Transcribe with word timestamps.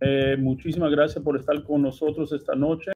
Eh, 0.00 0.36
muchísimas 0.38 0.90
gracias 0.90 1.22
por 1.22 1.36
estar 1.36 1.62
con 1.62 1.82
nosotros 1.82 2.32
esta 2.32 2.54
noche, 2.54 2.92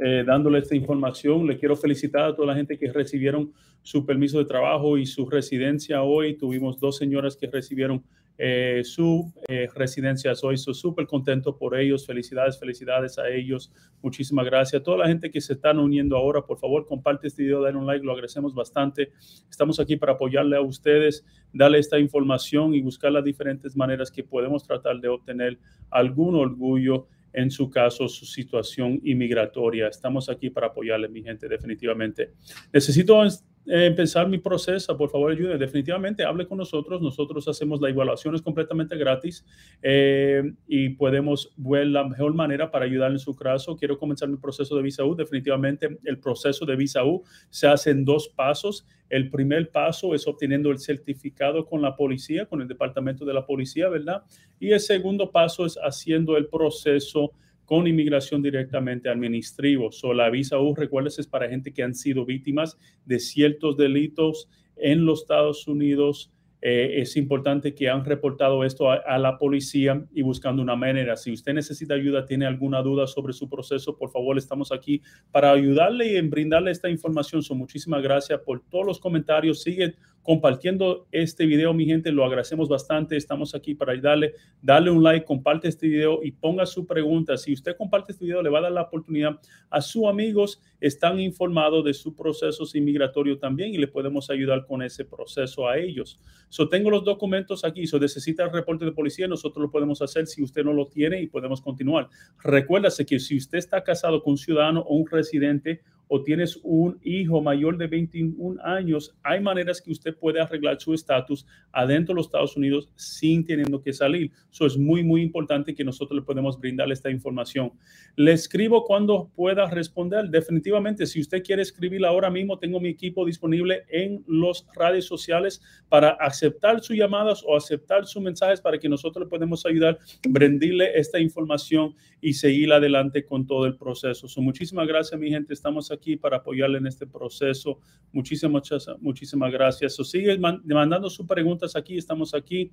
eh, 0.00 0.24
dándole 0.26 0.60
esta 0.60 0.76
información. 0.76 1.46
Le 1.46 1.58
quiero 1.58 1.76
felicitar 1.76 2.24
a 2.24 2.34
toda 2.34 2.48
la 2.48 2.54
gente 2.54 2.78
que 2.78 2.92
recibieron 2.92 3.52
su 3.82 4.06
permiso 4.06 4.38
de 4.38 4.44
trabajo 4.44 4.96
y 4.96 5.06
su 5.06 5.28
residencia 5.28 6.02
hoy. 6.02 6.34
Tuvimos 6.34 6.78
dos 6.78 6.96
señoras 6.96 7.36
que 7.36 7.48
recibieron 7.48 8.02
eh, 8.36 8.82
su 8.84 9.32
eh, 9.48 9.68
residencia 9.74 10.32
hoy. 10.42 10.56
Estoy 10.56 10.74
súper 10.74 11.06
contento 11.06 11.56
por 11.56 11.78
ellos. 11.78 12.06
Felicidades, 12.06 12.58
felicidades 12.58 13.18
a 13.18 13.28
ellos. 13.28 13.72
Muchísimas 14.02 14.44
gracias. 14.46 14.80
A 14.80 14.84
toda 14.84 14.98
la 14.98 15.06
gente 15.06 15.30
que 15.30 15.40
se 15.40 15.54
están 15.54 15.78
uniendo 15.78 16.16
ahora, 16.16 16.42
por 16.42 16.58
favor, 16.58 16.86
comparte 16.86 17.28
este 17.28 17.44
video, 17.44 17.62
dale 17.62 17.76
un 17.76 17.86
like, 17.86 18.04
lo 18.04 18.12
agradecemos 18.12 18.54
bastante. 18.54 19.12
Estamos 19.48 19.78
aquí 19.78 19.96
para 19.96 20.12
apoyarle 20.12 20.56
a 20.56 20.60
ustedes, 20.60 21.24
darle 21.52 21.78
esta 21.78 21.98
información 21.98 22.74
y 22.74 22.82
buscar 22.82 23.12
las 23.12 23.24
diferentes 23.24 23.76
maneras 23.76 24.10
que 24.10 24.24
podemos 24.24 24.66
tratar 24.66 25.00
de 25.00 25.08
obtener 25.08 25.58
algún 25.90 26.34
orgullo 26.34 27.06
en 27.32 27.50
su 27.50 27.68
caso, 27.68 28.08
su 28.08 28.26
situación 28.26 29.00
inmigratoria. 29.04 29.88
Estamos 29.88 30.28
aquí 30.28 30.50
para 30.50 30.68
apoyarle, 30.68 31.08
mi 31.08 31.22
gente, 31.22 31.48
definitivamente. 31.48 32.32
Necesito 32.72 33.20
empezar 33.66 34.28
mi 34.28 34.38
proceso, 34.38 34.96
por 34.96 35.10
favor 35.10 35.32
ayude. 35.32 35.58
Definitivamente 35.58 36.24
hable 36.24 36.46
con 36.46 36.58
nosotros. 36.58 37.00
Nosotros 37.00 37.46
hacemos 37.48 37.80
la 37.80 37.88
evaluación, 37.88 38.34
es 38.34 38.42
completamente 38.42 38.96
gratis 38.96 39.44
eh, 39.82 40.42
y 40.66 40.90
podemos 40.90 41.52
ver 41.56 41.86
la 41.86 42.04
mejor 42.04 42.34
manera 42.34 42.70
para 42.70 42.84
ayudar 42.84 43.10
en 43.12 43.18
su 43.18 43.34
caso. 43.34 43.76
Quiero 43.76 43.98
comenzar 43.98 44.28
mi 44.28 44.36
proceso 44.36 44.76
de 44.76 44.82
visa 44.82 45.04
U. 45.04 45.14
Definitivamente 45.14 45.98
el 46.04 46.18
proceso 46.18 46.66
de 46.66 46.76
visa 46.76 47.04
U 47.04 47.22
se 47.50 47.66
hace 47.66 47.90
en 47.90 48.04
dos 48.04 48.28
pasos. 48.28 48.86
El 49.08 49.30
primer 49.30 49.70
paso 49.70 50.14
es 50.14 50.26
obteniendo 50.26 50.70
el 50.70 50.78
certificado 50.78 51.66
con 51.66 51.82
la 51.82 51.96
policía, 51.96 52.46
con 52.46 52.60
el 52.60 52.68
departamento 52.68 53.24
de 53.24 53.34
la 53.34 53.46
policía, 53.46 53.88
¿verdad? 53.88 54.24
Y 54.58 54.70
el 54.70 54.80
segundo 54.80 55.30
paso 55.30 55.66
es 55.66 55.78
haciendo 55.82 56.36
el 56.36 56.46
proceso 56.46 57.32
con 57.64 57.86
inmigración 57.86 58.42
directamente 58.42 59.08
administrativo. 59.08 59.90
So, 59.92 60.12
la 60.12 60.30
visa 60.30 60.58
U, 60.58 60.74
recuerdes, 60.74 61.18
es 61.18 61.26
para 61.26 61.48
gente 61.48 61.72
que 61.72 61.82
han 61.82 61.94
sido 61.94 62.24
víctimas 62.24 62.78
de 63.04 63.18
ciertos 63.18 63.76
delitos 63.76 64.48
en 64.76 65.06
los 65.06 65.22
Estados 65.22 65.66
Unidos. 65.66 66.30
Eh, 66.66 67.02
es 67.02 67.16
importante 67.18 67.74
que 67.74 67.90
han 67.90 68.06
reportado 68.06 68.64
esto 68.64 68.90
a, 68.90 69.18
la 69.18 69.36
policía 69.36 70.02
y 70.14 70.22
buscando 70.22 70.62
una 70.62 70.76
manera. 70.76 71.14
Si 71.14 71.30
usted 71.30 71.52
necesita 71.52 71.92
ayuda, 71.92 72.24
tiene 72.24 72.46
alguna 72.46 72.80
duda 72.80 73.06
sobre 73.06 73.34
su 73.34 73.50
proceso, 73.50 73.98
por 73.98 74.10
favor, 74.10 74.38
estamos 74.38 74.72
aquí 74.72 75.02
para 75.30 75.52
ayudarle 75.52 76.12
y 76.12 76.16
en 76.16 76.30
brindarle 76.30 76.70
esta 76.70 76.88
información. 76.88 77.42
So, 77.42 77.54
muchísimas 77.54 78.02
gracias 78.02 78.40
por 78.40 78.62
todos 78.70 78.86
los 78.86 78.98
comentarios. 78.98 79.62
Sigue 79.62 79.94
compartiendo 80.24 81.06
este 81.12 81.44
video, 81.44 81.74
mi 81.74 81.84
gente, 81.84 82.10
lo 82.10 82.24
agradecemos 82.24 82.68
bastante. 82.68 83.16
Estamos 83.16 83.54
aquí 83.54 83.74
para 83.74 83.92
ayudarle. 83.92 84.32
Dale 84.62 84.90
un 84.90 85.02
like, 85.02 85.26
comparte 85.26 85.68
este 85.68 85.86
video 85.86 86.20
y 86.24 86.32
ponga 86.32 86.64
su 86.64 86.86
pregunta. 86.86 87.36
Si 87.36 87.52
usted 87.52 87.76
comparte 87.76 88.12
este 88.12 88.24
video, 88.24 88.42
le 88.42 88.48
va 88.48 88.58
a 88.58 88.62
dar 88.62 88.72
la 88.72 88.82
oportunidad 88.82 89.38
a 89.68 89.82
sus 89.82 90.06
amigos, 90.06 90.62
están 90.80 91.20
informados 91.20 91.84
de 91.84 91.92
su 91.92 92.16
proceso 92.16 92.64
inmigratorio 92.74 93.38
también 93.38 93.74
y 93.74 93.78
le 93.78 93.86
podemos 93.86 94.30
ayudar 94.30 94.64
con 94.64 94.82
ese 94.82 95.04
proceso 95.04 95.68
a 95.68 95.76
ellos. 95.76 96.18
So, 96.48 96.70
tengo 96.70 96.90
los 96.90 97.04
documentos 97.04 97.62
aquí. 97.62 97.86
So, 97.86 97.98
necesita 97.98 98.44
el 98.44 98.52
reporte 98.52 98.86
de 98.86 98.92
policía, 98.92 99.28
nosotros 99.28 99.64
lo 99.64 99.70
podemos 99.70 100.00
hacer 100.00 100.26
si 100.26 100.42
usted 100.42 100.64
no 100.64 100.72
lo 100.72 100.86
tiene 100.86 101.20
y 101.20 101.26
podemos 101.26 101.60
continuar. 101.60 102.08
Recuérdase 102.42 103.04
que 103.04 103.20
si 103.20 103.36
usted 103.36 103.58
está 103.58 103.84
casado 103.84 104.22
con 104.22 104.32
un 104.32 104.38
ciudadano 104.38 104.80
o 104.80 104.96
un 104.96 105.06
residente, 105.06 105.82
o 106.08 106.22
tienes 106.22 106.58
un 106.62 106.98
hijo 107.02 107.40
mayor 107.40 107.76
de 107.76 107.86
21 107.86 108.60
años, 108.62 109.14
hay 109.22 109.40
maneras 109.40 109.80
que 109.80 109.90
usted 109.90 110.14
puede 110.16 110.40
arreglar 110.40 110.80
su 110.80 110.94
estatus 110.94 111.46
adentro 111.72 112.14
de 112.14 112.16
los 112.16 112.26
Estados 112.26 112.56
Unidos 112.56 112.88
sin 112.94 113.44
teniendo 113.44 113.80
que 113.80 113.92
salir. 113.92 114.30
Eso 114.50 114.66
es 114.66 114.76
muy, 114.76 115.02
muy 115.02 115.22
importante 115.22 115.74
que 115.74 115.84
nosotros 115.84 116.20
le 116.20 116.24
podemos 116.24 116.58
brindarle 116.58 116.94
esta 116.94 117.10
información. 117.10 117.72
Le 118.16 118.32
escribo 118.32 118.84
cuando 118.84 119.30
pueda 119.34 119.68
responder. 119.68 120.28
Definitivamente, 120.28 121.06
si 121.06 121.20
usted 121.20 121.42
quiere 121.42 121.62
escribir 121.62 122.04
ahora 122.04 122.30
mismo, 122.30 122.58
tengo 122.58 122.80
mi 122.80 122.88
equipo 122.88 123.24
disponible 123.24 123.84
en 123.88 124.24
las 124.26 124.66
redes 124.74 125.06
sociales 125.06 125.62
para 125.88 126.10
aceptar 126.10 126.80
sus 126.80 126.96
llamadas 126.96 127.42
o 127.46 127.56
aceptar 127.56 128.06
sus 128.06 128.22
mensajes 128.22 128.60
para 128.60 128.78
que 128.78 128.88
nosotros 128.88 129.24
le 129.24 129.30
podemos 129.30 129.64
ayudar, 129.66 129.98
brindarle 130.28 130.54
esta 130.98 131.18
información 131.18 131.94
y 132.20 132.34
seguir 132.34 132.72
adelante 132.72 133.24
con 133.24 133.46
todo 133.46 133.66
el 133.66 133.76
proceso. 133.76 134.28
So, 134.28 134.40
muchísimas 134.40 134.86
gracias, 134.86 135.18
mi 135.18 135.30
gente. 135.30 135.52
Estamos 135.52 135.90
aquí 135.90 135.93
para 136.20 136.38
apoyarle 136.38 136.78
en 136.78 136.86
este 136.86 137.06
proceso. 137.06 137.80
Muchísimas, 138.12 138.62
muchísimas 139.00 139.52
gracias. 139.52 139.94
So, 139.94 140.04
sigue 140.04 140.38
mandando 140.38 141.10
sus 141.10 141.26
preguntas 141.26 141.76
aquí. 141.76 141.96
Estamos 141.96 142.34
aquí 142.34 142.72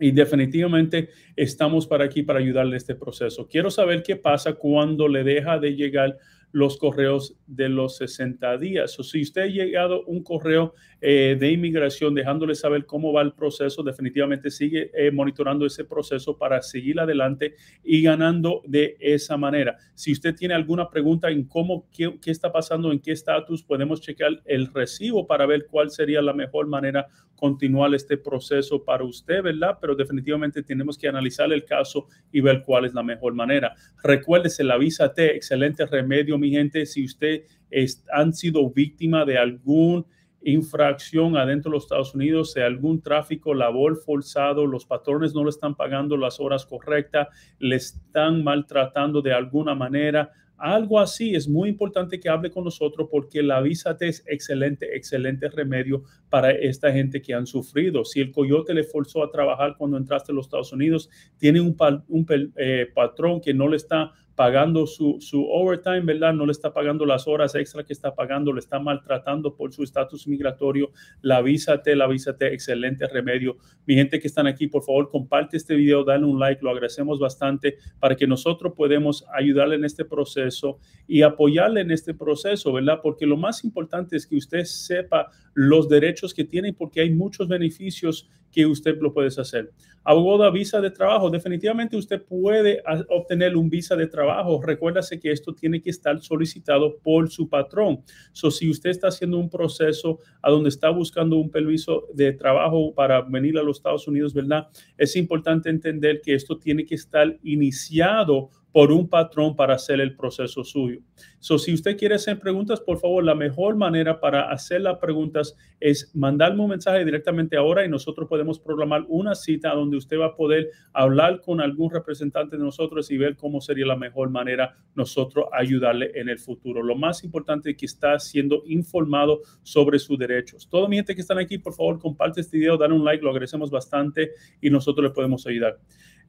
y 0.00 0.10
definitivamente 0.10 1.10
estamos 1.34 1.86
para 1.86 2.04
aquí 2.04 2.22
para 2.22 2.38
ayudarle 2.38 2.72
en 2.72 2.76
este 2.76 2.94
proceso. 2.94 3.48
Quiero 3.48 3.70
saber 3.70 4.02
qué 4.02 4.16
pasa 4.16 4.54
cuando 4.54 5.08
le 5.08 5.24
deja 5.24 5.58
de 5.58 5.74
llegar 5.74 6.16
los 6.52 6.78
correos 6.78 7.36
de 7.46 7.68
los 7.68 7.96
60 7.96 8.56
días. 8.58 8.98
O 8.98 9.02
si 9.02 9.22
usted 9.22 9.42
ha 9.42 9.46
llegado 9.46 10.04
un 10.04 10.22
correo 10.22 10.74
eh, 11.00 11.36
de 11.38 11.52
inmigración 11.52 12.14
dejándole 12.14 12.54
saber 12.54 12.86
cómo 12.86 13.12
va 13.12 13.22
el 13.22 13.32
proceso, 13.32 13.82
definitivamente 13.82 14.50
sigue 14.50 14.90
eh, 14.94 15.10
monitorando 15.10 15.66
ese 15.66 15.84
proceso 15.84 16.38
para 16.38 16.62
seguir 16.62 16.98
adelante 17.00 17.54
y 17.84 18.02
ganando 18.02 18.62
de 18.66 18.96
esa 19.00 19.36
manera. 19.36 19.76
Si 19.94 20.12
usted 20.12 20.34
tiene 20.34 20.54
alguna 20.54 20.88
pregunta 20.88 21.30
en 21.30 21.44
cómo, 21.44 21.86
qué, 21.90 22.18
está 22.26 22.50
pasando, 22.50 22.92
en 22.92 23.00
qué 23.00 23.12
estatus, 23.12 23.62
podemos 23.62 24.00
checar 24.00 24.42
el 24.44 24.72
recibo 24.72 25.26
para 25.26 25.46
ver 25.46 25.66
cuál 25.66 25.90
sería 25.90 26.22
la 26.22 26.32
mejor 26.32 26.66
manera 26.66 27.06
continuar 27.36 27.94
este 27.94 28.16
proceso 28.16 28.84
para 28.84 29.04
usted, 29.04 29.42
¿verdad? 29.42 29.78
Pero 29.80 29.94
definitivamente 29.94 30.62
tenemos 30.62 30.98
que 30.98 31.06
analizar 31.06 31.52
el 31.52 31.64
caso 31.64 32.08
y 32.32 32.40
ver 32.40 32.62
cuál 32.64 32.84
es 32.84 32.94
la 32.94 33.04
mejor 33.04 33.32
manera. 33.34 33.74
Recuérdese, 34.02 34.64
la 34.64 34.76
visa 34.76 35.12
T, 35.12 35.36
excelente 35.36 35.86
remedio 35.86 36.36
mi 36.38 36.50
gente, 36.50 36.86
si 36.86 37.04
usted 37.04 37.42
es, 37.70 38.04
han 38.12 38.32
sido 38.32 38.70
víctima 38.70 39.24
de 39.24 39.38
algún 39.38 40.06
infracción 40.42 41.36
adentro 41.36 41.70
de 41.70 41.76
los 41.76 41.84
Estados 41.84 42.14
Unidos, 42.14 42.54
de 42.54 42.62
algún 42.62 43.02
tráfico, 43.02 43.54
labor 43.54 43.96
forzado, 43.96 44.66
los 44.66 44.86
patrones 44.86 45.34
no 45.34 45.44
le 45.44 45.50
están 45.50 45.74
pagando 45.74 46.16
las 46.16 46.40
horas 46.40 46.64
correctas, 46.64 47.28
le 47.58 47.76
están 47.76 48.44
maltratando 48.44 49.20
de 49.20 49.32
alguna 49.32 49.74
manera, 49.74 50.30
algo 50.58 50.98
así, 50.98 51.36
es 51.36 51.48
muy 51.48 51.68
importante 51.68 52.18
que 52.18 52.28
hable 52.28 52.50
con 52.50 52.64
nosotros 52.64 53.08
porque 53.10 53.44
la 53.44 53.60
visa 53.60 53.96
es 54.00 54.24
excelente, 54.26 54.96
excelente 54.96 55.48
remedio 55.48 56.02
para 56.28 56.50
esta 56.50 56.92
gente 56.92 57.22
que 57.22 57.32
han 57.32 57.46
sufrido. 57.46 58.04
Si 58.04 58.20
el 58.20 58.32
coyote 58.32 58.74
le 58.74 58.82
forzó 58.82 59.22
a 59.22 59.30
trabajar 59.30 59.76
cuando 59.78 59.96
entraste 59.96 60.32
a 60.32 60.34
los 60.34 60.46
Estados 60.46 60.72
Unidos, 60.72 61.08
tiene 61.36 61.60
un, 61.60 61.76
un 62.08 62.26
eh, 62.56 62.88
patrón 62.92 63.40
que 63.40 63.54
no 63.54 63.68
le 63.68 63.76
está 63.76 64.12
pagando 64.38 64.86
su, 64.86 65.16
su 65.18 65.44
overtime, 65.50 66.02
¿verdad? 66.02 66.32
No 66.32 66.46
le 66.46 66.52
está 66.52 66.72
pagando 66.72 67.04
las 67.04 67.26
horas 67.26 67.56
extra 67.56 67.82
que 67.82 67.92
está 67.92 68.14
pagando, 68.14 68.52
le 68.52 68.60
está 68.60 68.78
maltratando 68.78 69.56
por 69.56 69.72
su 69.72 69.82
estatus 69.82 70.28
migratorio. 70.28 70.92
La 71.22 71.42
visa 71.42 71.82
T, 71.82 71.96
la 71.96 72.06
visa 72.06 72.36
T, 72.36 72.54
excelente 72.54 73.08
remedio. 73.08 73.56
Mi 73.84 73.96
gente 73.96 74.20
que 74.20 74.28
están 74.28 74.46
aquí, 74.46 74.68
por 74.68 74.84
favor, 74.84 75.10
comparte 75.10 75.56
este 75.56 75.74
video, 75.74 76.04
dale 76.04 76.24
un 76.24 76.38
like, 76.38 76.62
lo 76.62 76.70
agradecemos 76.70 77.18
bastante 77.18 77.78
para 77.98 78.14
que 78.14 78.28
nosotros 78.28 78.74
podamos 78.76 79.24
ayudarle 79.34 79.74
en 79.74 79.84
este 79.84 80.04
proceso 80.04 80.78
y 81.08 81.22
apoyarle 81.22 81.80
en 81.80 81.90
este 81.90 82.14
proceso, 82.14 82.72
¿verdad? 82.72 83.00
Porque 83.02 83.26
lo 83.26 83.36
más 83.36 83.64
importante 83.64 84.16
es 84.16 84.24
que 84.24 84.36
usted 84.36 84.62
sepa 84.62 85.32
los 85.52 85.88
derechos 85.88 86.32
que 86.32 86.44
tiene 86.44 86.72
porque 86.72 87.00
hay 87.00 87.10
muchos 87.10 87.48
beneficios 87.48 88.30
que 88.52 88.66
usted 88.66 88.98
lo 89.00 89.12
puede 89.12 89.28
hacer. 89.28 89.72
Abogada, 90.10 90.50
visa 90.50 90.80
de 90.80 90.90
trabajo. 90.90 91.28
Definitivamente 91.28 91.94
usted 91.94 92.22
puede 92.22 92.82
obtener 93.10 93.54
un 93.58 93.68
visa 93.68 93.94
de 93.94 94.06
trabajo. 94.06 94.58
Recuérdase 94.62 95.20
que 95.20 95.30
esto 95.30 95.54
tiene 95.54 95.82
que 95.82 95.90
estar 95.90 96.18
solicitado 96.22 96.96
por 96.96 97.28
su 97.28 97.46
patrón. 97.46 98.02
So, 98.32 98.50
si 98.50 98.70
usted 98.70 98.88
está 98.88 99.08
haciendo 99.08 99.36
un 99.36 99.50
proceso 99.50 100.18
a 100.40 100.50
donde 100.50 100.70
está 100.70 100.88
buscando 100.88 101.36
un 101.36 101.50
permiso 101.50 102.06
de 102.14 102.32
trabajo 102.32 102.94
para 102.94 103.20
venir 103.20 103.58
a 103.58 103.62
los 103.62 103.76
Estados 103.76 104.08
Unidos, 104.08 104.32
¿verdad? 104.32 104.68
Es 104.96 105.14
importante 105.14 105.68
entender 105.68 106.22
que 106.22 106.32
esto 106.32 106.56
tiene 106.56 106.86
que 106.86 106.94
estar 106.94 107.38
iniciado 107.42 108.48
por 108.72 108.92
un 108.92 109.08
patrón 109.08 109.56
para 109.56 109.74
hacer 109.74 110.00
el 110.00 110.14
proceso 110.14 110.62
suyo. 110.62 111.00
So, 111.40 111.58
si 111.58 111.72
usted 111.72 111.96
quiere 111.96 112.16
hacer 112.16 112.38
preguntas, 112.38 112.80
por 112.80 112.98
favor, 112.98 113.24
la 113.24 113.34
mejor 113.34 113.76
manera 113.76 114.20
para 114.20 114.50
hacer 114.50 114.82
las 114.82 114.98
preguntas 114.98 115.56
es 115.80 116.10
mandarme 116.14 116.62
un 116.62 116.70
mensaje 116.70 117.04
directamente 117.04 117.56
ahora 117.56 117.84
y 117.84 117.88
nosotros 117.88 118.28
podemos 118.28 118.58
programar 118.58 119.04
una 119.08 119.34
cita 119.34 119.70
donde 119.70 119.96
usted 119.96 120.18
va 120.18 120.26
a 120.26 120.34
poder 120.34 120.70
hablar 120.92 121.40
con 121.40 121.60
algún 121.60 121.90
representante 121.90 122.56
de 122.56 122.64
nosotros 122.64 123.10
y 123.10 123.16
ver 123.16 123.36
cómo 123.36 123.60
sería 123.60 123.86
la 123.86 123.96
mejor 123.96 124.30
manera 124.30 124.76
nosotros 124.94 125.46
ayudarle 125.52 126.12
en 126.14 126.28
el 126.28 126.38
futuro. 126.38 126.82
Lo 126.82 126.96
más 126.96 127.24
importante 127.24 127.70
es 127.70 127.76
que 127.76 127.86
está 127.86 128.18
siendo 128.18 128.62
informado 128.66 129.40
sobre 129.62 129.98
sus 129.98 130.18
derechos. 130.18 130.68
Todo 130.68 130.88
mi 130.88 130.96
gente 130.96 131.14
que 131.14 131.20
están 131.20 131.38
aquí, 131.38 131.58
por 131.58 131.74
favor, 131.74 131.98
comparte 131.98 132.40
este 132.40 132.58
video, 132.58 132.76
dan 132.76 132.92
un 132.92 133.04
like, 133.04 133.22
lo 133.22 133.30
agradecemos 133.30 133.70
bastante 133.70 134.32
y 134.60 134.70
nosotros 134.70 135.04
le 135.04 135.10
podemos 135.10 135.46
ayudar. 135.46 135.78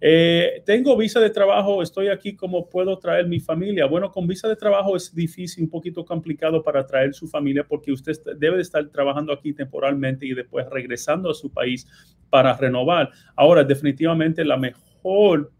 Eh, 0.01 0.63
tengo 0.65 0.95
visa 0.95 1.19
de 1.19 1.29
trabajo, 1.29 1.83
estoy 1.83 2.07
aquí, 2.07 2.35
¿cómo 2.35 2.69
puedo 2.69 2.97
traer 2.99 3.27
mi 3.27 3.39
familia? 3.39 3.85
Bueno, 3.85 4.11
con 4.11 4.27
visa 4.27 4.47
de 4.47 4.55
trabajo 4.55 4.95
es 4.95 5.13
difícil, 5.13 5.65
un 5.65 5.69
poquito 5.69 6.05
complicado 6.05 6.63
para 6.63 6.85
traer 6.85 7.13
su 7.13 7.27
familia 7.27 7.65
porque 7.67 7.91
usted 7.91 8.13
debe 8.37 8.57
de 8.57 8.61
estar 8.61 8.87
trabajando 8.89 9.33
aquí 9.33 9.51
temporalmente 9.53 10.25
y 10.25 10.33
después 10.33 10.65
regresando 10.69 11.29
a 11.29 11.33
su 11.33 11.51
país 11.51 11.85
para 12.29 12.55
renovar. 12.55 13.09
Ahora, 13.35 13.63
definitivamente 13.63 14.45
la 14.45 14.55
mejor 14.55 15.51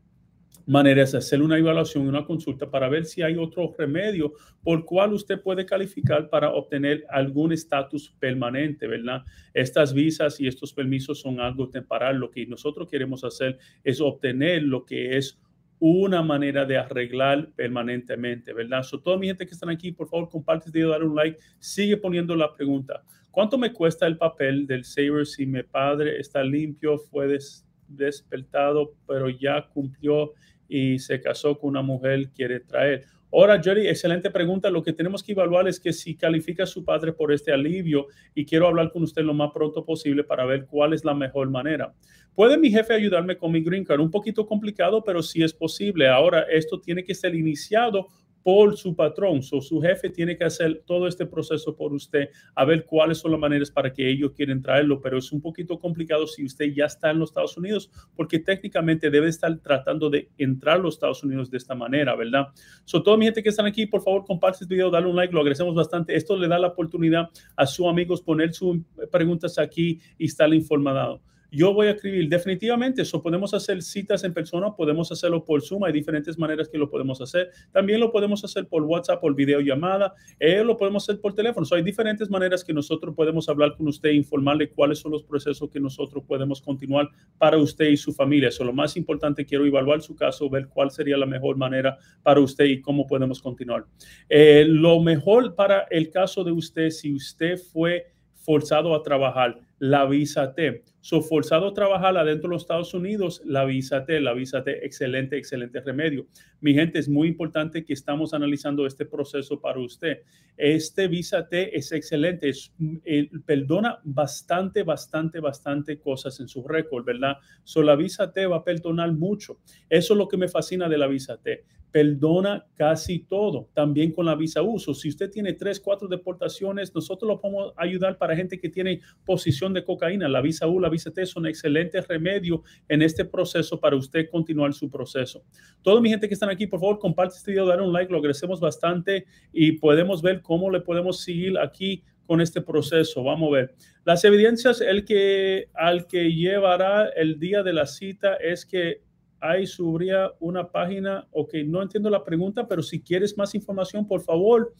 manera 0.70 1.02
es 1.02 1.16
hacer 1.16 1.42
una 1.42 1.58
evaluación 1.58 2.08
una 2.08 2.26
consulta 2.26 2.70
para 2.70 2.88
ver 2.90 3.06
si 3.06 3.24
hay 3.24 3.38
otro 3.38 3.74
remedio 3.76 4.34
por 4.64 4.86
cual 4.86 5.14
usted 5.14 5.42
puede 5.42 5.66
calificar 5.66 6.30
para 6.30 6.52
obtener 6.52 7.06
algún 7.10 7.52
estatus 7.52 8.14
permanente, 8.20 8.86
¿verdad? 8.86 9.24
Estas 9.54 9.94
visas 9.94 10.40
y 10.40 10.48
estos 10.48 10.72
permisos 10.72 11.20
son 11.20 11.40
algo 11.40 11.70
temporal. 11.70 12.18
Lo 12.18 12.30
que 12.30 12.46
nosotros 12.46 12.88
queremos 12.88 13.24
hacer 13.24 13.58
es 13.84 14.00
obtener 14.00 14.62
lo 14.62 14.86
que 14.86 15.18
es 15.18 15.40
una 15.80 16.22
manera 16.22 16.66
de 16.66 16.78
arreglar 16.78 17.52
permanentemente, 17.56 18.54
¿verdad? 18.54 18.84
So, 18.84 19.00
toda 19.00 19.18
mi 19.18 19.26
gente 19.26 19.48
que 19.48 19.54
están 19.54 19.70
aquí, 19.70 19.92
por 19.92 20.08
favor, 20.08 20.30
comparte 20.30 20.68
este 20.68 20.78
video, 20.78 20.92
dar 20.92 21.04
un 21.04 21.16
like, 21.16 21.40
sigue 21.58 21.98
poniendo 21.98 22.36
la 22.36 22.54
pregunta. 22.54 23.04
¿Cuánto 23.32 23.58
me 23.58 23.74
cuesta 23.74 24.06
el 24.06 24.18
papel 24.18 24.68
del 24.68 24.84
Saber 24.84 25.26
si 25.26 25.48
mi 25.48 25.64
padre 25.64 26.20
está 26.20 26.44
limpio, 26.44 26.98
fue 26.98 27.40
despertado, 27.88 28.94
pero 29.08 29.30
ya 29.30 29.68
cumplió 29.70 30.34
y 30.70 31.00
se 31.00 31.20
casó 31.20 31.58
con 31.58 31.72
una 31.72 31.82
mujer, 31.82 32.30
quiere 32.30 32.62
traer. 32.62 33.04
Ahora, 33.32 33.62
Jerry, 33.62 33.88
excelente 33.88 34.32
pregunta. 34.32 34.72
Lo 34.72 34.82
que 34.82 34.94
tenemos 34.94 35.22
que 35.22 35.34
evaluar 35.34 35.68
es 35.68 35.80
que 35.80 35.94
si 35.94 36.16
califica 36.16 36.64
a 36.64 36.68
su 36.68 36.84
padre 36.84 37.14
por 37.14 37.32
este 37.32 37.52
alivio 37.52 38.08
y 38.34 38.46
quiero 38.46 38.68
hablar 38.68 38.92
con 38.92 39.04
usted 39.04 39.22
lo 39.24 39.36
más 39.36 39.52
pronto 39.54 39.86
posible 39.86 40.24
para 40.24 40.46
ver 40.46 40.66
cuál 40.66 40.94
es 40.94 41.06
la 41.06 41.14
mejor 41.14 41.50
manera. 41.50 41.94
¿Puede 42.34 42.58
mi 42.58 42.72
jefe 42.72 42.94
ayudarme 42.94 43.38
con 43.38 43.52
mi 43.52 43.62
green 43.62 43.84
card? 43.84 44.00
Un 44.00 44.10
poquito 44.10 44.48
complicado, 44.48 45.04
pero 45.04 45.22
sí 45.22 45.44
es 45.44 45.54
posible. 45.54 46.08
Ahora, 46.08 46.44
esto 46.50 46.80
tiene 46.80 47.04
que 47.04 47.14
ser 47.14 47.36
iniciado 47.36 48.08
por 48.44 48.78
su 48.78 48.96
patrón. 48.96 49.44
So, 49.44 49.62
su 49.62 49.82
jefe 49.82 50.10
tiene 50.10 50.38
que 50.38 50.44
hacer 50.44 50.84
todo 50.86 51.08
este 51.08 51.26
proceso 51.26 51.76
por 51.76 51.94
usted, 51.94 52.30
a 52.56 52.66
ver 52.66 52.86
cuáles 52.86 53.18
son 53.20 53.32
las 53.32 53.40
maneras 53.40 53.72
para 53.72 53.92
que 53.94 54.10
ellos 54.10 54.32
quieren 54.32 54.62
traerlo, 54.62 55.02
pero 55.02 55.18
es 55.18 55.32
un 55.32 55.42
poquito 55.42 55.80
complicado 55.80 56.28
si 56.28 56.46
usted 56.46 56.74
ya 56.74 56.86
está 56.86 57.12
en 57.12 57.20
los 57.20 57.30
Estados 57.30 57.58
Unidos, 57.58 57.92
porque 58.16 58.40
técnicamente 58.40 59.10
debe 59.10 59.28
estar 59.28 59.56
tratando 59.60 60.10
de 60.10 60.30
entrar 60.38 60.78
a 60.78 60.80
los 60.80 60.96
Estados 60.96 61.24
Unidos 61.24 61.50
de 61.50 61.58
esta 61.58 61.76
manera, 61.76 62.16
¿verdad? 62.16 62.48
So, 62.86 63.04
toda 63.04 63.18
mi 63.18 63.26
gente 63.26 63.44
que 63.44 63.50
están 63.50 63.66
aquí, 63.66 63.86
por 63.86 64.02
favor, 64.02 64.26
comparte 64.26 64.64
este 64.64 64.74
video, 64.74 64.90
dale 64.90 65.08
un 65.08 65.16
like, 65.16 65.34
lo 65.34 65.42
agradecemos 65.42 65.76
bastante. 65.76 66.16
Esto 66.16 66.38
le 66.38 66.48
da 66.48 66.60
la 66.60 66.68
oportunidad 66.68 67.30
a 67.56 67.66
sus 67.66 67.88
amigos 67.88 68.22
poner 68.22 68.54
sus 68.54 68.78
preguntas 69.12 69.58
aquí 69.58 70.00
y 70.18 70.26
estar 70.26 70.54
informado 70.54 71.22
yo 71.52 71.74
voy 71.74 71.88
a 71.88 71.92
escribir 71.92 72.30
definitivamente 72.30 73.02
eso. 73.02 73.22
Podemos 73.22 73.54
hacer 73.54 73.82
citas 73.82 74.24
en 74.24 74.34
persona, 74.34 74.76
podemos 74.76 75.12
hacerlo 75.12 75.44
por 75.44 75.62
Zoom, 75.62 75.84
hay 75.84 75.94
diferentes 75.94 76.38
maneras 76.38 76.70
que 76.70 76.78
lo 76.78 76.90
podemos 76.90 77.22
hacer. 77.22 77.50
También 77.72 78.00
lo 78.00 78.12
podemos 78.12 78.44
hacer 78.44 78.68
por 78.68 78.84
WhatsApp, 78.84 79.20
por 79.22 79.36
videollamada, 79.36 80.14
eh, 80.40 80.64
lo 80.64 80.78
podemos 80.78 81.04
hacer 81.04 81.22
por 81.22 81.34
teléfono. 81.34 81.66
hay 81.72 81.84
diferentes 81.84 82.30
maneras 82.30 82.64
que 82.64 82.74
nosotros 82.74 83.16
podemos 83.16 83.50
hablar 83.50 83.76
con 83.76 83.88
usted, 83.88 84.12
informarle 84.12 84.70
cuáles 84.70 85.00
son 85.00 85.12
los 85.12 85.24
procesos 85.24 85.70
que 85.70 85.80
nosotros 85.80 86.24
podemos 86.28 86.62
continuar 86.62 87.10
para 87.38 87.58
usted 87.58 87.86
y 87.86 87.98
su 87.98 88.14
familia. 88.14 88.50
Eso 88.50 88.64
lo 88.64 88.74
más 88.74 88.96
importante, 88.98 89.46
quiero 89.46 89.66
evaluar 89.66 90.02
su 90.02 90.16
caso, 90.16 90.50
ver 90.50 90.68
cuál 90.68 90.92
sería 90.92 91.18
la 91.18 91.26
mejor 91.26 91.58
manera 91.58 91.98
para 92.24 92.40
usted 92.40 92.66
y 92.66 92.82
cómo 92.82 93.08
podemos 93.08 93.42
continuar. 93.42 93.86
Eh, 94.28 94.66
lo 94.68 95.00
mejor 95.00 95.56
para 95.56 95.88
el 95.90 96.10
caso 96.10 96.44
de 96.44 96.52
usted, 96.52 96.90
si 96.90 97.14
usted 97.14 97.58
fue 97.58 98.08
forzado 98.34 98.96
a 98.96 99.04
trabajar, 99.04 99.60
la 99.80 100.06
visa 100.06 100.54
T. 100.54 100.84
So, 101.02 101.22
forzado 101.22 101.70
a 101.70 101.74
trabajar 101.74 102.18
adentro 102.18 102.50
de 102.50 102.56
los 102.56 102.64
Estados 102.64 102.94
Unidos, 102.94 103.42
la 103.46 103.64
visa 103.64 104.06
T, 104.06 104.20
la 104.20 104.34
visa 104.34 104.64
T, 104.64 104.86
excelente, 104.86 105.38
excelente 105.38 105.80
remedio. 105.80 106.28
Mi 106.60 106.74
gente, 106.74 107.00
es 107.00 107.08
muy 107.08 107.30
importante 107.30 107.86
que 107.86 107.94
estamos 107.94 108.34
analizando 108.34 108.86
este 108.86 109.06
proceso 109.06 109.62
para 109.62 109.80
usted. 109.80 110.20
Este 110.58 111.08
visa 111.08 111.48
T 111.48 111.76
es 111.76 111.94
excelente, 111.94 112.50
es, 112.50 112.74
eh, 113.06 113.30
perdona 113.46 114.00
bastante, 114.04 114.84
bastante, 114.84 115.40
bastante 115.40 116.00
cosas 116.00 116.40
en 116.42 116.50
su 116.50 116.68
récord, 116.68 117.06
¿verdad? 117.06 117.38
So, 117.64 117.82
la 117.82 117.96
visa 117.96 118.32
T 118.34 118.46
va 118.46 118.58
a 118.58 118.64
perdonar 118.64 119.14
mucho. 119.14 119.60
Eso 119.90 120.14
es 120.14 120.18
lo 120.18 120.28
que 120.28 120.38
me 120.38 120.50
fascina 120.50 120.90
de 120.90 120.98
la 120.98 121.08
visa 121.08 121.38
T 121.38 121.64
perdona 121.92 122.66
casi 122.76 123.20
todo, 123.20 123.70
también 123.74 124.12
con 124.12 124.26
la 124.26 124.36
visa 124.36 124.62
uso. 124.62 124.94
Si 124.94 125.10
usted 125.10 125.30
tiene 125.30 125.54
tres, 125.54 125.80
cuatro 125.80 126.08
deportaciones, 126.08 126.94
nosotros 126.94 127.28
lo 127.28 127.42
podemos 127.42 127.74
ayudar 127.78 128.18
para 128.18 128.36
gente 128.36 128.60
que 128.60 128.70
tiene 128.70 129.02
posición 129.26 129.69
de 129.74 129.84
cocaína. 129.84 130.28
La 130.28 130.42
visa 130.42 130.68
U, 130.68 130.80
la 130.80 130.90
visa 130.90 131.12
T 131.12 131.26
son 131.26 131.46
excelentes 131.46 132.08
remedios 132.08 132.62
en 132.88 133.02
este 133.02 133.26
proceso 133.26 133.80
para 133.80 133.96
usted 133.96 134.30
continuar 134.30 134.74
su 134.74 134.90
proceso. 134.90 135.44
Toda 135.82 136.02
mi 136.02 136.10
gente 136.10 136.28
que 136.28 136.34
están 136.34 136.50
aquí, 136.50 136.68
por 136.68 136.80
favor, 136.80 137.00
comparte 137.00 137.36
este 137.36 137.52
video, 137.52 137.66
dar 137.66 137.82
un 137.82 137.94
like, 137.94 138.12
lo 138.12 138.20
agradecemos 138.20 138.60
bastante 138.60 139.26
y 139.52 139.74
podemos 139.74 140.22
ver 140.22 140.42
cómo 140.42 140.70
le 140.70 140.82
podemos 140.82 141.22
seguir 141.22 141.58
aquí 141.58 142.04
con 142.26 142.42
este 142.42 142.62
proceso. 142.62 143.24
Vamos 143.24 143.50
a 143.50 143.56
ver. 143.56 143.76
Las 144.06 144.24
evidencias 144.24 144.82
el 144.82 145.04
que, 145.04 145.70
al 145.74 146.06
que 146.06 146.32
llevará 146.32 147.10
el 147.10 147.40
día 147.40 147.64
de 147.64 147.74
la 147.74 147.88
cita 147.88 148.36
es 148.36 148.66
que 148.66 149.02
ahí 149.42 149.66
subiría 149.66 150.32
una 150.40 150.70
página, 150.72 151.28
ok, 151.32 151.56
no 151.66 151.82
entiendo 151.82 152.10
la 152.10 152.24
pregunta, 152.24 152.68
pero 152.68 152.82
si 152.82 153.02
quieres 153.02 153.38
más 153.38 153.56
información, 153.56 154.08
por 154.08 154.22
favor, 154.22 154.74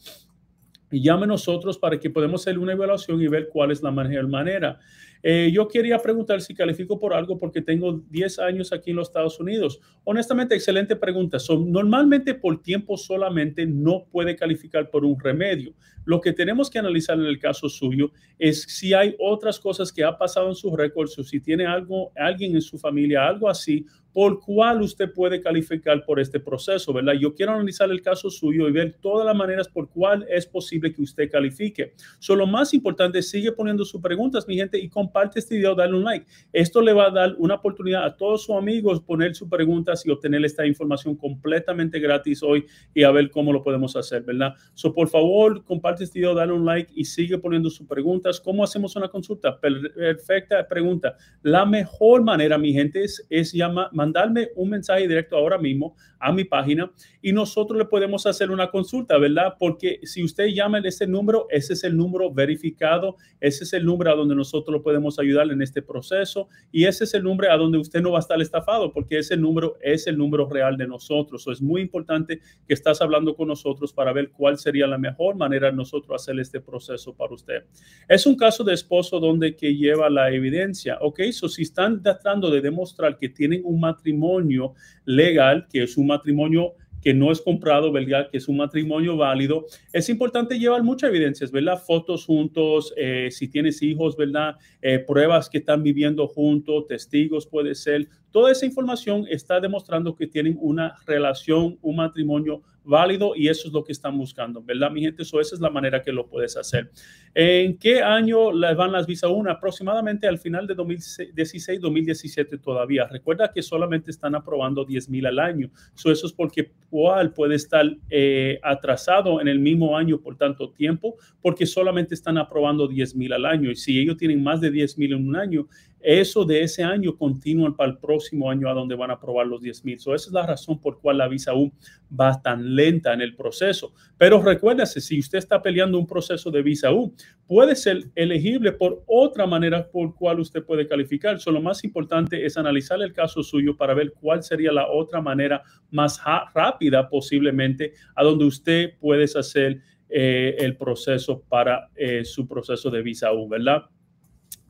llame 0.90 1.24
a 1.24 1.28
nosotros 1.28 1.78
para 1.78 1.98
que 1.98 2.10
podamos 2.10 2.40
hacer 2.42 2.58
una 2.58 2.72
evaluación 2.72 3.20
y 3.20 3.28
ver 3.28 3.48
cuál 3.52 3.70
es 3.70 3.82
la 3.82 3.90
mejor 3.90 4.28
manera. 4.28 4.78
Eh, 5.22 5.50
yo 5.52 5.68
quería 5.68 5.98
preguntar 5.98 6.40
si 6.40 6.54
califico 6.54 6.98
por 6.98 7.12
algo 7.12 7.38
porque 7.38 7.60
tengo 7.60 8.00
10 8.08 8.38
años 8.38 8.72
aquí 8.72 8.90
en 8.90 8.96
los 8.96 9.08
Estados 9.08 9.38
Unidos. 9.38 9.80
Honestamente, 10.04 10.54
excelente 10.54 10.96
pregunta. 10.96 11.38
Son, 11.38 11.70
normalmente 11.70 12.34
por 12.34 12.62
tiempo 12.62 12.96
solamente 12.96 13.66
no 13.66 14.06
puede 14.10 14.34
calificar 14.34 14.90
por 14.90 15.04
un 15.04 15.18
remedio. 15.20 15.74
Lo 16.04 16.20
que 16.20 16.32
tenemos 16.32 16.70
que 16.70 16.78
analizar 16.78 17.18
en 17.18 17.26
el 17.26 17.38
caso 17.38 17.68
suyo 17.68 18.10
es 18.38 18.62
si 18.62 18.94
hay 18.94 19.14
otras 19.18 19.58
cosas 19.58 19.92
que 19.92 20.04
ha 20.04 20.16
pasado 20.16 20.48
en 20.48 20.54
sus 20.54 20.72
récords 20.72 21.18
o 21.18 21.22
si 21.22 21.40
tiene 21.40 21.66
algo, 21.66 22.12
alguien 22.16 22.54
en 22.54 22.62
su 22.62 22.78
familia, 22.78 23.26
algo 23.26 23.48
así, 23.48 23.86
por 24.12 24.40
cuál 24.40 24.82
usted 24.82 25.12
puede 25.12 25.40
calificar 25.40 26.04
por 26.04 26.18
este 26.18 26.40
proceso, 26.40 26.92
¿verdad? 26.92 27.12
Yo 27.14 27.34
quiero 27.34 27.52
analizar 27.52 27.90
el 27.90 28.02
caso 28.02 28.30
suyo 28.30 28.68
y 28.68 28.72
ver 28.72 28.96
todas 29.00 29.26
las 29.26 29.36
maneras 29.36 29.68
por 29.68 29.88
cuál 29.88 30.26
es 30.28 30.46
posible 30.46 30.92
que 30.92 31.02
usted 31.02 31.30
califique. 31.30 31.94
Solo 32.18 32.40
lo 32.40 32.46
más 32.46 32.72
importante, 32.72 33.20
sigue 33.20 33.52
poniendo 33.52 33.84
sus 33.84 34.00
preguntas, 34.00 34.48
mi 34.48 34.56
gente, 34.56 34.78
y 34.78 34.88
comparte 34.88 35.40
este 35.40 35.56
video, 35.56 35.74
dale 35.74 35.94
un 35.94 36.04
like. 36.04 36.26
Esto 36.52 36.80
le 36.80 36.94
va 36.94 37.08
a 37.08 37.10
dar 37.10 37.34
una 37.36 37.56
oportunidad 37.56 38.04
a 38.04 38.16
todos 38.16 38.44
sus 38.44 38.56
amigos 38.56 39.02
poner 39.02 39.34
sus 39.34 39.48
preguntas 39.48 40.06
y 40.06 40.10
obtener 40.10 40.42
esta 40.44 40.66
información 40.66 41.16
completamente 41.16 41.98
gratis 41.98 42.42
hoy 42.42 42.64
y 42.94 43.02
a 43.02 43.10
ver 43.10 43.30
cómo 43.30 43.52
lo 43.52 43.62
podemos 43.62 43.94
hacer, 43.94 44.22
¿verdad? 44.22 44.54
So, 44.72 44.94
por 44.94 45.08
favor, 45.08 45.62
comparte 45.64 45.89
este 45.98 46.18
video, 46.18 46.34
dale 46.34 46.52
un 46.52 46.64
like 46.64 46.92
y 46.94 47.04
sigue 47.04 47.38
poniendo 47.38 47.70
sus 47.70 47.86
preguntas. 47.86 48.40
¿Cómo 48.40 48.64
hacemos 48.64 48.96
una 48.96 49.08
consulta? 49.08 49.58
Perfecta 49.60 50.66
pregunta. 50.66 51.16
La 51.42 51.64
mejor 51.64 52.22
manera, 52.22 52.58
mi 52.58 52.72
gente, 52.72 53.04
es, 53.04 53.26
es 53.28 53.52
llamar 53.52 53.88
mandarme 53.92 54.48
un 54.56 54.70
mensaje 54.70 55.06
directo 55.06 55.36
ahora 55.36 55.58
mismo 55.58 55.94
a 56.18 56.32
mi 56.32 56.44
página 56.44 56.90
y 57.22 57.32
nosotros 57.32 57.78
le 57.78 57.86
podemos 57.86 58.26
hacer 58.26 58.50
una 58.50 58.70
consulta, 58.70 59.16
¿verdad? 59.18 59.54
Porque 59.58 60.00
si 60.02 60.22
usted 60.22 60.48
llama 60.48 60.78
en 60.78 60.86
ese 60.86 61.06
número, 61.06 61.46
ese 61.50 61.72
es 61.72 61.84
el 61.84 61.96
número 61.96 62.32
verificado, 62.32 63.16
ese 63.40 63.64
es 63.64 63.72
el 63.72 63.84
número 63.84 64.12
a 64.12 64.14
donde 64.14 64.34
nosotros 64.34 64.72
lo 64.72 64.82
podemos 64.82 65.18
ayudar 65.18 65.50
en 65.50 65.62
este 65.62 65.82
proceso 65.82 66.48
y 66.70 66.84
ese 66.84 67.04
es 67.04 67.14
el 67.14 67.22
número 67.22 67.52
a 67.52 67.56
donde 67.56 67.78
usted 67.78 68.02
no 68.02 68.12
va 68.12 68.18
a 68.18 68.20
estar 68.20 68.40
estafado 68.40 68.92
porque 68.92 69.18
ese 69.18 69.36
número 69.36 69.76
es 69.80 70.06
el 70.06 70.18
número 70.18 70.48
real 70.48 70.76
de 70.76 70.86
nosotros. 70.86 71.46
es 71.48 71.62
muy 71.62 71.80
importante 71.80 72.40
que 72.66 72.74
estás 72.74 73.00
hablando 73.00 73.34
con 73.34 73.48
nosotros 73.48 73.92
para 73.92 74.12
ver 74.12 74.30
cuál 74.30 74.58
sería 74.58 74.86
la 74.86 74.98
mejor 74.98 75.36
manera 75.36 75.72
nosotros 75.80 76.22
hacer 76.22 76.38
este 76.38 76.60
proceso 76.60 77.14
para 77.14 77.34
usted. 77.34 77.64
Es 78.08 78.26
un 78.26 78.36
caso 78.36 78.62
de 78.64 78.74
esposo 78.74 79.18
donde 79.18 79.56
que 79.56 79.74
lleva 79.74 80.08
la 80.08 80.30
evidencia, 80.32 80.98
¿ok? 81.00 81.20
So, 81.32 81.48
si 81.48 81.62
están 81.62 82.02
tratando 82.02 82.50
de 82.50 82.60
demostrar 82.60 83.18
que 83.18 83.28
tienen 83.28 83.62
un 83.64 83.80
matrimonio 83.80 84.74
legal, 85.04 85.66
que 85.70 85.82
es 85.82 85.96
un 85.96 86.06
matrimonio 86.06 86.74
que 87.00 87.14
no 87.14 87.32
es 87.32 87.40
comprado, 87.40 87.90
¿verdad? 87.92 88.28
Que 88.30 88.38
es 88.38 88.48
un 88.48 88.58
matrimonio 88.58 89.16
válido. 89.16 89.66
Es 89.92 90.08
importante 90.08 90.58
llevar 90.58 90.82
muchas 90.82 91.10
evidencias, 91.10 91.50
¿verdad? 91.50 91.82
Fotos 91.82 92.26
juntos, 92.26 92.92
eh, 92.96 93.28
si 93.30 93.48
tienes 93.48 93.82
hijos, 93.82 94.16
¿verdad? 94.16 94.56
Eh, 94.82 94.98
pruebas 94.98 95.48
que 95.48 95.58
están 95.58 95.82
viviendo 95.82 96.28
juntos, 96.28 96.86
testigos 96.86 97.46
puede 97.46 97.74
ser. 97.74 98.08
Toda 98.30 98.52
esa 98.52 98.66
información 98.66 99.26
está 99.28 99.60
demostrando 99.60 100.14
que 100.14 100.26
tienen 100.26 100.56
una 100.60 100.94
relación, 101.06 101.78
un 101.80 101.96
matrimonio 101.96 102.62
válido 102.84 103.32
y 103.36 103.48
eso 103.48 103.68
es 103.68 103.74
lo 103.74 103.84
que 103.84 103.92
están 103.92 104.16
buscando, 104.16 104.62
¿verdad, 104.62 104.90
mi 104.90 105.00
gente? 105.02 105.22
Eso, 105.22 105.40
esa 105.40 105.54
es 105.54 105.60
la 105.60 105.70
manera 105.70 106.02
que 106.02 106.12
lo 106.12 106.26
puedes 106.26 106.56
hacer. 106.56 106.90
¿En 107.34 107.76
qué 107.78 108.02
año 108.02 108.52
van 108.76 108.92
las 108.92 109.06
visa 109.06 109.28
1? 109.28 109.50
Aproximadamente 109.50 110.26
al 110.26 110.38
final 110.38 110.66
de 110.66 110.74
2016, 110.74 111.80
2017 111.80 112.58
todavía. 112.58 113.06
Recuerda 113.06 113.52
que 113.52 113.62
solamente 113.62 114.10
están 114.10 114.34
aprobando 114.34 114.84
10 114.84 115.08
mil 115.08 115.26
al 115.26 115.38
año. 115.38 115.70
eso 115.94 116.12
es 116.12 116.32
porque 116.32 116.72
cual 116.90 117.32
puede 117.32 117.54
estar 117.54 117.86
eh, 118.10 118.58
atrasado 118.62 119.40
en 119.40 119.48
el 119.48 119.60
mismo 119.60 119.96
año 119.96 120.20
por 120.20 120.36
tanto 120.36 120.70
tiempo, 120.70 121.16
porque 121.40 121.66
solamente 121.66 122.14
están 122.14 122.36
aprobando 122.36 122.88
10 122.88 123.14
mil 123.14 123.32
al 123.32 123.46
año. 123.46 123.70
Y 123.70 123.76
si 123.76 124.00
ellos 124.00 124.16
tienen 124.16 124.42
más 124.42 124.60
de 124.60 124.70
10 124.70 124.98
mil 124.98 125.12
en 125.12 125.28
un 125.28 125.36
año, 125.36 125.68
eso 126.02 126.44
de 126.44 126.62
ese 126.62 126.82
año 126.82 127.16
continúa 127.16 127.76
para 127.76 127.90
el 127.90 127.98
próximo 127.98 128.50
año 128.50 128.68
a 128.68 128.72
donde 128.72 128.94
van 128.94 129.10
a 129.10 129.14
aprobar 129.14 129.46
los 129.46 129.60
10 129.60 129.84
mil. 129.84 129.94
esa 129.96 130.14
es 130.14 130.32
la 130.32 130.46
razón 130.46 130.80
por 130.80 131.00
cual 131.00 131.18
la 131.18 131.28
visa 131.28 131.54
U 131.54 131.72
va 132.18 132.40
tan 132.40 132.74
lenta 132.74 133.12
en 133.12 133.20
el 133.20 133.36
proceso. 133.36 133.92
Pero 134.16 134.42
recuérdese, 134.42 135.00
si 135.00 135.18
usted 135.18 135.38
está 135.38 135.60
peleando 135.62 135.98
un 135.98 136.06
proceso 136.06 136.50
de 136.50 136.62
visa 136.62 136.92
U, 136.92 137.14
puede 137.46 137.76
ser 137.76 138.10
elegible 138.14 138.72
por 138.72 139.02
otra 139.06 139.46
manera 139.46 139.88
por 139.90 140.14
cual 140.14 140.40
usted 140.40 140.64
puede 140.64 140.86
calificar. 140.88 141.38
So, 141.38 141.50
lo 141.50 141.60
más 141.60 141.84
importante 141.84 142.44
es 142.44 142.56
analizar 142.56 143.02
el 143.02 143.12
caso 143.12 143.42
suyo 143.42 143.76
para 143.76 143.94
ver 143.94 144.12
cuál 144.12 144.42
sería 144.42 144.72
la 144.72 144.88
otra 144.88 145.20
manera 145.20 145.62
más 145.90 146.20
rápida 146.54 147.08
posiblemente 147.08 147.92
a 148.14 148.24
donde 148.24 148.44
usted 148.44 148.98
puede 148.98 149.24
hacer 149.24 149.80
eh, 150.08 150.56
el 150.58 150.76
proceso 150.76 151.44
para 151.48 151.88
eh, 151.94 152.24
su 152.24 152.48
proceso 152.48 152.90
de 152.90 153.02
visa 153.02 153.32
U, 153.32 153.48
¿verdad? 153.48 153.84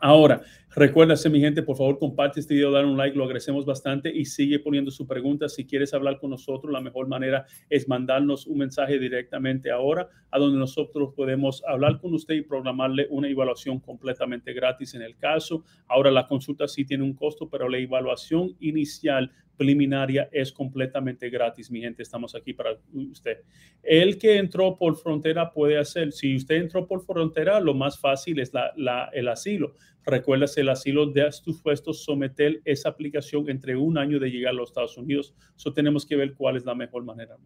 Ahora, 0.00 0.42
Recuérdase, 0.72 1.28
mi 1.28 1.40
gente, 1.40 1.64
por 1.64 1.76
favor, 1.76 1.98
comparte 1.98 2.38
este 2.38 2.54
video, 2.54 2.70
dale 2.70 2.86
un 2.86 2.96
like, 2.96 3.16
lo 3.16 3.24
agradecemos 3.24 3.66
bastante 3.66 4.08
y 4.08 4.24
sigue 4.24 4.60
poniendo 4.60 4.92
su 4.92 5.04
pregunta. 5.04 5.48
Si 5.48 5.66
quieres 5.66 5.92
hablar 5.94 6.20
con 6.20 6.30
nosotros, 6.30 6.72
la 6.72 6.80
mejor 6.80 7.08
manera 7.08 7.44
es 7.68 7.88
mandarnos 7.88 8.46
un 8.46 8.58
mensaje 8.58 9.00
directamente 9.00 9.72
ahora, 9.72 10.08
a 10.30 10.38
donde 10.38 10.60
nosotros 10.60 11.12
podemos 11.16 11.60
hablar 11.66 11.98
con 11.98 12.14
usted 12.14 12.36
y 12.36 12.42
programarle 12.42 13.08
una 13.10 13.28
evaluación 13.28 13.80
completamente 13.80 14.52
gratis 14.52 14.94
en 14.94 15.02
el 15.02 15.16
caso. 15.16 15.64
Ahora, 15.88 16.12
la 16.12 16.28
consulta 16.28 16.68
sí 16.68 16.84
tiene 16.84 17.02
un 17.02 17.14
costo, 17.14 17.48
pero 17.50 17.68
la 17.68 17.78
evaluación 17.78 18.54
inicial 18.60 19.32
preliminaria 19.56 20.28
es 20.32 20.52
completamente 20.52 21.28
gratis, 21.28 21.70
mi 21.70 21.80
gente. 21.80 22.02
Estamos 22.02 22.34
aquí 22.34 22.54
para 22.54 22.78
usted. 22.94 23.42
El 23.82 24.18
que 24.18 24.38
entró 24.38 24.78
por 24.78 24.96
frontera 24.96 25.52
puede 25.52 25.76
hacer, 25.76 26.12
si 26.12 26.36
usted 26.36 26.54
entró 26.54 26.86
por 26.86 27.04
frontera, 27.04 27.60
lo 27.60 27.74
más 27.74 27.98
fácil 27.98 28.38
es 28.38 28.54
la, 28.54 29.10
el 29.12 29.28
asilo. 29.28 29.74
Recuérdase, 30.04 30.62
el 30.62 30.68
asilo 30.70 31.06
de 31.06 31.30
supuesto 31.30 31.92
someter 31.92 32.60
esa 32.64 32.88
aplicación 32.88 33.48
entre 33.50 33.76
un 33.76 33.98
año 33.98 34.18
de 34.18 34.30
llegar 34.30 34.50
a 34.50 34.56
los 34.56 34.70
Estados 34.70 34.96
Unidos. 34.96 35.34
Eso 35.56 35.72
tenemos 35.72 36.06
que 36.06 36.16
ver 36.16 36.34
cuál 36.34 36.56
es 36.56 36.64
la 36.64 36.74
mejor 36.74 37.04
manera. 37.04 37.36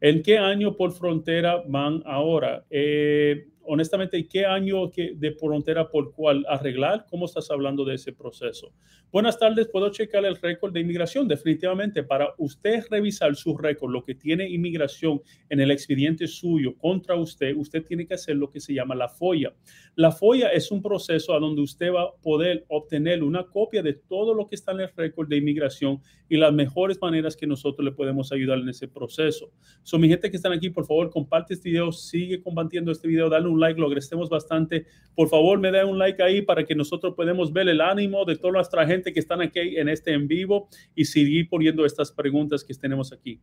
¿En 0.00 0.22
qué 0.22 0.38
año 0.38 0.76
por 0.76 0.92
frontera 0.92 1.62
van 1.68 2.02
ahora? 2.04 2.64
Eh, 2.70 3.48
honestamente, 3.64 4.26
¿qué 4.26 4.44
año 4.44 4.88
de 4.88 5.32
frontera 5.32 5.88
por 5.88 6.12
cuál 6.12 6.44
arreglar? 6.48 7.06
¿Cómo 7.08 7.26
estás 7.26 7.50
hablando 7.50 7.84
de 7.84 7.94
ese 7.94 8.12
proceso? 8.12 8.72
Buenas 9.10 9.38
tardes, 9.38 9.68
puedo 9.68 9.90
checar 9.90 10.24
el 10.24 10.36
récord 10.36 10.72
de 10.72 10.80
inmigración. 10.80 11.28
Definitivamente, 11.28 12.02
para 12.02 12.34
usted 12.38 12.84
revisar 12.90 13.36
su 13.36 13.56
récord, 13.56 13.92
lo 13.92 14.04
que 14.04 14.14
tiene 14.14 14.48
inmigración 14.48 15.20
en 15.48 15.60
el 15.60 15.70
expediente 15.70 16.26
suyo 16.26 16.76
contra 16.78 17.14
usted, 17.16 17.54
usted 17.56 17.84
tiene 17.84 18.06
que 18.06 18.14
hacer 18.14 18.36
lo 18.36 18.48
que 18.50 18.60
se 18.60 18.72
llama 18.72 18.94
la 18.94 19.08
FOIA. 19.08 19.54
La 19.96 20.12
FOIA 20.12 20.48
es 20.48 20.70
un 20.70 20.80
proceso 20.80 21.34
a 21.34 21.40
donde 21.40 21.60
usted 21.60 21.92
va 21.92 22.04
a 22.04 22.12
poder 22.22 22.64
obtener 22.68 23.22
una 23.22 23.44
copia 23.44 23.82
de 23.82 23.92
todo 23.92 24.34
lo 24.34 24.46
que 24.46 24.54
está 24.54 24.72
en 24.72 24.80
el 24.80 24.90
récord 24.96 25.28
de 25.28 25.36
inmigración 25.36 26.00
y 26.28 26.38
las 26.38 26.52
mejores 26.52 26.98
maneras 27.00 27.36
que 27.36 27.46
nosotros 27.46 27.84
le 27.84 27.92
podemos 27.92 28.32
ayudar 28.32 28.58
en 28.58 28.68
ese 28.70 28.88
proceso. 28.88 29.52
So, 29.82 29.98
mi 29.98 30.08
gente 30.08 30.30
que 30.30 30.36
están 30.36 30.52
aquí, 30.52 30.70
por 30.70 30.86
favor, 30.86 31.10
comparte 31.10 31.52
este 31.52 31.68
video, 31.68 31.92
sigue 31.92 32.42
compartiendo 32.42 32.90
este 32.90 33.06
video, 33.08 33.28
dale 33.28 33.48
un 33.48 33.51
like, 33.60 33.80
lo 33.80 33.86
agradecemos 33.86 34.28
bastante. 34.28 34.86
Por 35.14 35.28
favor, 35.28 35.58
me 35.58 35.70
da 35.70 35.84
un 35.86 35.98
like 35.98 36.22
ahí 36.22 36.42
para 36.42 36.64
que 36.64 36.74
nosotros 36.74 37.14
podamos 37.14 37.52
ver 37.52 37.68
el 37.68 37.80
ánimo 37.80 38.24
de 38.24 38.36
toda 38.36 38.54
nuestra 38.54 38.86
gente 38.86 39.12
que 39.12 39.20
están 39.20 39.40
aquí 39.40 39.76
en 39.76 39.88
este 39.88 40.12
en 40.12 40.28
vivo 40.28 40.68
y 40.94 41.04
seguir 41.04 41.48
poniendo 41.48 41.84
estas 41.84 42.12
preguntas 42.12 42.64
que 42.64 42.74
tenemos 42.74 43.12
aquí. 43.12 43.40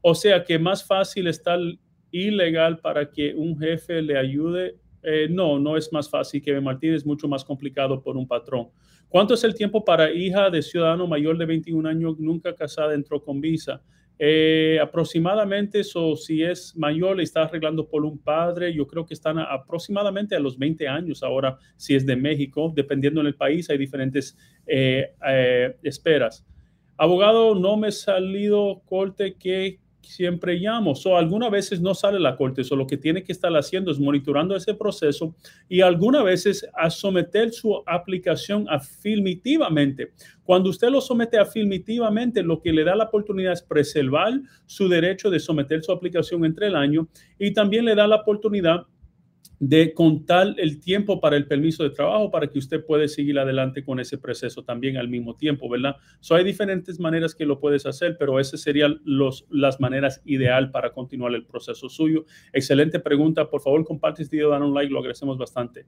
O 0.00 0.14
sea 0.14 0.42
que 0.42 0.58
más 0.58 0.84
fácil 0.86 1.26
está 1.26 1.56
ilegal 2.10 2.78
para 2.80 3.10
que 3.10 3.34
un 3.34 3.58
jefe 3.58 4.02
le 4.02 4.18
ayude. 4.18 4.76
Eh, 5.02 5.28
no, 5.30 5.58
no 5.58 5.76
es 5.76 5.92
más 5.92 6.08
fácil 6.08 6.40
que 6.42 6.60
Martín, 6.60 6.94
es 6.94 7.04
mucho 7.04 7.26
más 7.26 7.44
complicado 7.44 8.00
por 8.02 8.16
un 8.16 8.26
patrón. 8.26 8.68
¿Cuánto 9.08 9.34
es 9.34 9.44
el 9.44 9.54
tiempo 9.54 9.84
para 9.84 10.12
hija 10.12 10.48
de 10.48 10.62
ciudadano 10.62 11.06
mayor 11.06 11.36
de 11.36 11.44
21 11.44 11.88
años 11.88 12.18
nunca 12.18 12.54
casada 12.54 12.94
entró 12.94 13.22
con 13.22 13.40
visa? 13.40 13.82
Eh, 14.24 14.78
aproximadamente, 14.80 15.82
o 15.96 16.14
si 16.14 16.44
es 16.44 16.76
mayor, 16.76 17.16
le 17.16 17.24
está 17.24 17.42
arreglando 17.42 17.88
por 17.88 18.04
un 18.04 18.18
padre, 18.18 18.72
yo 18.72 18.86
creo 18.86 19.04
que 19.04 19.14
están 19.14 19.40
aproximadamente 19.40 20.36
a 20.36 20.38
los 20.38 20.56
20 20.56 20.86
años 20.86 21.24
ahora, 21.24 21.58
si 21.76 21.96
es 21.96 22.06
de 22.06 22.14
México, 22.14 22.72
dependiendo 22.72 23.20
en 23.20 23.26
el 23.26 23.34
país, 23.34 23.68
hay 23.68 23.78
diferentes 23.78 24.38
eh, 24.64 25.12
eh, 25.26 25.76
esperas. 25.82 26.46
Abogado, 26.96 27.56
no 27.56 27.76
me 27.76 27.88
he 27.88 27.90
salido 27.90 28.82
corte 28.84 29.34
que 29.34 29.80
siempre 30.02 30.56
llamo. 30.56 30.94
So, 30.94 31.16
algunas 31.16 31.50
veces 31.50 31.80
no 31.80 31.94
sale 31.94 32.18
la 32.20 32.36
corte, 32.36 32.64
so, 32.64 32.76
lo 32.76 32.86
que 32.86 32.96
tiene 32.96 33.22
que 33.22 33.32
estar 33.32 33.52
haciendo 33.52 33.90
es 33.90 33.98
monitorando 33.98 34.56
ese 34.56 34.74
proceso 34.74 35.34
y 35.68 35.80
algunas 35.80 36.24
veces 36.24 36.66
a 36.74 36.90
someter 36.90 37.52
su 37.52 37.82
aplicación 37.86 38.66
afirmativamente. 38.68 40.12
Cuando 40.44 40.70
usted 40.70 40.90
lo 40.90 41.00
somete 41.00 41.38
afirmativamente, 41.38 42.42
lo 42.42 42.60
que 42.60 42.72
le 42.72 42.84
da 42.84 42.96
la 42.96 43.04
oportunidad 43.04 43.52
es 43.52 43.62
preservar 43.62 44.40
su 44.66 44.88
derecho 44.88 45.30
de 45.30 45.38
someter 45.38 45.82
su 45.82 45.92
aplicación 45.92 46.44
entre 46.44 46.66
el 46.66 46.76
año 46.76 47.08
y 47.38 47.52
también 47.52 47.84
le 47.84 47.94
da 47.94 48.06
la 48.06 48.16
oportunidad 48.16 48.86
de 49.64 49.94
contar 49.94 50.56
el 50.58 50.80
tiempo 50.80 51.20
para 51.20 51.36
el 51.36 51.46
permiso 51.46 51.84
de 51.84 51.90
trabajo 51.90 52.32
para 52.32 52.48
que 52.48 52.58
usted 52.58 52.84
pueda 52.84 53.06
seguir 53.06 53.38
adelante 53.38 53.84
con 53.84 54.00
ese 54.00 54.18
proceso 54.18 54.64
también 54.64 54.96
al 54.96 55.06
mismo 55.06 55.36
tiempo, 55.36 55.68
¿verdad? 55.68 55.94
So, 56.18 56.34
hay 56.34 56.42
diferentes 56.42 56.98
maneras 56.98 57.32
que 57.32 57.46
lo 57.46 57.60
puedes 57.60 57.86
hacer, 57.86 58.16
pero 58.18 58.40
esas 58.40 58.60
serían 58.60 59.00
los, 59.04 59.46
las 59.50 59.78
maneras 59.78 60.20
ideal 60.24 60.72
para 60.72 60.92
continuar 60.92 61.32
el 61.36 61.46
proceso 61.46 61.88
suyo. 61.88 62.24
Excelente 62.52 62.98
pregunta. 62.98 63.48
Por 63.48 63.60
favor, 63.60 63.84
comparte 63.84 64.24
este 64.24 64.34
video, 64.34 64.50
dan 64.50 64.64
un 64.64 64.74
like, 64.74 64.92
lo 64.92 64.98
agradecemos 64.98 65.38
bastante. 65.38 65.86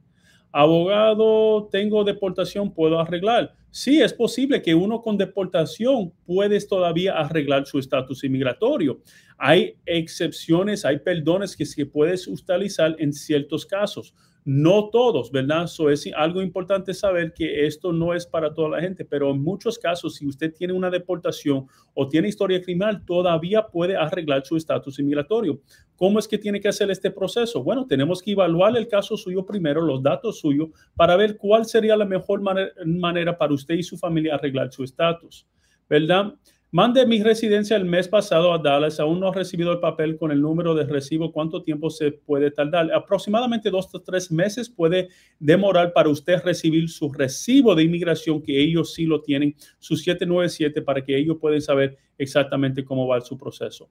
Abogado, 0.53 1.69
tengo 1.73 2.05
deportación, 2.05 2.73
¿puedo 2.73 3.01
arreglar? 3.01 3.57
Sí, 3.77 4.01
es 4.01 4.13
posible 4.13 4.63
que 4.63 4.73
uno 4.73 5.03
con 5.03 5.19
deportación 5.19 6.13
puedes 6.25 6.69
todavía 6.69 7.15
arreglar 7.15 7.67
su 7.67 7.81
estatus 7.81 8.23
inmigratorio. 8.23 9.01
Hay 9.37 9.75
excepciones, 9.85 10.85
hay 10.85 11.01
perdones 11.01 11.57
que 11.57 11.67
se 11.67 11.85
puedes 11.85 12.29
utilizar 12.29 12.95
en 13.01 13.13
ciertos 13.13 13.67
casos. 13.67 14.15
No 14.47 14.91
todos, 14.91 15.33
¿verdad? 15.33 15.65
Eso 15.65 15.89
es 15.89 16.07
algo 16.15 16.43
importante 16.43 16.93
saber 16.93 17.33
que 17.33 17.67
esto 17.67 17.95
no 17.95 18.13
es 18.13 18.27
para 18.27 18.53
toda 18.53 18.69
la 18.69 18.81
gente, 18.83 19.03
pero 19.03 19.31
en 19.31 19.43
muchos 19.43 19.79
casos, 19.79 20.17
si 20.17 20.27
usted 20.27 20.53
tiene 20.53 20.75
una 20.75 20.91
deportación 20.91 21.67
o 21.95 22.07
tiene 22.07 22.29
historia 22.29 22.61
criminal, 22.61 23.03
todavía 23.07 23.67
puede 23.67 23.97
arreglar 23.97 24.45
su 24.45 24.59
estatus 24.59 24.99
inmigratorio. 24.99 25.63
¿Cómo 25.97 26.19
es 26.19 26.29
que 26.29 26.37
tiene 26.37 26.61
que 26.61 26.69
hacer 26.69 26.91
este 26.91 27.11
proceso? 27.11 27.63
Bueno, 27.63 27.87
tenemos 27.87 28.21
que 28.21 28.33
evaluar 28.33 28.77
el 28.77 28.87
caso 28.87 29.17
suyo 29.17 29.47
primero, 29.47 29.81
los 29.81 30.03
datos 30.03 30.41
suyos, 30.41 30.69
para 30.95 31.17
ver 31.17 31.39
cuál 31.39 31.65
sería 31.65 31.97
la 31.97 32.05
mejor 32.05 32.43
manera, 32.43 32.71
manera 32.85 33.39
para 33.39 33.55
usted 33.55 33.77
y 33.77 33.83
su 33.83 33.97
familia 33.97 34.35
arreglar 34.35 34.71
su 34.71 34.85
estatus, 34.85 35.47
¿verdad? 35.89 36.35
Mande 36.75 37.07
mi 37.07 37.23
residencia 37.23 37.77
el 37.77 37.85
mes 37.85 38.09
pasado 38.09 38.53
a 38.53 38.59
Dallas. 38.59 38.99
Aún 38.99 39.21
no 39.21 39.29
ha 39.29 39.33
recibido 39.33 39.71
el 39.71 39.79
papel 39.79 40.17
con 40.17 40.33
el 40.33 40.41
número 40.41 40.75
de 40.75 40.85
recibo. 40.85 41.31
¿Cuánto 41.31 41.63
tiempo 41.63 41.89
se 41.89 42.11
puede 42.11 42.51
tardar? 42.51 42.93
Aproximadamente 42.93 43.71
dos 43.71 43.95
o 43.95 44.03
tres 44.03 44.33
meses 44.33 44.69
puede 44.69 45.09
demorar 45.39 45.93
para 45.93 46.09
usted 46.09 46.43
recibir 46.43 46.91
su 46.91 47.13
recibo 47.13 47.77
de 47.77 47.85
inmigración, 47.85 48.43
que 48.43 48.61
ellos 48.61 48.93
sí 48.93 49.05
lo 49.05 49.21
tienen, 49.23 49.55
su 49.79 49.95
797, 49.95 50.83
para 50.83 51.05
que 51.05 51.17
ellos 51.17 51.37
puedan 51.41 51.61
saber 51.61 51.97
exactamente 52.19 52.85
cómo 52.85 53.07
va 53.07 53.21
su 53.21 53.39
proceso. 53.39 53.89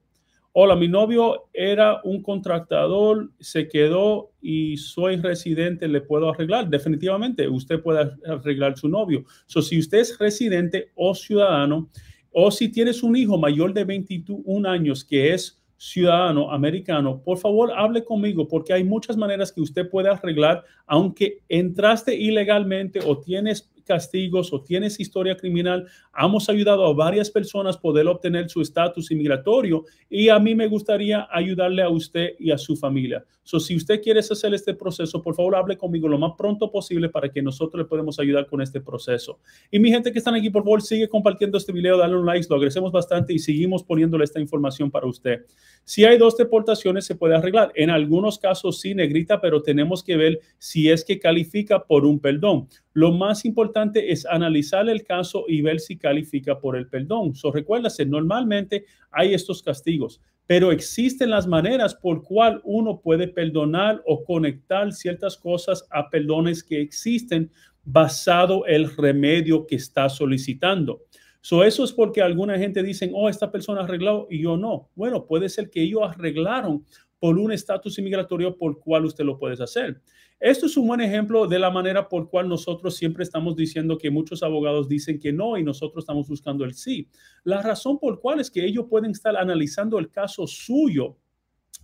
Hola, 0.52 0.76
mi 0.76 0.86
novio 0.86 1.48
era 1.54 2.02
un 2.04 2.22
contratador, 2.22 3.30
se 3.40 3.66
quedó 3.66 4.32
y 4.42 4.76
soy 4.76 5.16
residente, 5.16 5.88
¿le 5.88 6.02
puedo 6.02 6.28
arreglar? 6.28 6.68
Definitivamente, 6.68 7.48
usted 7.48 7.80
puede 7.80 8.10
arreglar 8.26 8.76
su 8.76 8.90
novio. 8.90 9.24
So, 9.46 9.62
si 9.62 9.78
usted 9.78 10.00
es 10.00 10.18
residente 10.18 10.92
o 10.94 11.14
ciudadano, 11.14 11.88
o 12.34 12.50
si 12.50 12.68
tienes 12.68 13.02
un 13.04 13.16
hijo 13.16 13.38
mayor 13.38 13.72
de 13.72 13.84
21 13.84 14.68
años 14.68 15.04
que 15.04 15.32
es 15.32 15.62
ciudadano 15.76 16.50
americano, 16.50 17.22
por 17.22 17.38
favor 17.38 17.70
hable 17.72 18.04
conmigo 18.04 18.48
porque 18.48 18.72
hay 18.72 18.82
muchas 18.82 19.16
maneras 19.16 19.52
que 19.52 19.60
usted 19.60 19.88
puede 19.88 20.08
arreglar, 20.08 20.64
aunque 20.86 21.42
entraste 21.48 22.14
ilegalmente 22.14 22.98
o 23.06 23.18
tienes 23.18 23.70
castigos 23.84 24.52
o 24.52 24.62
tienes 24.62 24.98
historia 24.98 25.36
criminal, 25.36 25.86
hemos 26.18 26.48
ayudado 26.48 26.84
a 26.86 26.94
varias 26.94 27.30
personas 27.30 27.76
poder 27.76 28.06
obtener 28.06 28.48
su 28.48 28.60
estatus 28.60 29.10
inmigratorio 29.10 29.84
y 30.08 30.28
a 30.28 30.38
mí 30.38 30.54
me 30.54 30.66
gustaría 30.66 31.28
ayudarle 31.30 31.82
a 31.82 31.88
usted 31.88 32.30
y 32.38 32.50
a 32.50 32.58
su 32.58 32.76
familia. 32.76 33.24
So, 33.42 33.60
si 33.60 33.76
usted 33.76 34.00
quiere 34.00 34.20
hacer 34.20 34.54
este 34.54 34.72
proceso, 34.72 35.20
por 35.20 35.34
favor 35.34 35.54
hable 35.54 35.76
conmigo 35.76 36.08
lo 36.08 36.18
más 36.18 36.32
pronto 36.36 36.70
posible 36.70 37.10
para 37.10 37.28
que 37.28 37.42
nosotros 37.42 37.82
le 37.82 37.88
podamos 37.88 38.18
ayudar 38.18 38.46
con 38.46 38.62
este 38.62 38.80
proceso. 38.80 39.38
Y 39.70 39.78
mi 39.78 39.90
gente 39.90 40.10
que 40.10 40.18
están 40.18 40.34
aquí, 40.34 40.48
por 40.48 40.62
favor, 40.62 40.80
sigue 40.80 41.08
compartiendo 41.08 41.58
este 41.58 41.72
video, 41.72 41.98
dale 41.98 42.16
un 42.16 42.24
like, 42.24 42.46
lo 42.48 42.56
agradecemos 42.56 42.90
bastante 42.90 43.34
y 43.34 43.38
seguimos 43.38 43.84
poniéndole 43.84 44.24
esta 44.24 44.40
información 44.40 44.90
para 44.90 45.06
usted. 45.06 45.44
Si 45.84 46.04
hay 46.04 46.16
dos 46.16 46.36
deportaciones, 46.36 47.04
se 47.04 47.14
puede 47.14 47.36
arreglar. 47.36 47.70
En 47.74 47.90
algunos 47.90 48.38
casos 48.38 48.80
sí, 48.80 48.94
negrita, 48.94 49.40
pero 49.40 49.62
tenemos 49.62 50.02
que 50.02 50.16
ver 50.16 50.40
si 50.58 50.90
es 50.90 51.04
que 51.04 51.18
califica 51.18 51.84
por 51.84 52.06
un 52.06 52.20
perdón. 52.20 52.68
Lo 52.94 53.10
más 53.10 53.44
importante 53.44 54.12
es 54.12 54.24
analizar 54.24 54.88
el 54.88 55.02
caso 55.02 55.44
y 55.48 55.62
ver 55.62 55.80
si 55.80 55.98
califica 55.98 56.60
por 56.60 56.76
el 56.76 56.86
perdón. 56.86 57.34
So, 57.34 57.50
recuérdase, 57.50 58.06
normalmente 58.06 58.86
hay 59.10 59.34
estos 59.34 59.64
castigos, 59.64 60.20
pero 60.46 60.70
existen 60.70 61.30
las 61.30 61.48
maneras 61.48 61.96
por 61.96 62.22
cual 62.22 62.60
uno 62.62 63.00
puede 63.00 63.26
perdonar 63.26 64.00
o 64.06 64.22
conectar 64.22 64.92
ciertas 64.92 65.36
cosas 65.36 65.84
a 65.90 66.08
perdones 66.08 66.62
que 66.62 66.80
existen 66.80 67.50
basado 67.82 68.64
el 68.64 68.96
remedio 68.96 69.66
que 69.66 69.74
está 69.74 70.08
solicitando. 70.08 71.02
So, 71.40 71.64
eso 71.64 71.82
es 71.82 71.92
porque 71.92 72.22
alguna 72.22 72.56
gente 72.58 72.80
dice, 72.82 73.10
oh, 73.12 73.28
esta 73.28 73.50
persona 73.50 73.82
arregló 73.82 74.28
y 74.30 74.40
yo 74.42 74.56
no. 74.56 74.88
Bueno, 74.94 75.26
puede 75.26 75.48
ser 75.48 75.68
que 75.68 75.82
ellos 75.82 76.02
arreglaron 76.04 76.86
por 77.18 77.38
un 77.38 77.50
estatus 77.50 77.98
inmigratorio 77.98 78.56
por 78.56 78.78
cual 78.78 79.04
usted 79.04 79.24
lo 79.24 79.36
puede 79.36 79.62
hacer. 79.62 80.00
Esto 80.44 80.66
es 80.66 80.76
un 80.76 80.86
buen 80.86 81.00
ejemplo 81.00 81.46
de 81.46 81.58
la 81.58 81.70
manera 81.70 82.06
por 82.06 82.28
cual 82.28 82.50
nosotros 82.50 82.96
siempre 82.96 83.22
estamos 83.24 83.56
diciendo 83.56 83.96
que 83.96 84.10
muchos 84.10 84.42
abogados 84.42 84.90
dicen 84.90 85.18
que 85.18 85.32
no 85.32 85.56
y 85.56 85.64
nosotros 85.64 86.02
estamos 86.02 86.28
buscando 86.28 86.66
el 86.66 86.74
sí. 86.74 87.08
La 87.44 87.62
razón 87.62 87.98
por 87.98 88.20
cual 88.20 88.40
es 88.40 88.50
que 88.50 88.62
ellos 88.62 88.84
pueden 88.90 89.12
estar 89.12 89.34
analizando 89.38 89.98
el 89.98 90.10
caso 90.10 90.46
suyo 90.46 91.16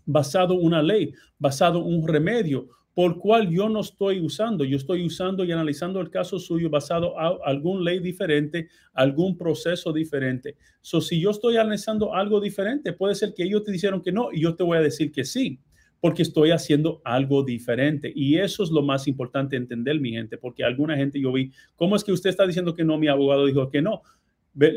basado 0.05 0.52
en 0.52 0.67
una 0.67 0.83
ley, 0.83 1.14
basado 1.38 1.79
en 1.79 1.87
un 1.87 2.07
remedio, 2.07 2.69
por 2.93 3.19
cual 3.19 3.49
yo 3.49 3.71
no 3.71 3.81
estoy 3.81 4.21
usando. 4.21 4.62
Yo 4.62 4.76
estoy 4.76 5.07
usando 5.07 5.43
y 5.43 5.52
analizando 5.52 5.99
el 5.99 6.11
caso 6.11 6.38
suyo 6.38 6.69
basado 6.69 7.14
en 7.19 7.38
algún 7.47 7.83
ley 7.83 7.99
diferente, 7.99 8.69
algún 8.93 9.38
proceso 9.38 9.90
diferente. 9.90 10.59
So, 10.83 11.00
si 11.00 11.19
yo 11.19 11.31
estoy 11.31 11.57
analizando 11.57 12.14
algo 12.14 12.43
diferente, 12.43 12.93
puede 12.93 13.14
ser 13.14 13.33
que 13.33 13.45
ellos 13.45 13.64
te 13.64 13.73
dijeron 13.73 14.02
que 14.02 14.12
no 14.12 14.31
y 14.31 14.43
yo 14.43 14.55
te 14.55 14.64
voy 14.64 14.76
a 14.76 14.83
decir 14.83 15.11
que 15.11 15.25
sí 15.25 15.59
porque 16.00 16.23
estoy 16.23 16.50
haciendo 16.50 17.00
algo 17.04 17.42
diferente. 17.42 18.12
Y 18.14 18.38
eso 18.38 18.62
es 18.62 18.71
lo 18.71 18.83
más 18.83 19.07
importante 19.07 19.57
entender, 19.57 20.00
mi 20.00 20.12
gente, 20.12 20.38
porque 20.38 20.64
alguna 20.64 20.97
gente 20.97 21.21
yo 21.21 21.33
vi, 21.33 21.52
¿cómo 21.76 21.95
es 21.95 22.04
que 22.04 22.12
usted 22.12 22.30
está 22.30 22.47
diciendo 22.47 22.75
que 22.75 22.85
no? 22.85 22.99
Mi 22.99 23.09
abogado 23.09 23.47
dijo 23.47 23.69
que 23.71 23.83
no. 23.83 24.02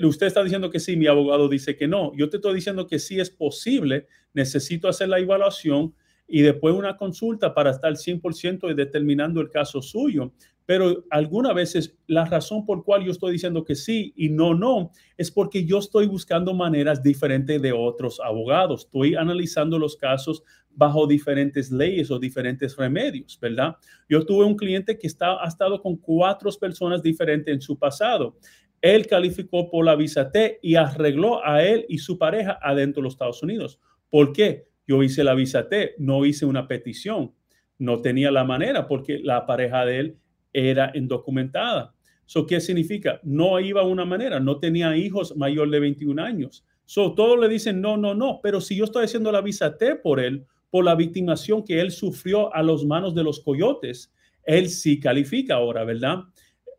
Usted 0.03 0.27
está 0.27 0.43
diciendo 0.43 0.69
que 0.69 0.79
sí, 0.79 0.95
mi 0.95 1.07
abogado 1.07 1.47
dice 1.49 1.75
que 1.75 1.87
no. 1.87 2.11
Yo 2.15 2.29
te 2.29 2.37
estoy 2.37 2.55
diciendo 2.55 2.87
que 2.87 2.99
sí 2.99 3.19
es 3.19 3.29
posible, 3.29 4.07
necesito 4.33 4.87
hacer 4.87 5.09
la 5.09 5.19
evaluación 5.19 5.93
y 6.27 6.41
después 6.41 6.75
una 6.75 6.95
consulta 6.97 7.53
para 7.53 7.71
estar 7.71 7.93
100% 7.93 8.73
determinando 8.75 9.41
el 9.41 9.49
caso 9.49 9.81
suyo. 9.81 10.31
Pero 10.65 11.03
algunas 11.09 11.53
veces 11.53 11.97
la 12.07 12.23
razón 12.25 12.65
por 12.65 12.85
cual 12.85 13.03
yo 13.03 13.11
estoy 13.11 13.33
diciendo 13.33 13.65
que 13.65 13.75
sí 13.75 14.13
y 14.15 14.29
no, 14.29 14.53
no, 14.53 14.91
es 15.17 15.29
porque 15.29 15.65
yo 15.65 15.79
estoy 15.79 16.07
buscando 16.07 16.53
maneras 16.53 17.03
diferentes 17.03 17.61
de 17.61 17.73
otros 17.73 18.21
abogados. 18.23 18.85
Estoy 18.85 19.15
analizando 19.15 19.77
los 19.77 19.97
casos 19.97 20.43
bajo 20.75 21.07
diferentes 21.07 21.71
leyes 21.71 22.09
o 22.11 22.19
diferentes 22.19 22.75
remedios, 22.75 23.37
¿verdad? 23.39 23.75
Yo 24.09 24.25
tuve 24.25 24.45
un 24.45 24.55
cliente 24.55 24.97
que 24.97 25.07
está, 25.07 25.43
ha 25.43 25.47
estado 25.47 25.81
con 25.81 25.97
cuatro 25.97 26.49
personas 26.59 27.01
diferentes 27.01 27.53
en 27.53 27.61
su 27.61 27.77
pasado. 27.77 28.37
Él 28.81 29.07
calificó 29.07 29.69
por 29.69 29.85
la 29.85 29.95
visa 29.95 30.31
T 30.31 30.59
y 30.61 30.75
arregló 30.75 31.45
a 31.45 31.63
él 31.63 31.85
y 31.87 31.99
su 31.99 32.17
pareja 32.17 32.59
adentro 32.61 33.01
de 33.01 33.05
los 33.05 33.13
Estados 33.13 33.41
Unidos. 33.41 33.79
¿Por 34.09 34.33
qué? 34.33 34.67
Yo 34.85 35.01
hice 35.01 35.23
la 35.23 35.33
visa 35.33 35.69
T, 35.69 35.95
no 35.97 36.25
hice 36.25 36.45
una 36.45 36.67
petición. 36.67 37.33
No 37.77 38.01
tenía 38.01 38.31
la 38.31 38.43
manera 38.43 38.87
porque 38.87 39.19
la 39.19 39.45
pareja 39.45 39.85
de 39.85 39.99
él 39.99 40.17
era 40.51 40.91
indocumentada. 40.95 41.95
¿Eso 42.27 42.45
qué 42.45 42.59
significa? 42.59 43.19
No 43.23 43.59
iba 43.59 43.81
a 43.81 43.85
una 43.85 44.05
manera, 44.05 44.39
no 44.39 44.59
tenía 44.59 44.95
hijos 44.95 45.35
mayor 45.35 45.69
de 45.69 45.79
21 45.79 46.21
años. 46.21 46.65
So, 46.85 47.13
todos 47.13 47.39
le 47.39 47.47
dicen 47.47 47.81
no, 47.81 47.97
no, 47.97 48.13
no, 48.13 48.39
pero 48.43 48.59
si 48.59 48.75
yo 48.75 48.85
estoy 48.85 49.05
haciendo 49.05 49.31
la 49.31 49.41
visa 49.41 49.77
T 49.77 49.95
por 49.95 50.19
él, 50.19 50.45
por 50.73 50.85
la 50.85 50.95
victimación 50.95 51.63
que 51.63 51.79
él 51.79 51.91
sufrió 51.91 52.51
a 52.51 52.63
los 52.63 52.83
manos 52.83 53.13
de 53.13 53.23
los 53.23 53.39
coyotes, 53.41 54.11
él 54.43 54.69
sí 54.69 54.99
califica 54.99 55.53
ahora, 55.53 55.83
¿verdad? 55.83 56.23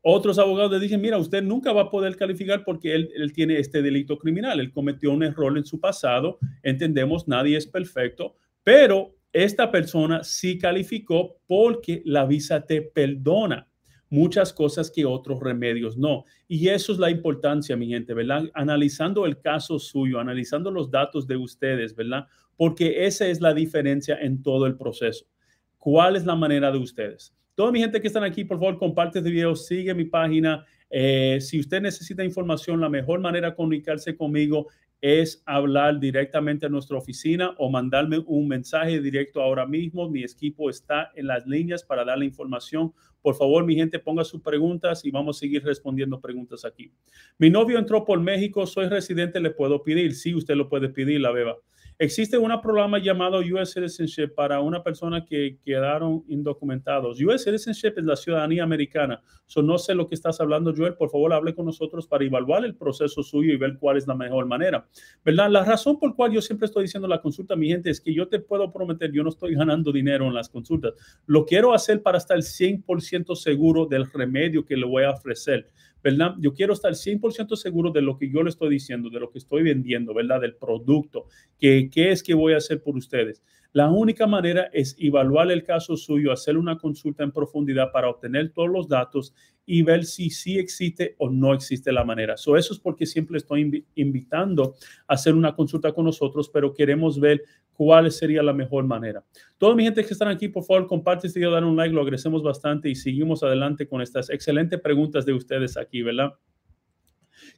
Otros 0.02 0.36
abogados 0.40 0.72
le 0.72 0.80
dicen, 0.80 1.00
mira, 1.00 1.16
usted 1.16 1.44
nunca 1.44 1.72
va 1.72 1.82
a 1.82 1.90
poder 1.90 2.16
calificar 2.16 2.64
porque 2.64 2.92
él, 2.92 3.12
él, 3.14 3.32
tiene 3.32 3.56
este 3.60 3.82
delito 3.82 4.18
criminal, 4.18 4.58
él 4.58 4.72
cometió 4.72 5.12
un 5.12 5.22
error 5.22 5.56
en 5.56 5.64
su 5.64 5.78
pasado, 5.78 6.40
entendemos, 6.64 7.28
nadie 7.28 7.56
es 7.56 7.68
perfecto, 7.68 8.34
pero 8.64 9.14
esta 9.32 9.70
persona 9.70 10.24
sí 10.24 10.58
calificó 10.58 11.36
porque 11.46 12.02
la 12.04 12.26
visa 12.26 12.66
te 12.66 12.82
perdona 12.82 13.68
muchas 14.10 14.52
cosas 14.52 14.90
que 14.90 15.04
otros 15.04 15.40
remedios 15.40 15.96
no. 15.96 16.24
Y 16.46 16.68
eso 16.68 16.92
es 16.92 16.98
la 16.98 17.10
importancia, 17.10 17.76
mi 17.76 17.88
gente, 17.88 18.14
¿verdad? 18.14 18.44
Analizando 18.54 19.26
el 19.26 19.40
caso 19.40 19.78
suyo, 19.78 20.20
analizando 20.20 20.70
los 20.70 20.90
datos 20.90 21.26
de 21.26 21.36
ustedes, 21.36 21.94
¿verdad? 21.96 22.26
Porque 22.56 23.06
esa 23.06 23.26
es 23.26 23.40
la 23.40 23.54
diferencia 23.54 24.18
en 24.20 24.42
todo 24.42 24.66
el 24.66 24.76
proceso. 24.76 25.26
¿Cuál 25.78 26.16
es 26.16 26.24
la 26.24 26.34
manera 26.34 26.70
de 26.70 26.78
ustedes? 26.78 27.34
Toda 27.54 27.70
mi 27.70 27.80
gente 27.80 28.00
que 28.00 28.08
están 28.08 28.24
aquí, 28.24 28.44
por 28.44 28.58
favor, 28.58 28.78
comparte 28.78 29.18
este 29.18 29.30
video, 29.30 29.54
sigue 29.54 29.94
mi 29.94 30.04
página. 30.04 30.64
Eh, 30.90 31.38
si 31.40 31.60
usted 31.60 31.80
necesita 31.80 32.24
información, 32.24 32.80
la 32.80 32.88
mejor 32.88 33.20
manera 33.20 33.50
de 33.50 33.56
comunicarse 33.56 34.16
conmigo 34.16 34.68
es 35.00 35.42
hablar 35.44 36.00
directamente 36.00 36.64
a 36.64 36.70
nuestra 36.70 36.96
oficina 36.96 37.54
o 37.58 37.68
mandarme 37.68 38.18
un 38.26 38.48
mensaje 38.48 39.02
directo 39.02 39.42
ahora 39.42 39.66
mismo. 39.66 40.08
Mi 40.08 40.24
equipo 40.24 40.70
está 40.70 41.12
en 41.14 41.26
las 41.26 41.46
líneas 41.46 41.84
para 41.84 42.06
dar 42.06 42.16
la 42.16 42.24
información. 42.24 42.92
Por 43.20 43.34
favor, 43.34 43.66
mi 43.66 43.74
gente, 43.74 43.98
ponga 43.98 44.24
sus 44.24 44.40
preguntas 44.40 45.04
y 45.04 45.10
vamos 45.10 45.36
a 45.36 45.40
seguir 45.40 45.62
respondiendo 45.62 46.20
preguntas 46.20 46.64
aquí. 46.64 46.90
Mi 47.36 47.50
novio 47.50 47.78
entró 47.78 48.04
por 48.04 48.18
México, 48.18 48.66
soy 48.66 48.88
residente, 48.88 49.40
le 49.40 49.50
puedo 49.50 49.82
pedir. 49.82 50.14
Sí, 50.14 50.34
usted 50.34 50.54
lo 50.54 50.70
puede 50.70 50.88
pedir, 50.88 51.20
la 51.20 51.32
beba. 51.32 51.56
Existe 51.98 52.36
un 52.36 52.50
programa 52.60 52.98
llamado 52.98 53.38
US 53.38 53.72
Citizenship 53.72 54.34
para 54.34 54.60
una 54.60 54.82
persona 54.82 55.24
que 55.24 55.58
quedaron 55.64 56.24
indocumentados. 56.26 57.20
US 57.20 57.44
Citizenship 57.44 57.92
es 57.96 58.04
la 58.04 58.16
ciudadanía 58.16 58.64
americana. 58.64 59.22
So, 59.46 59.62
no 59.62 59.78
sé 59.78 59.94
lo 59.94 60.08
que 60.08 60.16
estás 60.16 60.40
hablando, 60.40 60.74
Joel. 60.76 60.94
Por 60.96 61.10
favor, 61.10 61.32
hable 61.32 61.54
con 61.54 61.66
nosotros 61.66 62.08
para 62.08 62.24
evaluar 62.24 62.64
el 62.64 62.74
proceso 62.74 63.22
suyo 63.22 63.52
y 63.52 63.56
ver 63.56 63.76
cuál 63.78 63.96
es 63.96 64.08
la 64.08 64.16
mejor 64.16 64.46
manera. 64.46 64.88
¿Verdad? 65.24 65.50
La 65.50 65.64
razón 65.64 66.00
por 66.00 66.16
cual 66.16 66.32
yo 66.32 66.42
siempre 66.42 66.66
estoy 66.66 66.84
diciendo 66.84 67.06
la 67.06 67.20
consulta, 67.20 67.54
mi 67.54 67.68
gente, 67.68 67.90
es 67.90 68.00
que 68.00 68.12
yo 68.12 68.26
te 68.26 68.40
puedo 68.40 68.72
prometer, 68.72 69.12
yo 69.12 69.22
no 69.22 69.28
estoy 69.28 69.54
ganando 69.54 69.92
dinero 69.92 70.26
en 70.26 70.34
las 70.34 70.48
consultas. 70.48 70.94
Lo 71.26 71.44
quiero 71.46 71.74
hacer 71.74 72.02
para 72.02 72.18
estar 72.18 72.38
100% 72.38 73.36
seguro 73.36 73.86
del 73.86 74.10
remedio 74.10 74.64
que 74.64 74.76
le 74.76 74.86
voy 74.86 75.04
a 75.04 75.10
ofrecer. 75.10 75.70
Yo 76.38 76.52
quiero 76.52 76.72
estar 76.72 76.92
100% 76.92 77.56
seguro 77.56 77.90
de 77.90 78.02
lo 78.02 78.16
que 78.18 78.30
yo 78.30 78.42
le 78.42 78.50
estoy 78.50 78.70
diciendo, 78.70 79.08
de 79.10 79.20
lo 79.20 79.30
que 79.30 79.38
estoy 79.38 79.62
vendiendo, 79.62 80.12
¿verdad? 80.12 80.40
Del 80.40 80.56
producto, 80.56 81.26
que 81.58 81.88
qué 81.90 82.10
es 82.10 82.22
que 82.22 82.34
voy 82.34 82.52
a 82.52 82.58
hacer 82.58 82.82
por 82.82 82.96
ustedes. 82.96 83.42
La 83.72 83.90
única 83.90 84.28
manera 84.28 84.70
es 84.72 84.94
evaluar 85.00 85.50
el 85.50 85.64
caso 85.64 85.96
suyo, 85.96 86.30
hacer 86.30 86.56
una 86.56 86.78
consulta 86.78 87.24
en 87.24 87.32
profundidad 87.32 87.90
para 87.90 88.08
obtener 88.08 88.50
todos 88.50 88.68
los 88.68 88.86
datos 88.86 89.34
y 89.66 89.82
ver 89.82 90.04
si 90.04 90.30
sí 90.30 90.58
existe 90.58 91.16
o 91.18 91.28
no 91.28 91.54
existe 91.54 91.90
la 91.90 92.04
manera. 92.04 92.34
eso 92.34 92.56
es 92.56 92.78
porque 92.78 93.06
siempre 93.06 93.38
estoy 93.38 93.84
invitando 93.96 94.76
a 95.08 95.14
hacer 95.14 95.34
una 95.34 95.56
consulta 95.56 95.92
con 95.92 96.04
nosotros, 96.04 96.48
pero 96.50 96.72
queremos 96.72 97.18
ver 97.18 97.42
cuál 97.74 98.10
sería 98.10 98.42
la 98.42 98.52
mejor 98.52 98.84
manera. 98.84 99.24
Toda 99.58 99.74
mi 99.74 99.84
gente 99.84 100.04
que 100.04 100.12
están 100.12 100.28
aquí, 100.28 100.48
por 100.48 100.64
favor, 100.64 100.86
comparte 100.86 101.26
este 101.26 101.38
video, 101.38 101.50
dan 101.50 101.64
un 101.64 101.76
like, 101.76 101.94
lo 101.94 102.00
agradecemos 102.00 102.42
bastante 102.42 102.88
y 102.88 102.94
seguimos 102.94 103.42
adelante 103.42 103.86
con 103.86 104.00
estas 104.00 104.30
excelentes 104.30 104.80
preguntas 104.80 105.26
de 105.26 105.34
ustedes 105.34 105.76
aquí, 105.76 106.02
¿verdad? 106.02 106.32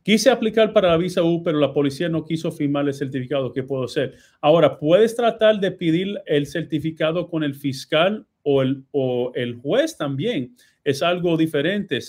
Quise 0.03 0.31
aplicar 0.31 0.73
para 0.73 0.89
la 0.89 0.97
visa 0.97 1.23
U, 1.23 1.43
pero 1.43 1.59
la 1.59 1.73
policía 1.73 2.09
no 2.09 2.25
quiso 2.25 2.51
firmar 2.51 2.87
el 2.87 2.95
certificado. 2.95 3.53
¿Qué 3.53 3.63
puedo 3.63 3.85
hacer? 3.85 4.15
Ahora, 4.41 4.79
puedes 4.79 5.15
tratar 5.15 5.61
de 5.61 5.71
pedir 5.73 6.21
el 6.27 6.47
certificado 6.47 7.29
con 7.29 7.43
el 7.43 7.55
fiscal 7.55 8.27
o 8.43 8.63
el, 8.63 8.85
o 8.93 9.33
el 9.35 9.57
juez 9.57 9.97
también. 9.97 10.55
Es 10.85 11.03
algo 11.03 11.37
diferente. 11.37 12.01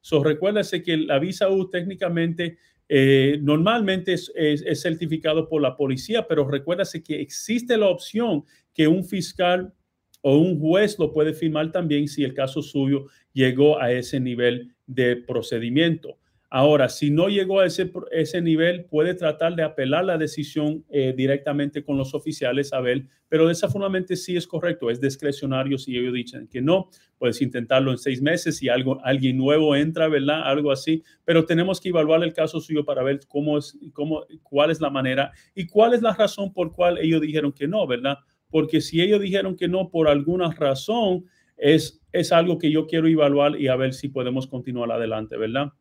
So, 0.00 0.22
recuérdase 0.22 0.82
que 0.82 0.96
la 0.96 1.18
visa 1.18 1.48
U 1.48 1.70
técnicamente 1.70 2.58
eh, 2.88 3.38
normalmente 3.42 4.12
es, 4.12 4.32
es, 4.34 4.80
certificado 4.80 5.48
por 5.48 5.60
la 5.60 5.76
policía, 5.76 6.26
pero 6.28 6.48
recuérdase 6.48 7.02
que 7.02 7.20
existe 7.20 7.76
la 7.76 7.88
opción 7.88 8.44
que 8.72 8.86
un 8.86 9.04
fiscal 9.04 9.74
o 10.20 10.38
un 10.38 10.60
juez 10.60 10.98
lo 10.98 11.12
puede 11.12 11.32
firmar 11.32 11.72
también 11.72 12.08
si 12.08 12.24
el 12.24 12.34
caso 12.34 12.62
suyo 12.62 13.06
llegó 13.32 13.80
a 13.80 13.92
ese 13.92 14.20
nivel 14.20 14.74
de 14.86 15.16
procedimiento. 15.16 16.18
Ahora, 16.48 16.88
si 16.88 17.10
no 17.10 17.28
llegó 17.28 17.60
a 17.60 17.66
ese, 17.66 17.90
ese 18.12 18.40
nivel, 18.40 18.84
puede 18.84 19.14
tratar 19.14 19.56
de 19.56 19.64
apelar 19.64 20.04
la 20.04 20.16
decisión 20.16 20.84
eh, 20.90 21.12
directamente 21.16 21.82
con 21.82 21.98
los 21.98 22.14
oficiales 22.14 22.72
a 22.72 22.80
ver, 22.80 23.06
pero 23.28 23.48
desafortunadamente 23.48 24.14
sí 24.14 24.36
es 24.36 24.46
correcto, 24.46 24.88
es 24.88 25.00
discrecionario 25.00 25.76
si 25.76 25.96
ellos 25.96 26.14
dicen 26.14 26.46
que 26.46 26.62
no, 26.62 26.88
puedes 27.18 27.42
intentarlo 27.42 27.90
en 27.90 27.98
seis 27.98 28.22
meses 28.22 28.58
si 28.58 28.68
algo, 28.68 29.04
alguien 29.04 29.36
nuevo 29.36 29.74
entra, 29.74 30.06
¿verdad? 30.06 30.42
Algo 30.44 30.70
así, 30.70 31.02
pero 31.24 31.44
tenemos 31.44 31.80
que 31.80 31.88
evaluar 31.88 32.22
el 32.22 32.32
caso 32.32 32.60
suyo 32.60 32.84
para 32.84 33.02
ver 33.02 33.20
cómo 33.26 33.58
es, 33.58 33.76
cómo, 33.92 34.24
cuál 34.44 34.70
es 34.70 34.80
la 34.80 34.90
manera 34.90 35.32
y 35.54 35.66
cuál 35.66 35.94
es 35.94 36.02
la 36.02 36.14
razón 36.14 36.52
por 36.52 36.72
cual 36.72 36.98
ellos 36.98 37.20
dijeron 37.20 37.52
que 37.52 37.66
no, 37.66 37.86
¿verdad? 37.88 38.18
Porque 38.48 38.80
si 38.80 39.02
ellos 39.02 39.20
dijeron 39.20 39.56
que 39.56 39.66
no 39.66 39.90
por 39.90 40.08
alguna 40.08 40.52
razón, 40.52 41.24
es, 41.56 42.00
es 42.12 42.32
algo 42.32 42.58
que 42.58 42.70
yo 42.70 42.86
quiero 42.86 43.08
evaluar 43.08 43.60
y 43.60 43.66
a 43.68 43.76
ver 43.76 43.94
si 43.94 44.08
podemos 44.08 44.46
continuar 44.46 44.92
adelante, 44.92 45.36
¿verdad? 45.36 45.72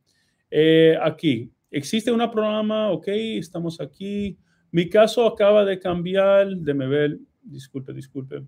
Eh, 0.49 0.97
aquí, 1.01 1.51
existe 1.71 2.11
un 2.11 2.19
programa, 2.31 2.91
ok, 2.91 3.07
estamos 3.07 3.79
aquí. 3.81 4.37
Mi 4.71 4.89
caso 4.89 5.25
acaba 5.25 5.65
de 5.65 5.79
cambiar, 5.79 6.47
déme 6.57 6.87
ver, 6.87 7.19
disculpe, 7.41 7.93
disculpe. 7.93 8.43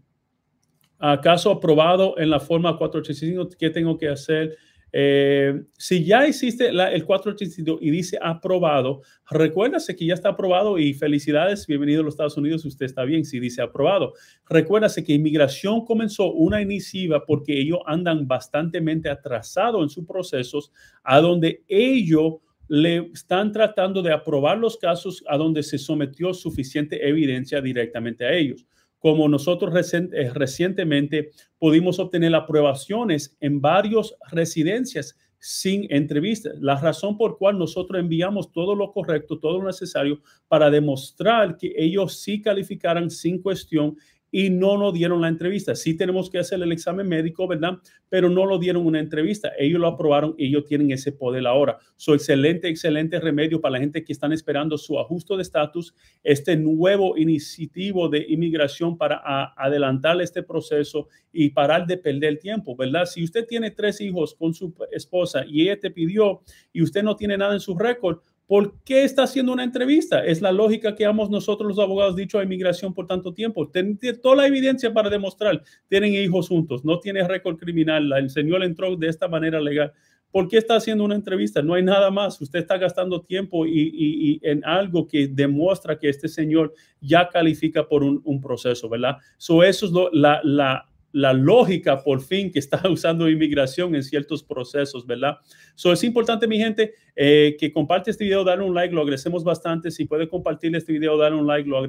Acaso 1.00 1.52
aprobado 1.52 2.18
en 2.18 2.30
la 2.30 2.40
forma 2.40 2.78
485, 2.78 3.50
¿qué 3.58 3.70
tengo 3.70 3.98
que 3.98 4.10
hacer? 4.10 4.58
Eh, 4.94 5.64
si 5.78 6.06
ya 6.06 6.26
existe 6.26 6.68
el 6.70 7.06
485 7.06 7.80
y 7.82 7.92
dice 7.92 8.18
aprobado, 8.22 9.02
recuérdase 9.30 9.96
que 9.96 10.06
ya 10.06 10.14
está 10.14 10.30
aprobado 10.30 10.80
y 10.80 10.94
felicidades, 10.94 11.68
bienvenido 11.68 12.02
a 12.02 12.06
los 12.06 12.14
Estados 12.14 12.38
Unidos, 12.38 12.64
usted 12.66 12.86
está 12.86 13.04
bien 13.04 13.26
si 13.26 13.40
dice 13.40 13.62
aprobado. 13.62 14.14
Recuérdase 14.50 15.04
que 15.04 15.14
inmigración 15.14 15.84
comenzó 15.86 16.32
una 16.32 16.62
iniciativa 16.62 17.26
porque 17.26 17.60
ellos 17.60 17.80
andan 17.86 18.28
bastante 18.28 18.82
atrasados 19.10 19.84
en 19.84 19.90
sus 19.90 20.06
procesos, 20.06 20.72
a 21.04 21.20
donde 21.20 21.64
ellos 21.68 22.36
le 22.70 23.10
están 23.14 23.52
tratando 23.52 24.02
de 24.02 24.12
aprobar 24.12 24.58
los 24.58 24.78
casos 24.78 25.24
a 25.28 25.38
donde 25.38 25.64
se 25.64 25.78
sometió 25.78 26.34
suficiente 26.34 27.08
evidencia 27.08 27.62
directamente 27.62 28.26
a 28.26 28.34
ellos 28.34 28.66
como 29.00 29.28
nosotros 29.28 29.74
eh, 29.94 30.32
recientemente 30.34 31.32
pudimos 31.60 32.00
obtener 32.00 32.34
aprobaciones 32.36 33.36
en 33.40 33.62
varias 33.62 34.16
residencias 34.32 35.16
sin 35.40 35.86
entrevistas. 35.94 36.56
La 36.60 36.80
razón 36.80 37.18
por 37.18 37.38
cual 37.38 37.60
nosotros 37.60 38.00
enviamos 38.00 38.52
todo 38.52 38.76
lo 38.76 38.92
correcto, 38.92 39.40
todo 39.40 39.60
lo 39.60 39.68
necesario 39.68 40.20
para 40.48 40.70
demostrar 40.70 41.58
que 41.58 41.74
ellos 41.78 42.22
sí 42.22 42.42
calificaran 42.42 43.10
sin 43.10 43.42
cuestión 43.42 43.98
y 44.32 44.50
no 44.50 44.78
nos 44.78 44.94
dieron 44.94 45.22
la 45.22 45.28
entrevista. 45.28 45.76
Sí 45.76 45.96
tenemos 45.96 46.30
que 46.30 46.40
hacer 46.40 46.62
el 46.62 46.72
examen 46.72 47.08
médico, 47.08 47.48
¿verdad? 47.48 47.78
Pero 48.10 48.30
no 48.30 48.46
lo 48.46 48.58
dieron 48.58 48.86
una 48.86 49.00
entrevista. 49.00 49.52
Ellos 49.58 49.80
lo 49.80 49.88
aprobaron 49.88 50.36
y 50.38 50.48
ellos 50.48 50.66
tienen 50.66 50.92
ese 50.92 51.12
poder 51.12 51.48
ahora. 51.48 51.78
So, 51.96 52.14
excelente, 52.14 52.68
excelente 52.68 53.20
remedio 53.20 53.62
para 53.62 53.74
la 53.74 53.80
gente 53.80 54.04
que 54.04 54.14
están 54.14 54.34
esperando 54.34 54.78
su 54.78 55.00
ajuste 55.00 55.36
de 55.36 55.42
estatus, 55.42 55.94
este 56.24 56.56
nuevo 56.58 57.18
iniciativo 57.18 58.10
de 58.10 58.26
inmigración 58.28 58.98
para 58.98 59.22
adelantar 59.56 60.22
este 60.22 60.44
proceso 60.44 61.08
y 61.32 61.50
parar 61.50 61.86
de 61.86 61.98
perder 61.98 62.40
tiempo, 62.40 62.76
¿verdad? 62.76 63.06
Si 63.06 63.24
usted 63.24 63.46
tiene 63.46 63.72
tres 63.72 64.02
hijos 64.02 64.36
con 64.36 64.54
su 64.54 64.74
esposa 64.92 65.46
y 65.48 65.64
ella 65.64 65.80
te 65.80 65.92
pidió 65.92 66.42
y 66.74 66.82
usted 66.82 67.04
no 67.04 67.16
tiene 67.16 67.38
nada 67.38 67.54
en 67.54 67.60
su 67.60 67.78
récord, 67.78 68.20
¿Por 68.48 68.80
qué 68.86 69.04
está 69.04 69.24
haciendo 69.24 69.52
una 69.52 69.66
entrevista? 69.66 70.24
Es 70.26 70.42
la 70.42 70.54
lógica 70.54 70.96
que 70.96 71.04
hemos 71.04 71.30
nosotros 71.30 71.68
los 71.68 71.80
abogados 71.80 72.16
dicho 72.16 72.40
a 72.40 72.44
inmigración 72.44 72.94
por 72.94 73.06
tanto 73.06 73.34
tiempo. 73.34 73.68
Tiene 73.68 73.98
toda 74.22 74.38
la 74.38 74.48
evidencia 74.48 74.94
para 74.94 75.10
demostrar. 75.10 75.62
Tienen 75.90 76.14
hijos 76.14 76.48
juntos, 76.48 76.86
no 76.86 77.00
tiene 77.00 77.28
récord 77.28 77.58
criminal, 77.58 78.12
el 78.14 78.30
señor 78.30 78.64
entró 78.64 78.96
de 78.96 79.10
esta 79.10 79.28
manera 79.28 79.60
legal. 79.60 79.92
¿Por 80.32 80.48
qué 80.48 80.58
está 80.58 80.76
haciendo 80.76 81.04
una 81.04 81.16
entrevista? 81.16 81.62
No 81.62 81.74
hay 81.74 81.84
nada 81.84 82.10
más. 82.10 82.40
Usted 82.40 82.60
está 82.60 82.78
gastando 82.78 83.22
tiempo 83.22 83.66
y, 83.66 84.40
en 84.44 84.64
algo 84.64 85.08
que 85.08 85.28
demuestra 85.28 86.00
que 86.00 86.10
este 86.10 86.28
señor 86.28 86.74
ya 87.02 87.28
califica 87.28 87.88
por 87.88 88.04
un, 88.04 88.42
proceso, 88.42 88.88
¿verdad? 88.88 89.18
So 89.38 89.64
eso 89.64 89.86
es 89.86 89.92
lo, 89.92 90.10
la, 90.12 90.40
la 90.44 90.86
la 91.12 91.34
lógica 91.34 92.04
por 92.04 92.22
fin 92.22 92.52
que 92.52 92.60
está 92.60 92.82
usando 92.90 93.30
inmigración 93.30 93.96
en 93.96 94.04
ciertos 94.04 94.44
procesos, 94.44 95.06
¿verdad? 95.06 95.38
So, 95.76 95.92
es 95.92 96.04
importante, 96.04 96.48
mi 96.48 96.58
gente, 96.58 96.94
eh, 97.16 97.56
que 97.60 97.72
comparte 97.72 98.12
este 98.12 98.24
video, 98.24 98.44
darle 98.44 98.66
un 98.66 98.74
like, 98.74 98.94
lo 98.94 99.02
agradecemos 99.02 99.44
bastante. 99.44 99.92
Si 99.92 100.06
puede 100.06 100.28
compartir 100.28 100.76
este 100.76 100.94
video, 100.94 101.18
darle 101.18 101.40
un 101.40 101.48
like, 101.48 101.68
lo, 101.68 101.86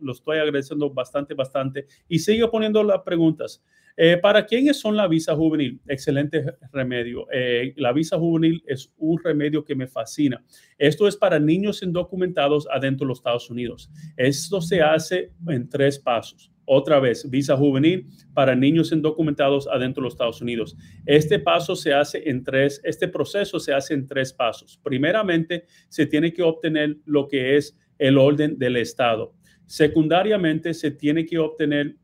lo, 0.00 0.12
estoy 0.12 0.38
agradeciendo 0.38 0.90
bastante, 0.90 1.34
bastante. 1.34 1.86
Y 2.08 2.18
sigue 2.18 2.46
poniendo 2.48 2.82
las 2.82 3.00
preguntas. 3.00 3.62
Eh, 3.96 4.16
¿Para 4.16 4.44
quiénes 4.44 4.80
son 4.80 4.96
la 4.96 5.06
visa 5.06 5.36
juvenil? 5.36 5.80
Excelente 5.86 6.44
remedio. 6.72 7.26
Eh, 7.32 7.72
la 7.76 7.92
visa 7.92 8.18
juvenil 8.18 8.62
es 8.66 8.92
un 8.98 9.22
remedio 9.22 9.64
que 9.64 9.76
me 9.76 9.86
fascina. 9.86 10.44
Esto 10.78 11.06
es 11.06 11.16
para 11.16 11.38
niños 11.38 11.82
indocumentados 11.82 12.66
adentro 12.70 13.06
de 13.06 13.10
los 13.10 13.18
Estados 13.18 13.50
Unidos. 13.50 13.90
Esto 14.16 14.60
se 14.60 14.82
hace 14.82 15.30
en 15.46 15.68
tres 15.68 15.98
pasos. 15.98 16.53
Otra 16.66 16.98
vez, 17.00 17.28
visa 17.28 17.56
juvenil 17.56 18.06
para 18.32 18.54
niños 18.54 18.92
indocumentados 18.92 19.68
adentro 19.68 20.00
de 20.00 20.04
los 20.06 20.14
Estados 20.14 20.40
Unidos. 20.40 20.76
Este 21.04 21.38
paso 21.38 21.76
se 21.76 21.92
hace 21.92 22.28
en 22.28 22.42
tres, 22.42 22.80
este 22.84 23.08
proceso 23.08 23.60
se 23.60 23.74
hace 23.74 23.94
en 23.94 24.06
tres 24.06 24.32
pasos. 24.32 24.80
Primeramente, 24.82 25.66
se 25.88 26.06
tiene 26.06 26.32
que 26.32 26.42
obtener 26.42 26.96
lo 27.04 27.28
que 27.28 27.56
es 27.56 27.76
el 27.98 28.16
orden 28.16 28.58
del 28.58 28.76
Estado. 28.76 29.34
Secundariamente, 29.66 30.72
se 30.74 30.90
tiene 30.90 31.26
que 31.26 31.38
obtener 31.38 31.96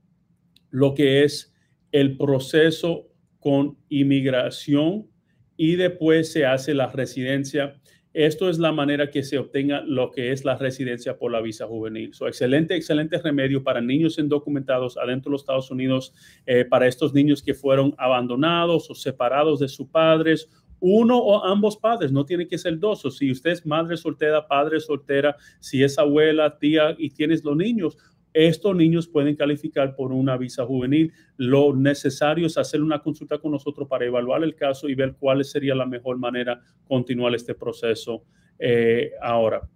lo 0.71 0.95
que 0.95 1.25
es 1.25 1.55
el 1.93 2.17
proceso 2.17 3.09
con 3.39 3.79
inmigración 3.89 5.09
y 5.57 5.77
después 5.77 6.33
se 6.33 6.47
hace 6.47 6.75
la 6.75 6.87
residencia 6.87 7.80
esto 8.13 8.49
es 8.49 8.59
la 8.59 8.73
manera 8.73 9.11
que 9.11 9.23
se 9.23 9.39
obtenga 9.39 9.83
lo 9.83 10.11
que 10.11 10.33
es 10.33 10.45
la 10.45 10.57
residencia 10.57 11.17
por 11.17 11.31
la 11.31 11.41
visa 11.41 11.67
juvenil. 11.67 12.13
So, 12.15 12.27
excelente, 12.27 12.75
excelente 12.75 13.19
remedio 13.19 13.63
para 13.63 13.81
niños 13.81 14.19
indocumentados 14.19 14.97
adentro 14.97 15.31
de 15.31 15.35
los 15.35 15.43
Estados 15.43 15.71
Unidos, 15.71 16.13
eh, 16.47 16.65
para 16.65 16.87
estos 16.87 17.15
niños 17.15 17.43
que 17.43 17.55
fueron 17.55 17.95
abandonados 17.99 18.91
o 18.91 18.95
separados 18.95 19.61
de 19.61 19.69
sus 19.69 19.89
padres 19.89 20.49
uno 20.81 21.19
o 21.19 21.45
ambos 21.45 21.77
padres, 21.77 22.11
no 22.11 22.25
tiene 22.25 22.49
que 22.49 22.59
ser 22.59 22.79
dos. 22.79 23.03
Si 23.17 23.31
usted 23.31 23.51
es 23.51 23.67
madre 23.67 23.97
soltera, 23.97 24.49
padre 24.49 24.81
soltera, 24.81 25.37
si 25.61 25.85
es 25.85 25.99
abuela, 25.99 26.59
tía 26.59 26.97
y 26.99 27.11
tienes 27.11 27.45
los 27.45 27.57
niños, 27.57 27.99
estos 28.33 28.77
niños 28.77 29.09
pueden 29.09 29.37
calificar 29.37 29.95
por 29.97 30.13
una 30.13 30.37
visa 30.37 30.65
juvenil. 30.65 31.13
Lo 31.37 31.75
necesario 31.75 32.47
es 32.47 32.57
hacer 32.59 32.83
una 32.83 33.03
consulta 33.03 33.39
con 33.39 33.53
nosotros 33.53 33.89
para 33.89 34.05
evaluar 34.05 34.45
el 34.45 34.55
caso 34.55 34.89
y 34.89 34.95
ver 34.95 35.17
cuál 35.19 35.45
sería 35.45 35.75
la 35.75 35.87
mejor 35.87 36.19
manera 36.19 36.57
de 36.57 36.63
continuar 36.85 37.35
este 37.35 37.55
proceso 37.55 38.25
eh, 38.59 39.13
ahora. 39.21 39.69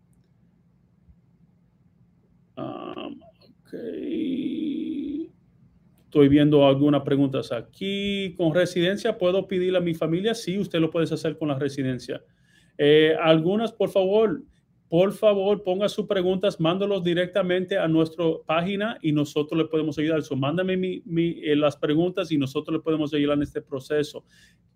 Um, 2.56 3.20
Estoy 6.14 6.28
viendo 6.28 6.64
algunas 6.64 7.02
preguntas 7.02 7.50
aquí. 7.50 8.36
¿Con 8.36 8.54
residencia 8.54 9.18
puedo 9.18 9.48
pedirle 9.48 9.78
a 9.78 9.80
mi 9.80 9.94
familia? 9.94 10.32
Sí, 10.32 10.56
usted 10.56 10.78
lo 10.78 10.88
puede 10.88 11.12
hacer 11.12 11.36
con 11.36 11.48
la 11.48 11.58
residencia. 11.58 12.22
Eh, 12.78 13.16
algunas, 13.20 13.72
por 13.72 13.90
favor, 13.90 14.40
por 14.88 15.12
favor, 15.12 15.62
ponga 15.62 15.88
sus 15.88 16.06
preguntas, 16.06 16.60
mándalos 16.60 17.02
directamente 17.02 17.78
a 17.78 17.88
nuestra 17.88 18.24
página 18.46 18.98
y 19.00 19.12
nosotros 19.12 19.58
le 19.58 19.64
podemos 19.66 19.98
ayudar. 19.98 20.22
So, 20.22 20.36
mándame 20.36 20.74
eh, 20.74 21.56
las 21.56 21.76
preguntas 21.76 22.30
y 22.30 22.38
nosotros 22.38 22.76
le 22.76 22.82
podemos 22.82 23.12
ayudar 23.14 23.36
en 23.38 23.42
este 23.42 23.62
proceso. 23.62 24.24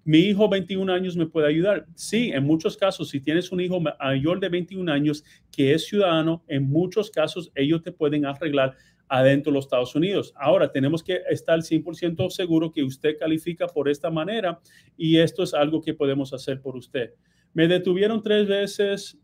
Mi 0.05 0.21
hijo 0.21 0.49
21 0.49 0.91
años 0.93 1.17
me 1.17 1.27
puede 1.27 1.49
ayudar. 1.49 1.87
Sí, 1.95 2.31
en 2.33 2.45
muchos 2.45 2.77
casos, 2.77 3.11
si 3.11 3.21
tienes 3.21 3.53
un 3.53 3.61
hijo 3.61 3.81
mayor 3.81 4.41
de 4.41 4.49
21 4.49 4.91
años 4.91 5.23
que 5.53 5.75
es 5.75 5.87
ciudadano, 5.87 6.43
en 6.49 6.69
muchos 6.69 7.11
casos 7.11 7.53
ellos 7.55 7.83
te 7.83 7.93
pueden 7.93 8.25
arreglar 8.25 8.75
adentro 9.09 9.53
de 9.53 9.57
los 9.57 9.67
Estados 9.67 9.95
Unidos. 9.95 10.33
Ahora, 10.37 10.73
tenemos 10.73 11.03
que 11.03 11.21
estar 11.31 11.59
100% 11.59 12.31
seguro 12.31 12.73
que 12.73 12.83
usted 12.83 13.19
califica 13.19 13.67
por 13.67 13.89
esta 13.89 14.11
manera 14.11 14.61
y 14.97 15.19
esto 15.19 15.43
es 15.43 15.55
algo 15.55 15.81
que 15.81 15.95
podemos 15.95 16.33
hacer 16.33 16.61
por 16.61 16.77
usted. 16.77 17.13
Me 17.53 17.69
detuvieron 17.69 18.23
tres 18.23 18.47
veces 18.47 19.19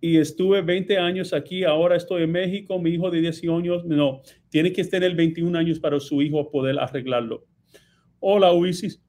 y 0.00 0.18
estuve 0.18 0.62
20 0.62 0.98
años 0.98 1.32
aquí, 1.32 1.64
ahora 1.64 1.96
estoy 1.96 2.22
en 2.22 2.32
México, 2.32 2.78
mi 2.78 2.90
hijo 2.90 3.10
de 3.10 3.20
18 3.20 3.56
años, 3.56 3.84
no, 3.84 4.22
tiene 4.48 4.72
que 4.72 4.84
tener 4.84 5.14
21 5.14 5.58
años 5.58 5.78
para 5.78 5.98
su 6.00 6.22
hijo 6.22 6.50
poder 6.50 6.78
arreglarlo. 6.78 7.44
Hola, 8.20 8.52
Uisis. 8.52 9.00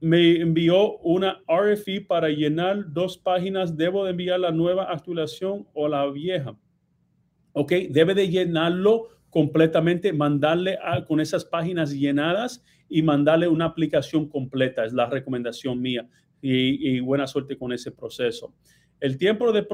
me 0.00 0.40
envió 0.40 0.98
una 0.98 1.42
RFE 1.48 2.02
para 2.02 2.28
llenar 2.28 2.92
dos 2.92 3.16
páginas. 3.16 3.76
¿Debo 3.76 4.04
de 4.04 4.10
enviar 4.10 4.40
la 4.40 4.50
nueva 4.50 4.84
actualización 4.84 5.66
o 5.72 5.88
la 5.88 6.06
vieja? 6.10 6.56
Ok, 7.52 7.72
debe 7.90 8.14
de 8.14 8.28
llenarlo 8.28 9.08
completamente, 9.30 10.12
mandarle 10.12 10.78
con 11.06 11.20
esas 11.20 11.44
páginas 11.44 11.92
llenadas 11.92 12.64
y 12.88 13.02
mandarle 13.02 13.48
una 13.48 13.66
aplicación 13.66 14.28
completa. 14.28 14.84
Es 14.84 14.92
la 14.92 15.06
recomendación 15.06 15.80
mía 15.80 16.08
y, 16.40 17.00
buena 17.00 17.26
suerte 17.26 17.56
con 17.56 17.72
ese 17.72 17.90
proceso. 17.90 18.54
El 19.04 19.18
tiempo 19.18 19.52
de 19.52 19.66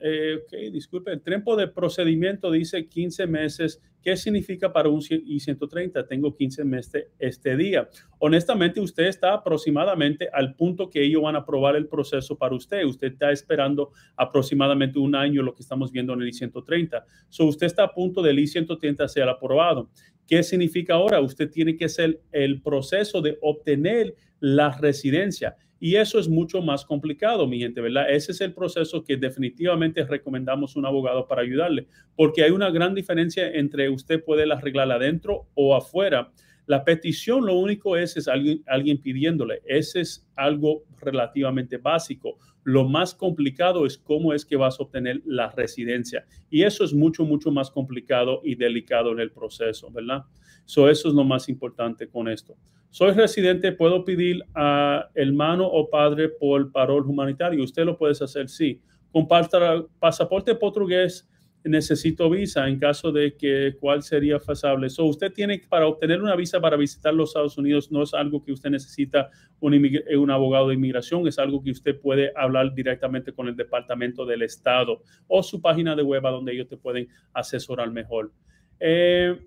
eh, 0.00 0.70
disculpe, 0.72 1.12
el 1.12 1.20
tiempo 1.20 1.54
de 1.54 1.68
procedimiento 1.68 2.50
dice 2.50 2.88
15 2.88 3.28
meses. 3.28 3.80
¿Qué 4.02 4.16
significa 4.16 4.72
para 4.72 4.88
un 4.88 4.98
I-130? 4.98 6.08
Tengo 6.08 6.34
15 6.34 6.64
meses 6.64 7.06
este 7.20 7.56
día. 7.56 7.88
Honestamente, 8.18 8.80
usted 8.80 9.04
está 9.04 9.32
aproximadamente 9.32 10.28
al 10.32 10.56
punto 10.56 10.90
que 10.90 11.04
ellos 11.04 11.22
van 11.22 11.36
a 11.36 11.38
aprobar 11.38 11.76
el 11.76 11.86
proceso 11.86 12.36
para 12.36 12.56
usted. 12.56 12.84
Usted 12.84 13.12
está 13.12 13.30
esperando 13.30 13.92
aproximadamente 14.16 14.98
un 14.98 15.14
año 15.14 15.44
lo 15.44 15.54
que 15.54 15.62
estamos 15.62 15.92
viendo 15.92 16.12
en 16.12 16.22
el 16.22 16.28
I-130. 16.30 17.04
So, 17.28 17.44
usted 17.44 17.68
está 17.68 17.84
a 17.84 17.94
punto 17.94 18.22
del 18.22 18.40
I-130 18.40 19.06
ser 19.06 19.28
aprobado. 19.28 19.88
¿Qué 20.26 20.42
significa 20.42 20.94
ahora? 20.94 21.20
Usted 21.20 21.48
tiene 21.48 21.76
que 21.76 21.84
hacer 21.84 22.20
el 22.32 22.60
proceso 22.60 23.22
de 23.22 23.38
obtener 23.40 24.16
la 24.40 24.76
residencia. 24.76 25.56
Y 25.84 25.96
eso 25.96 26.18
es 26.18 26.30
mucho 26.30 26.62
más 26.62 26.82
complicado, 26.86 27.46
mi 27.46 27.58
gente, 27.58 27.82
¿verdad? 27.82 28.10
Ese 28.10 28.32
es 28.32 28.40
el 28.40 28.54
proceso 28.54 29.04
que 29.04 29.18
definitivamente 29.18 30.02
recomendamos 30.06 30.76
un 30.76 30.86
abogado 30.86 31.28
para 31.28 31.42
ayudarle, 31.42 31.88
porque 32.16 32.42
hay 32.42 32.52
una 32.52 32.70
gran 32.70 32.94
diferencia 32.94 33.50
entre 33.50 33.90
usted 33.90 34.24
puede 34.24 34.50
arreglar 34.50 34.90
adentro 34.90 35.46
o 35.52 35.76
afuera. 35.76 36.32
La 36.66 36.84
petición 36.84 37.44
lo 37.44 37.54
único 37.58 37.96
es, 37.96 38.16
es 38.16 38.26
alguien, 38.26 38.62
alguien 38.66 39.00
pidiéndole. 39.00 39.60
Ese 39.66 40.00
es 40.00 40.26
algo 40.34 40.84
relativamente 41.00 41.76
básico. 41.76 42.38
Lo 42.62 42.88
más 42.88 43.14
complicado 43.14 43.84
es 43.84 43.98
cómo 43.98 44.32
es 44.32 44.46
que 44.46 44.56
vas 44.56 44.80
a 44.80 44.84
obtener 44.84 45.20
la 45.26 45.50
residencia. 45.50 46.24
Y 46.48 46.62
eso 46.62 46.84
es 46.84 46.94
mucho, 46.94 47.24
mucho 47.24 47.50
más 47.50 47.70
complicado 47.70 48.40
y 48.42 48.54
delicado 48.54 49.12
en 49.12 49.20
el 49.20 49.30
proceso, 49.30 49.90
¿verdad? 49.90 50.24
So, 50.64 50.88
eso 50.88 51.08
es 51.08 51.14
lo 51.14 51.24
más 51.24 51.50
importante 51.50 52.08
con 52.08 52.28
esto. 52.28 52.56
Soy 52.88 53.10
residente, 53.10 53.72
puedo 53.72 54.04
pedir 54.04 54.42
a 54.54 55.10
hermano 55.14 55.66
o 55.66 55.90
padre 55.90 56.28
por 56.28 56.72
parol 56.72 57.04
humanitario. 57.06 57.62
Usted 57.62 57.84
lo 57.84 57.98
puede 57.98 58.12
hacer, 58.12 58.48
sí. 58.48 58.80
Con 59.12 59.28
pasaporte 59.28 60.54
portugués 60.54 61.28
necesito 61.64 62.28
visa 62.28 62.68
en 62.68 62.78
caso 62.78 63.10
de 63.10 63.36
que 63.36 63.76
cuál 63.80 64.02
sería 64.02 64.38
pasable. 64.38 64.90
So, 64.90 65.06
usted 65.06 65.32
tiene 65.32 65.62
para 65.68 65.86
obtener 65.86 66.22
una 66.22 66.36
visa 66.36 66.60
para 66.60 66.76
visitar 66.76 67.14
los 67.14 67.30
Estados 67.30 67.56
Unidos 67.56 67.90
no 67.90 68.02
es 68.02 68.12
algo 68.14 68.42
que 68.42 68.52
usted 68.52 68.70
necesita 68.70 69.30
un, 69.60 69.74
un, 70.18 70.30
abogado 70.30 70.68
de 70.68 70.74
inmigración, 70.74 71.26
es 71.26 71.38
algo 71.38 71.62
que 71.62 71.70
usted 71.70 71.98
puede 71.98 72.32
hablar 72.36 72.74
directamente 72.74 73.32
con 73.32 73.48
el 73.48 73.56
Departamento 73.56 74.26
del 74.26 74.42
Estado 74.42 75.02
o 75.26 75.42
su 75.42 75.60
página 75.60 75.96
de 75.96 76.02
web 76.02 76.26
a 76.26 76.30
donde 76.30 76.52
ellos 76.52 76.68
te 76.68 76.76
pueden 76.76 77.08
asesorar 77.32 77.90
mejor. 77.90 78.30
Eh, 78.78 79.38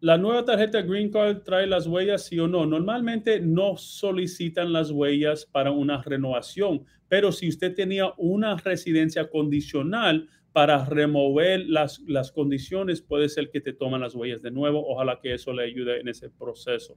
la 0.00 0.18
nueva 0.18 0.44
tarjeta 0.44 0.82
Green 0.82 1.10
Card 1.10 1.42
trae 1.42 1.66
las 1.66 1.86
huellas, 1.86 2.26
sí 2.26 2.38
o 2.38 2.46
no. 2.46 2.66
Normalmente 2.66 3.40
no 3.40 3.78
solicitan 3.78 4.72
las 4.72 4.90
huellas 4.90 5.46
para 5.46 5.70
una 5.70 6.02
renovación, 6.02 6.84
pero 7.08 7.32
si 7.32 7.48
usted 7.48 7.74
tenía 7.74 8.12
una 8.18 8.56
residencia 8.56 9.30
condicional 9.30 10.28
para 10.56 10.86
remover 10.86 11.66
las, 11.68 12.00
las 12.06 12.32
condiciones, 12.32 13.02
puede 13.02 13.28
ser 13.28 13.50
que 13.50 13.60
te 13.60 13.74
toman 13.74 14.00
las 14.00 14.14
huellas 14.14 14.40
de 14.40 14.50
nuevo. 14.50 14.90
Ojalá 14.90 15.20
que 15.20 15.34
eso 15.34 15.52
le 15.52 15.64
ayude 15.64 16.00
en 16.00 16.08
ese 16.08 16.30
proceso. 16.30 16.96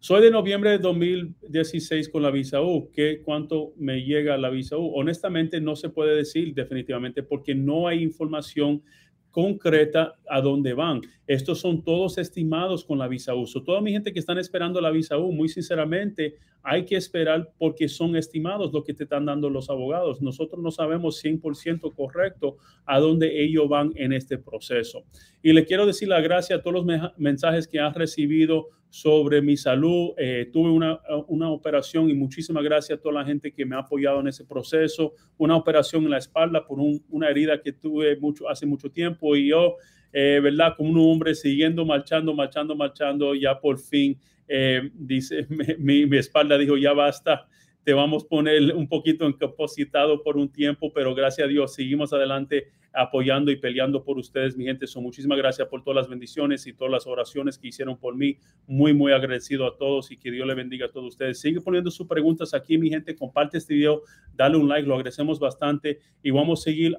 Soy 0.00 0.20
de 0.20 0.32
noviembre 0.32 0.70
de 0.70 0.78
2016 0.78 2.08
con 2.08 2.24
la 2.24 2.32
visa 2.32 2.62
U. 2.62 2.90
¿Qué, 2.92 3.22
¿Cuánto 3.22 3.74
me 3.76 4.02
llega 4.02 4.36
la 4.38 4.50
visa 4.50 4.76
U? 4.76 4.90
Honestamente 4.92 5.60
no 5.60 5.76
se 5.76 5.88
puede 5.88 6.16
decir 6.16 6.52
definitivamente 6.52 7.22
porque 7.22 7.54
no 7.54 7.86
hay 7.86 8.02
información 8.02 8.82
concreta 9.30 10.14
a 10.28 10.40
dónde 10.40 10.74
van. 10.74 11.02
Estos 11.28 11.60
son 11.60 11.84
todos 11.84 12.18
estimados 12.18 12.84
con 12.84 12.98
la 12.98 13.06
visa 13.06 13.36
U. 13.36 13.46
toda 13.64 13.80
mi 13.80 13.92
gente 13.92 14.12
que 14.12 14.18
están 14.18 14.38
esperando 14.38 14.80
la 14.80 14.90
visa 14.90 15.16
U, 15.16 15.30
muy 15.30 15.48
sinceramente, 15.48 16.38
hay 16.62 16.84
que 16.84 16.96
esperar 16.96 17.52
porque 17.58 17.88
son 17.88 18.16
estimados 18.16 18.72
lo 18.72 18.84
que 18.84 18.94
te 18.94 19.04
están 19.04 19.26
dando 19.26 19.48
los 19.48 19.70
abogados. 19.70 20.20
Nosotros 20.20 20.62
no 20.62 20.70
sabemos 20.70 21.22
100% 21.24 21.94
correcto 21.94 22.56
a 22.84 22.98
dónde 23.00 23.42
ellos 23.42 23.68
van 23.68 23.92
en 23.96 24.12
este 24.12 24.38
proceso. 24.38 25.04
Y 25.42 25.52
le 25.52 25.64
quiero 25.64 25.86
decir 25.86 26.08
la 26.08 26.20
gracia 26.20 26.56
a 26.56 26.62
todos 26.62 26.84
los 26.84 27.12
mensajes 27.16 27.66
que 27.66 27.78
han 27.80 27.94
recibido 27.94 28.68
sobre 28.90 29.40
mi 29.40 29.56
salud. 29.56 30.10
Eh, 30.18 30.50
tuve 30.52 30.70
una, 30.70 31.00
una, 31.28 31.48
operación 31.50 32.10
y 32.10 32.14
muchísimas 32.14 32.62
gracias 32.62 32.98
a 32.98 33.02
toda 33.02 33.14
la 33.14 33.24
gente 33.24 33.52
que 33.52 33.64
me 33.64 33.76
ha 33.76 33.80
apoyado 33.80 34.20
en 34.20 34.28
ese 34.28 34.44
proceso. 34.44 35.14
Una 35.38 35.56
operación 35.56 36.04
en 36.04 36.10
la 36.10 36.18
espalda 36.18 36.66
por 36.66 36.78
una 37.08 37.28
herida 37.28 37.60
que 37.62 37.72
tuve 37.72 38.16
mucho, 38.16 38.48
hace 38.48 38.66
mucho 38.66 38.90
tiempo 38.90 39.36
y 39.36 39.48
yo, 39.48 39.76
eh, 40.12 40.40
¿verdad? 40.42 40.74
Como 40.76 40.90
un 40.90 40.98
hombre 40.98 41.34
siguiendo, 41.34 41.86
marchando, 41.86 42.34
marchando, 42.34 42.74
marchando, 42.74 43.34
ya 43.34 43.58
por 43.58 43.78
fin, 43.78 44.18
eh, 44.52 44.90
dice, 44.94 45.46
mi, 45.78 46.02
espalda 46.16 46.58
dijo, 46.58 46.76
ya 46.76 46.92
basta 46.92 47.46
te 47.84 47.94
vamos 47.94 48.24
a 48.24 48.28
poner 48.28 48.74
un 48.74 48.88
poquito 48.88 49.26
incapacitado 49.26 50.22
por 50.22 50.36
un 50.36 50.50
tiempo, 50.50 50.92
pero 50.92 51.14
gracias 51.14 51.46
a 51.46 51.48
Dios 51.48 51.72
seguimos 51.72 52.12
adelante 52.12 52.68
apoyando 52.92 53.52
y 53.52 53.56
peleando 53.56 54.04
por 54.04 54.18
ustedes, 54.18 54.56
mi 54.56 54.64
gente. 54.64 54.86
So, 54.86 55.00
muchísimas 55.00 55.38
gracias 55.38 55.68
por 55.68 55.82
todas 55.82 55.96
las 55.96 56.08
bendiciones 56.08 56.66
y 56.66 56.72
todas 56.72 56.90
las 56.90 57.06
oraciones 57.06 57.56
que 57.56 57.68
hicieron 57.68 57.96
por 57.96 58.16
mí. 58.16 58.36
Muy, 58.66 58.92
muy 58.92 59.12
agradecido 59.12 59.66
a 59.66 59.78
todos 59.78 60.10
y 60.10 60.18
que 60.18 60.30
Dios 60.30 60.46
le 60.46 60.54
bendiga 60.54 60.86
a 60.86 60.90
todos 60.90 61.06
ustedes. 61.06 61.40
Sigue 61.40 61.60
poniendo 61.60 61.90
sus 61.90 62.06
preguntas 62.06 62.52
aquí, 62.52 62.76
mi 62.76 62.90
gente. 62.90 63.14
Comparte 63.14 63.56
este 63.56 63.74
video, 63.74 64.02
dale 64.34 64.56
un 64.56 64.68
like, 64.68 64.86
lo 64.86 64.96
agradecemos 64.96 65.38
bastante 65.38 66.00
y 66.22 66.32
vamos 66.32 66.60
a 66.60 66.64
seguir 66.64 66.98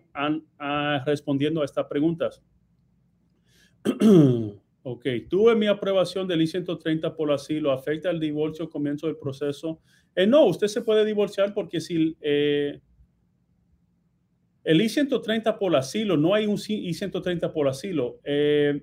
respondiendo 1.05 1.61
a 1.61 1.65
estas 1.65 1.85
preguntas. 1.85 2.41
ok, 4.83 5.05
tuve 5.29 5.55
mi 5.55 5.67
aprobación 5.67 6.27
del 6.27 6.41
I-130 6.41 7.15
por 7.15 7.31
asilo. 7.31 7.71
¿Afecta 7.71 8.09
el 8.09 8.19
divorcio 8.19 8.69
comienzo 8.69 9.07
del 9.07 9.17
proceso? 9.17 9.79
Eh, 10.15 10.27
no, 10.27 10.45
usted 10.45 10.67
se 10.67 10.81
puede 10.81 11.05
divorciar 11.05 11.53
porque 11.53 11.79
si 11.79 12.15
eh, 12.21 12.79
el 14.63 14.81
I-130 14.81 15.57
por 15.57 15.75
asilo, 15.75 16.17
no 16.17 16.35
hay 16.35 16.45
un 16.45 16.55
I-130 16.55 17.51
por 17.51 17.67
asilo. 17.67 18.19
Eh, 18.23 18.81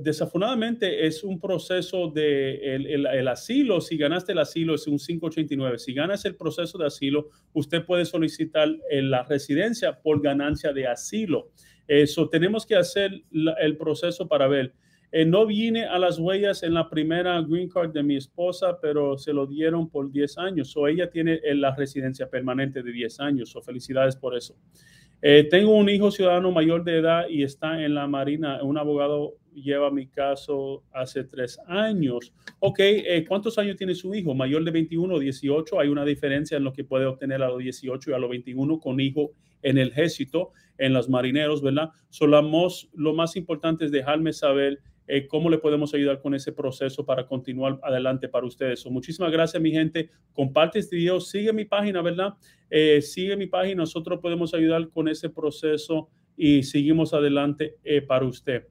desafortunadamente 0.00 1.06
es 1.06 1.22
un 1.24 1.40
proceso 1.40 2.08
de 2.08 2.76
el, 2.76 3.28
asilo. 3.28 3.80
Si 3.80 3.96
ganaste 3.96 4.32
el 4.32 4.38
asilo 4.38 4.74
es 4.74 4.86
un 4.86 4.98
589. 4.98 5.78
Si 5.78 5.92
ganas 5.92 6.24
el 6.24 6.36
proceso 6.36 6.78
de 6.78 6.86
asilo, 6.86 7.28
usted 7.52 7.84
puede 7.84 8.04
solicitar 8.04 8.68
la 8.90 9.22
residencia 9.24 10.00
por 10.00 10.22
ganancia 10.22 10.72
de 10.72 10.86
asilo. 10.86 11.50
Eso 11.86 12.28
tenemos 12.28 12.64
que 12.64 12.76
hacer 12.76 13.22
el 13.60 13.76
proceso 13.76 14.28
para 14.28 14.46
ver. 14.46 14.74
Eh, 15.10 15.24
no 15.24 15.46
vine 15.46 15.86
a 15.86 15.98
las 15.98 16.18
huellas 16.18 16.62
en 16.62 16.74
la 16.74 16.88
primera 16.88 17.40
green 17.40 17.68
card 17.68 17.92
de 17.92 18.02
mi 18.02 18.16
esposa, 18.16 18.78
pero 18.80 19.16
se 19.16 19.32
lo 19.32 19.46
dieron 19.46 19.88
por 19.88 20.10
10 20.10 20.38
años. 20.38 20.76
O 20.76 20.86
ella 20.86 21.08
tiene 21.08 21.40
eh, 21.42 21.54
la 21.54 21.74
residencia 21.74 22.28
permanente 22.28 22.82
de 22.82 22.92
10 22.92 23.20
años. 23.20 23.56
O 23.56 23.62
felicidades 23.62 24.16
por 24.16 24.36
eso. 24.36 24.54
Eh, 25.22 25.48
tengo 25.50 25.74
un 25.74 25.88
hijo 25.88 26.10
ciudadano 26.10 26.52
mayor 26.52 26.84
de 26.84 26.98
edad 26.98 27.24
y 27.28 27.42
está 27.42 27.82
en 27.82 27.94
la 27.94 28.06
Marina. 28.06 28.62
Un 28.62 28.76
abogado 28.76 29.38
lleva 29.54 29.90
mi 29.90 30.06
caso 30.06 30.84
hace 30.92 31.24
tres 31.24 31.58
años. 31.66 32.32
Ok, 32.60 32.80
¿cuántos 33.26 33.58
años 33.58 33.76
tiene 33.76 33.94
su 33.96 34.14
hijo? 34.14 34.34
¿Mayor 34.34 34.62
de 34.62 34.70
21 34.70 35.12
o 35.12 35.18
18? 35.18 35.80
Hay 35.80 35.88
una 35.88 36.04
diferencia 36.04 36.56
en 36.56 36.62
lo 36.62 36.72
que 36.72 36.84
puede 36.84 37.06
obtener 37.06 37.42
a 37.42 37.48
los 37.48 37.58
18 37.58 38.10
y 38.10 38.14
a 38.14 38.18
los 38.18 38.30
21 38.30 38.78
con 38.78 39.00
hijo 39.00 39.32
en 39.62 39.78
el 39.78 39.88
ejército, 39.88 40.52
en 40.76 40.92
los 40.92 41.08
marineros, 41.08 41.62
¿verdad? 41.62 41.90
Solamos, 42.10 42.88
lo 42.94 43.12
más 43.14 43.34
importante 43.34 43.86
es 43.86 43.90
dejarme 43.90 44.32
saber 44.32 44.78
eh, 45.08 45.26
cómo 45.26 45.48
le 45.48 45.56
podemos 45.56 45.94
ayudar 45.94 46.20
con 46.20 46.34
ese 46.34 46.52
proceso 46.52 47.04
para 47.04 47.26
continuar 47.26 47.80
adelante 47.82 48.28
para 48.28 48.46
ustedes. 48.46 48.84
muchísimas 48.86 49.32
gracias, 49.32 49.60
mi 49.60 49.70
gente. 49.70 50.10
Comparte 50.34 50.78
este 50.78 50.96
video, 50.96 51.18
sigue 51.18 51.52
mi 51.52 51.64
página, 51.64 52.02
¿verdad? 52.02 52.34
Eh, 52.68 53.00
sigue 53.00 53.34
mi 53.34 53.46
página, 53.46 53.76
nosotros 53.76 54.20
podemos 54.20 54.52
ayudar 54.52 54.90
con 54.90 55.08
ese 55.08 55.30
proceso 55.30 56.10
y 56.36 56.62
seguimos 56.62 57.14
adelante 57.14 57.76
eh, 57.82 58.02
para 58.02 58.26
usted. 58.26 58.66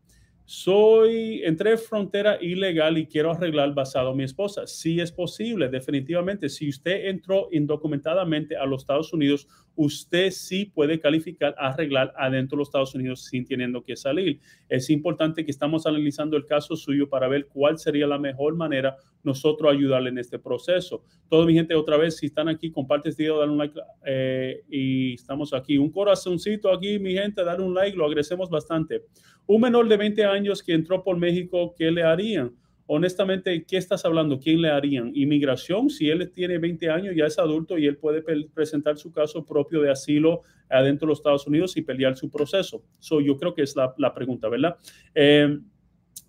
Soy, 0.46 1.42
entré 1.44 1.76
frontera 1.76 2.38
ilegal 2.40 2.98
y 2.98 3.08
quiero 3.08 3.32
arreglar 3.32 3.74
basado 3.74 4.12
en 4.12 4.18
mi 4.18 4.24
esposa. 4.24 4.66
Sí 4.66 5.02
es 5.02 5.12
posible, 5.12 5.68
definitivamente. 5.68 6.48
Si 6.48 6.70
usted 6.70 7.08
entró 7.08 7.50
indocumentadamente 7.52 8.56
a 8.56 8.66
los 8.66 8.84
Estados 8.84 9.12
Unidos, 9.12 9.48
usted 9.78 10.32
sí 10.32 10.66
puede 10.66 11.00
calificar 11.00 11.56
a 11.58 11.70
arreglar 11.70 12.12
adentro 12.18 12.58
de 12.58 12.62
los 12.62 12.68
Estados 12.68 12.96
Unidos 12.96 13.24
sin 13.26 13.46
teniendo 13.46 13.84
que 13.84 13.96
salir. 13.96 14.40
Es 14.68 14.90
importante 14.90 15.46
que 15.46 15.52
estamos 15.52 15.86
analizando 15.86 16.36
el 16.36 16.46
caso 16.46 16.76
suyo 16.76 17.08
para 17.08 17.28
ver 17.28 17.46
cuál 17.48 17.78
sería 17.78 18.08
la 18.08 18.18
mejor 18.18 18.56
manera 18.56 18.98
nosotros 19.24 19.72
ayudarle 19.72 20.10
en 20.10 20.18
este 20.18 20.40
proceso. 20.40 21.04
Todo 21.30 21.46
mi 21.46 21.54
gente, 21.54 21.76
otra 21.76 21.96
vez, 21.96 22.18
si 22.18 22.26
están 22.26 22.50
aquí, 22.50 22.72
comparte 22.72 23.10
este 23.10 23.24
video, 23.24 23.40
dale 23.40 23.52
un 23.52 23.58
like 23.60 23.80
eh, 24.06 24.64
y 24.68 25.14
estamos 25.14 25.54
aquí. 25.54 25.78
Un 25.78 25.92
corazoncito 25.92 26.72
aquí, 26.72 26.98
mi 26.98 27.14
gente, 27.14 27.44
dale 27.44 27.62
un 27.62 27.74
like, 27.74 27.96
lo 27.96 28.06
agradecemos 28.06 28.50
bastante. 28.50 29.04
Un 29.46 29.62
menor 29.62 29.88
de 29.88 29.96
20 29.96 30.26
años 30.26 30.64
que 30.64 30.74
entró 30.74 31.04
por 31.04 31.18
México, 31.18 31.76
¿qué 31.78 31.92
le 31.92 32.04
harían? 32.04 32.52
Honestamente, 32.88 33.66
¿qué 33.66 33.78
estás 33.78 34.04
hablando? 34.06 34.40
¿Quién 34.40 34.62
le 34.62 34.70
harían? 34.70 35.12
Inmigración, 35.14 35.90
si 35.90 36.10
él 36.10 36.32
tiene 36.32 36.58
20 36.58 36.90
años, 36.90 37.16
ya 37.16 37.26
es 37.26 37.38
adulto 37.38 37.78
y 37.78 37.86
él 37.86 37.98
puede 37.98 38.24
presentar 38.54 38.98
su 38.98 39.12
caso 39.12 39.46
propio 39.46 39.82
de 39.82 39.92
asilo 39.92 40.42
adentro 40.70 41.06
de 41.06 41.12
los 41.12 41.20
Estados 41.20 41.46
Unidos 41.48 41.78
y 41.78 41.82
pelear 41.82 42.16
su 42.18 42.30
proceso. 42.30 42.84
So, 43.00 43.22
yo 43.22 43.38
creo 43.38 43.54
que 43.54 43.62
es 43.62 43.76
la, 43.76 44.14
pregunta, 44.14 44.50
¿verdad? 44.50 44.78
Eh, 45.14 45.60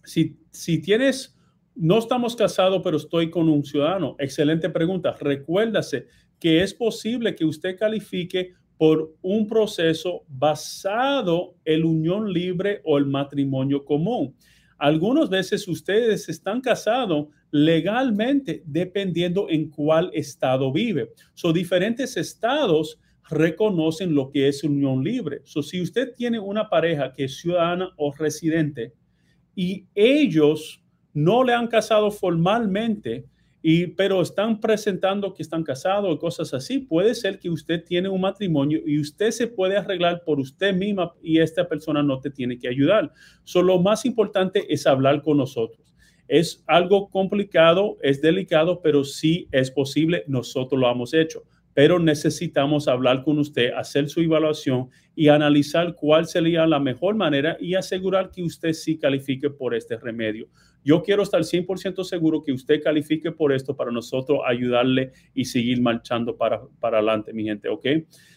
si, 0.04 0.36
si 0.50 0.82
tienes, 0.82 1.36
no 1.74 1.98
estamos 1.98 2.36
casados, 2.36 2.80
pero 2.84 2.96
estoy 2.96 3.30
con 3.30 3.48
un 3.48 3.64
ciudadano, 3.64 4.16
excelente 4.18 4.68
pregunta. 4.68 5.16
Recuérdase 5.18 6.06
que 6.38 6.62
es 6.62 6.74
posible 6.74 7.34
que 7.34 7.44
usted 7.44 7.78
califique 7.78 8.54
por 8.76 9.12
un 9.22 9.46
proceso 9.48 10.24
basado 10.28 11.56
en 11.64 11.80
la 11.80 11.86
unión 11.86 12.32
libre 12.32 12.80
o 12.84 12.96
el 12.96 13.06
matrimonio 13.06 13.84
común. 13.84 14.34
Algunas 14.78 15.28
veces 15.28 15.66
ustedes 15.66 16.28
están 16.28 16.60
casados 16.60 17.26
legalmente 17.50 18.62
dependiendo 18.64 19.48
en 19.50 19.70
cuál 19.70 20.10
estado 20.14 20.72
vive. 20.72 21.12
Son 21.34 21.52
diferentes 21.52 22.16
estados 22.16 22.98
reconocen 23.28 24.14
lo 24.14 24.30
que 24.30 24.48
es 24.48 24.64
unión 24.64 25.04
libre. 25.04 25.40
So, 25.44 25.62
si 25.62 25.80
usted 25.82 26.14
tiene 26.14 26.38
una 26.38 26.68
pareja 26.68 27.12
que 27.12 27.24
es 27.24 27.38
ciudadana 27.38 27.90
o 27.96 28.12
residente 28.12 28.94
y 29.54 29.86
ellos 29.94 30.82
no 31.12 31.42
le 31.44 31.52
han 31.52 31.66
casado 31.66 32.10
formalmente, 32.10 33.26
y, 33.62 33.88
pero 33.88 34.22
están 34.22 34.60
presentando 34.60 35.34
que 35.34 35.42
están 35.42 35.64
casados 35.64 36.12
o 36.12 36.18
cosas 36.18 36.54
así, 36.54 36.78
puede 36.78 37.14
ser 37.14 37.38
que 37.38 37.50
usted 37.50 37.84
tiene 37.84 38.08
un 38.08 38.20
matrimonio 38.20 38.80
y 38.86 39.00
usted 39.00 39.30
se 39.30 39.48
puede 39.48 39.76
arreglar 39.76 40.22
por 40.24 40.38
usted 40.38 40.74
misma 40.74 41.12
y 41.22 41.40
esta 41.40 41.68
persona 41.68 42.02
no 42.02 42.20
te 42.20 42.30
tiene 42.30 42.58
que 42.58 42.68
ayudar. 42.68 43.12
Solo 43.44 43.74
lo 43.74 43.80
más 43.80 44.04
importante 44.04 44.72
es 44.72 44.86
hablar 44.86 45.22
con 45.22 45.36
nosotros. 45.36 45.94
Es 46.28 46.62
algo 46.66 47.08
complicado, 47.08 47.96
es 48.02 48.20
delicado, 48.20 48.80
pero 48.82 49.02
sí 49.02 49.48
es 49.50 49.70
posible. 49.70 50.24
Nosotros 50.26 50.80
lo 50.80 50.90
hemos 50.90 51.14
hecho 51.14 51.42
pero 51.78 52.00
necesitamos 52.00 52.88
hablar 52.88 53.22
con 53.22 53.38
usted, 53.38 53.70
hacer 53.72 54.08
su 54.08 54.20
evaluación 54.20 54.88
y 55.14 55.28
analizar 55.28 55.94
cuál 55.94 56.26
sería 56.26 56.66
la 56.66 56.80
mejor 56.80 57.14
manera 57.14 57.56
y 57.60 57.76
asegurar 57.76 58.32
que 58.32 58.42
usted 58.42 58.72
sí 58.72 58.98
califique 58.98 59.48
por 59.48 59.76
este 59.76 59.96
remedio. 59.96 60.48
Yo 60.84 61.04
quiero 61.04 61.22
estar 61.22 61.40
100% 61.40 62.02
seguro 62.02 62.42
que 62.42 62.50
usted 62.50 62.82
califique 62.82 63.30
por 63.30 63.52
esto 63.52 63.76
para 63.76 63.92
nosotros 63.92 64.40
ayudarle 64.44 65.12
y 65.32 65.44
seguir 65.44 65.80
marchando 65.80 66.36
para, 66.36 66.60
para 66.80 66.98
adelante, 66.98 67.32
mi 67.32 67.44
gente, 67.44 67.68
¿ok? 67.68 67.86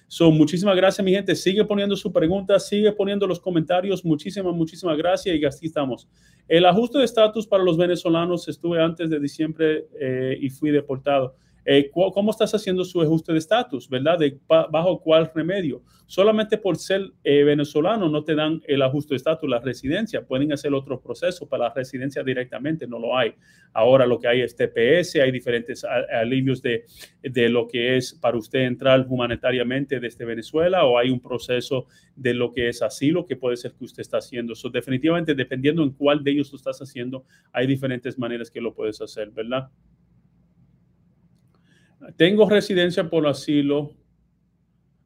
So, 0.08 0.30
muchísimas 0.30 0.76
gracias, 0.76 1.04
mi 1.04 1.12
gente. 1.12 1.34
Sigue 1.34 1.66
poniendo 1.66 1.96
su 1.96 2.14
pregunta, 2.14 2.60
sigue 2.60 2.92
poniendo 2.92 3.26
los 3.26 3.40
comentarios. 3.40 4.06
Muchísimas, 4.06 4.54
muchísimas 4.54 4.96
gracias 5.00 5.36
y 5.36 5.44
así 5.44 5.66
estamos. 5.66 6.08
El 6.48 6.64
ajuste 6.64 7.00
de 7.00 7.06
estatus 7.06 7.48
para 7.48 7.64
los 7.64 7.76
venezolanos 7.76 8.48
estuve 8.48 8.80
antes 8.80 9.10
de 9.10 9.20
diciembre 9.20 9.88
eh, 10.00 10.38
y 10.40 10.52
fui 10.52 10.70
deportado. 10.70 11.36
Eh, 11.64 11.92
¿Cómo 11.92 12.32
estás 12.32 12.54
haciendo 12.56 12.84
su 12.84 13.02
ajuste 13.02 13.32
de 13.32 13.40
estatus, 13.40 13.88
verdad? 13.88 14.18
De, 14.18 14.40
¿Bajo 14.48 15.00
cuál 15.02 15.32
remedio? 15.34 15.84
Solamente 16.08 16.58
por 16.58 16.76
ser 16.76 17.12
eh, 17.24 17.44
venezolano 17.44 18.10
no 18.10 18.24
te 18.24 18.36
dan 18.36 18.62
el 18.68 18.82
ajuste 18.82 19.14
de 19.14 19.18
estatus, 19.18 19.50
la 19.50 19.60
residencia. 19.60 20.26
Pueden 20.26 20.52
hacer 20.52 20.74
otro 20.74 21.00
proceso 21.00 21.48
para 21.48 21.66
la 21.66 21.74
residencia 21.74 22.24
directamente, 22.24 22.88
no 22.88 23.00
lo 23.00 23.18
hay. 23.18 23.34
Ahora 23.74 24.06
lo 24.06 24.20
que 24.20 24.28
hay 24.28 24.42
es 24.42 24.56
TPS, 24.56 25.16
hay 25.16 25.32
diferentes 25.32 25.86
alivios 25.86 26.62
de, 26.62 26.86
de 27.22 27.48
lo 27.48 27.68
que 27.68 27.96
es 27.96 28.14
para 28.14 28.38
usted 28.38 28.60
entrar 28.62 29.06
humanitariamente 29.08 30.00
desde 30.00 30.26
Venezuela 30.26 30.84
o 30.86 30.98
hay 30.98 31.10
un 31.10 31.22
proceso 31.22 31.86
de 32.16 32.34
lo 32.34 32.52
que 32.52 32.68
es 32.68 32.82
asilo 32.82 33.26
que 33.26 33.38
puede 33.38 33.56
ser 33.56 33.74
que 33.74 33.86
usted 33.86 34.02
está 34.02 34.18
haciendo. 34.18 34.56
So, 34.56 34.70
definitivamente, 34.70 35.34
dependiendo 35.34 35.84
en 35.84 35.92
cuál 35.92 36.24
de 36.24 36.32
ellos 36.32 36.52
lo 36.52 36.58
estás 36.58 36.80
haciendo, 36.80 37.24
hay 37.54 37.68
diferentes 37.68 38.18
maneras 38.18 38.52
que 38.52 38.60
lo 38.60 38.74
puedes 38.74 39.02
hacer, 39.02 39.32
¿verdad? 39.32 39.70
Tengo 42.18 42.50
residencia 42.50 43.10
por 43.10 43.28
asilo. 43.28 43.96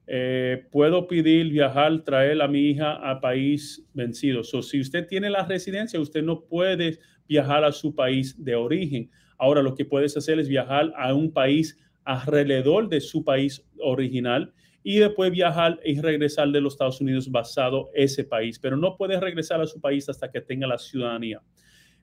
Eh, 0.07 0.65
puedo 0.71 1.07
pedir 1.07 1.49
viajar, 1.49 2.03
traer 2.03 2.41
a 2.41 2.47
mi 2.47 2.69
hija 2.69 2.93
a 3.09 3.19
país 3.19 3.83
vencido. 3.93 4.43
So, 4.43 4.61
si 4.61 4.79
usted 4.79 5.07
tiene 5.07 5.29
la 5.29 5.45
residencia, 5.45 5.99
usted 5.99 6.23
no 6.23 6.41
puede 6.41 6.99
viajar 7.27 7.63
a 7.63 7.71
su 7.71 7.95
país 7.95 8.41
de 8.43 8.55
origen. 8.55 9.09
Ahora 9.37 9.61
lo 9.61 9.75
que 9.75 9.83
puedes 9.83 10.15
hacer 10.15 10.39
es 10.39 10.47
viajar 10.47 10.93
a 10.95 11.13
un 11.13 11.31
país 11.31 11.77
alrededor 12.03 12.87
de 12.87 13.01
su 13.01 13.23
país 13.23 13.65
original 13.79 14.53
y 14.83 14.99
después 14.99 15.31
viajar 15.31 15.79
y 15.83 15.99
regresar 15.99 16.49
de 16.49 16.61
los 16.61 16.73
Estados 16.73 17.01
Unidos 17.01 17.29
basado 17.29 17.89
ese 17.95 18.23
país, 18.23 18.59
pero 18.59 18.77
no 18.77 18.95
puede 18.95 19.19
regresar 19.19 19.59
a 19.59 19.65
su 19.65 19.81
país 19.81 20.07
hasta 20.07 20.29
que 20.29 20.41
tenga 20.41 20.67
la 20.67 20.77
ciudadanía. 20.77 21.41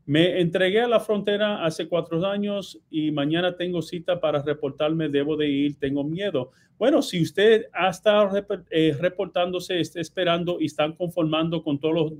Me 0.05 0.41
entregué 0.41 0.81
a 0.81 0.89
la 0.89 1.01
frontera 1.01 1.65
hace 1.65 1.89
cuatro 1.89 2.25
años 2.27 2.81
y 2.91 3.13
mañana 3.13 3.57
tengo 3.57 3.83
cita 3.83 4.21
para 4.21 4.43
reportarme. 4.43 5.09
Debo 5.09 5.37
de 5.37 5.49
ir, 5.49 5.79
tengo 5.79 6.03
miedo. 6.03 6.51
Bueno, 6.79 7.01
si 7.03 7.23
usted 7.23 7.67
ha 7.73 7.91
estado 7.91 8.31
eh, 8.71 8.97
reportándose, 8.99 9.79
está 9.79 10.01
esperando 10.01 10.59
y 10.61 10.67
están 10.67 10.95
conformando 10.95 11.63
con 11.63 11.79
todos 11.79 11.95
los 11.95 12.19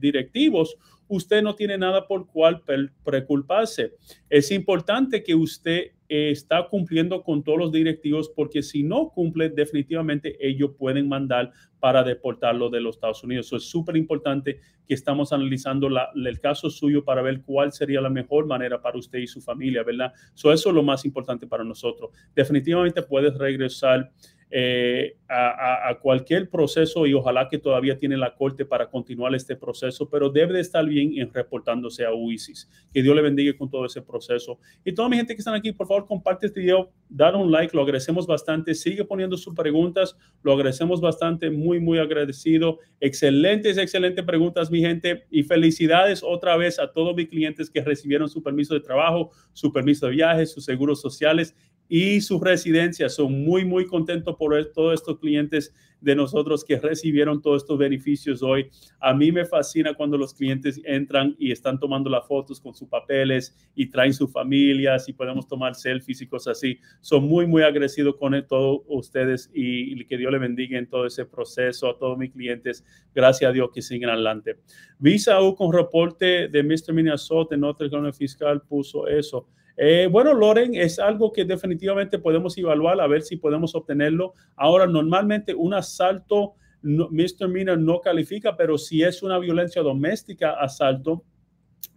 directivos, 0.00 0.76
usted 1.08 1.42
no 1.42 1.54
tiene 1.54 1.78
nada 1.78 2.06
por 2.06 2.26
cual 2.26 2.62
preocuparse. 3.04 3.94
Es 4.28 4.50
importante 4.50 5.22
que 5.22 5.34
usted 5.34 5.92
eh, 6.08 6.30
está 6.30 6.68
cumpliendo 6.68 7.22
con 7.22 7.42
todos 7.42 7.58
los 7.58 7.72
directivos 7.72 8.28
porque 8.28 8.62
si 8.62 8.82
no 8.82 9.10
cumple, 9.10 9.48
definitivamente 9.48 10.36
ellos 10.40 10.70
pueden 10.78 11.08
mandar 11.08 11.50
para 11.80 12.04
deportarlo 12.04 12.70
de 12.70 12.80
los 12.80 12.96
Estados 12.96 13.24
Unidos. 13.24 13.46
Eso 13.46 13.56
es 13.56 13.64
súper 13.64 13.96
importante 13.96 14.60
que 14.86 14.94
estamos 14.94 15.32
analizando 15.32 15.88
el 15.88 16.40
caso 16.40 16.70
suyo 16.70 17.04
para 17.04 17.22
ver 17.22 17.42
cuál 17.42 17.72
sería 17.72 18.00
la 18.00 18.10
mejor 18.10 18.46
manera 18.46 18.80
para 18.80 18.98
usted 18.98 19.18
y 19.18 19.26
su 19.26 19.40
familia, 19.40 19.82
¿verdad? 19.82 20.12
eso 20.34 20.52
es 20.52 20.64
lo 20.66 20.82
más 20.82 21.04
importante 21.04 21.46
para 21.46 21.64
nosotros. 21.64 22.10
Definitivamente 22.34 23.02
puedes 23.02 23.36
regresar 23.36 24.12
eh, 24.48 25.16
a, 25.28 25.98
cualquier 26.00 26.48
proceso 26.48 27.04
y 27.04 27.14
ojalá 27.14 27.48
que 27.48 27.58
todavía 27.58 27.98
tiene 27.98 28.16
la 28.16 28.34
corte 28.34 28.64
para 28.64 28.88
continuar 28.88 29.34
este 29.34 29.56
proceso, 29.56 30.08
pero 30.08 30.30
debe 30.30 30.54
de 30.54 30.60
estar 30.60 30.86
bien 30.86 31.18
en 31.18 31.32
reportándose 31.32 32.04
a 32.04 32.14
UISIS. 32.14 32.70
Que 32.92 33.02
Dios 33.02 33.16
le 33.16 33.22
bendiga 33.22 33.56
con 33.56 33.68
todo 33.68 33.86
ese 33.86 34.02
proceso. 34.02 34.60
Y 34.84 34.92
toda 34.92 35.08
mi 35.08 35.16
gente 35.16 35.34
que 35.34 35.40
están 35.40 35.54
aquí, 35.54 35.72
por 35.72 35.88
favor, 35.88 36.06
comparte 36.06 36.46
este 36.46 36.60
video, 36.60 36.90
dale 37.08 37.38
un 37.38 37.50
like, 37.50 37.74
lo 37.74 37.82
agradecemos 37.82 38.26
bastante. 38.26 38.74
Sigue 38.74 39.04
poniendo 39.04 39.36
sus 39.36 39.54
preguntas, 39.54 40.16
lo 40.42 40.52
agradecemos 40.52 41.00
bastante, 41.00 41.50
muy, 41.50 41.80
muy 41.80 41.98
agradecido. 41.98 42.78
Excelentes, 43.00 43.78
excelentes 43.78 44.24
preguntas, 44.24 44.70
mi 44.70 44.80
gente. 44.80 45.26
Y 45.30 45.42
felicidades 45.42 46.22
otra 46.22 46.56
vez 46.56 46.78
a 46.78 46.92
todos 46.92 47.16
mis 47.16 47.28
clientes 47.28 47.68
que 47.68 47.80
recibieron 47.80 48.28
su 48.28 48.42
permiso 48.42 48.74
de 48.74 48.80
trabajo, 48.80 49.32
su 49.52 49.72
permiso 49.72 50.06
de 50.06 50.12
viaje, 50.12 50.46
sus 50.46 50.64
seguros 50.64 51.00
sociales 51.00 51.56
y 51.88 52.20
sus 52.20 52.40
residencias. 52.40 53.14
Son 53.14 53.44
muy, 53.44 53.64
muy 53.64 53.86
contentos 53.86 54.36
por 54.36 54.64
todos 54.72 54.94
estos 54.94 55.18
clientes 55.18 55.72
de 56.00 56.14
nosotros 56.14 56.64
que 56.64 56.78
recibieron 56.78 57.40
todos 57.40 57.62
estos 57.62 57.78
beneficios 57.78 58.42
hoy. 58.42 58.70
A 59.00 59.14
mí 59.14 59.32
me 59.32 59.44
fascina 59.44 59.94
cuando 59.94 60.18
los 60.18 60.34
clientes 60.34 60.80
entran 60.84 61.34
y 61.38 61.50
están 61.50 61.80
tomando 61.80 62.10
las 62.10 62.26
fotos 62.26 62.60
con 62.60 62.74
sus 62.74 62.88
papeles 62.88 63.54
y 63.74 63.88
traen 63.88 64.12
sus 64.12 64.30
familias 64.30 65.08
y 65.08 65.12
podemos 65.12 65.48
tomar 65.48 65.74
selfies 65.74 66.20
y 66.20 66.26
cosas 66.26 66.58
así. 66.58 66.78
Son 67.00 67.24
muy, 67.24 67.46
muy 67.46 67.62
agradecidos 67.62 68.16
con 68.16 68.36
todos 68.46 68.82
ustedes 68.88 69.50
y, 69.54 70.04
que 70.06 70.18
Dios 70.18 70.30
le 70.30 70.38
bendiga 70.38 70.78
en 70.78 70.88
todo 70.88 71.06
ese 71.06 71.24
proceso 71.24 71.88
a 71.88 71.98
todos 71.98 72.16
mis 72.18 72.30
clientes. 72.30 72.84
Gracias 73.14 73.48
a 73.48 73.52
Dios 73.52 73.70
que 73.74 73.82
siguen 73.82 74.10
adelante. 74.10 74.58
Visa 74.98 75.42
U 75.42 75.54
con 75.56 75.72
reporte 75.72 76.48
de 76.48 76.62
Mr. 76.62 76.92
Minnesota 76.92 77.54
en 77.54 77.62
Notre 77.62 77.88
Fiscal 78.12 78.62
puso 78.62 79.08
eso. 79.08 79.48
Eh, 79.76 80.08
bueno, 80.10 80.32
Loren, 80.32 80.74
es 80.74 80.98
algo 80.98 81.32
que 81.32 81.44
definitivamente 81.44 82.18
podemos 82.18 82.56
evaluar 82.56 83.00
a 83.00 83.06
ver 83.06 83.22
si 83.22 83.36
podemos 83.36 83.74
obtenerlo. 83.74 84.34
Ahora, 84.56 84.86
normalmente 84.86 85.54
un 85.54 85.74
asalto, 85.74 86.54
Mr. 86.82 87.48
Mina 87.48 87.76
no 87.76 88.00
califica, 88.00 88.56
pero 88.56 88.78
si 88.78 89.02
es 89.02 89.22
una 89.22 89.38
violencia 89.38 89.82
doméstica, 89.82 90.52
asalto, 90.52 91.24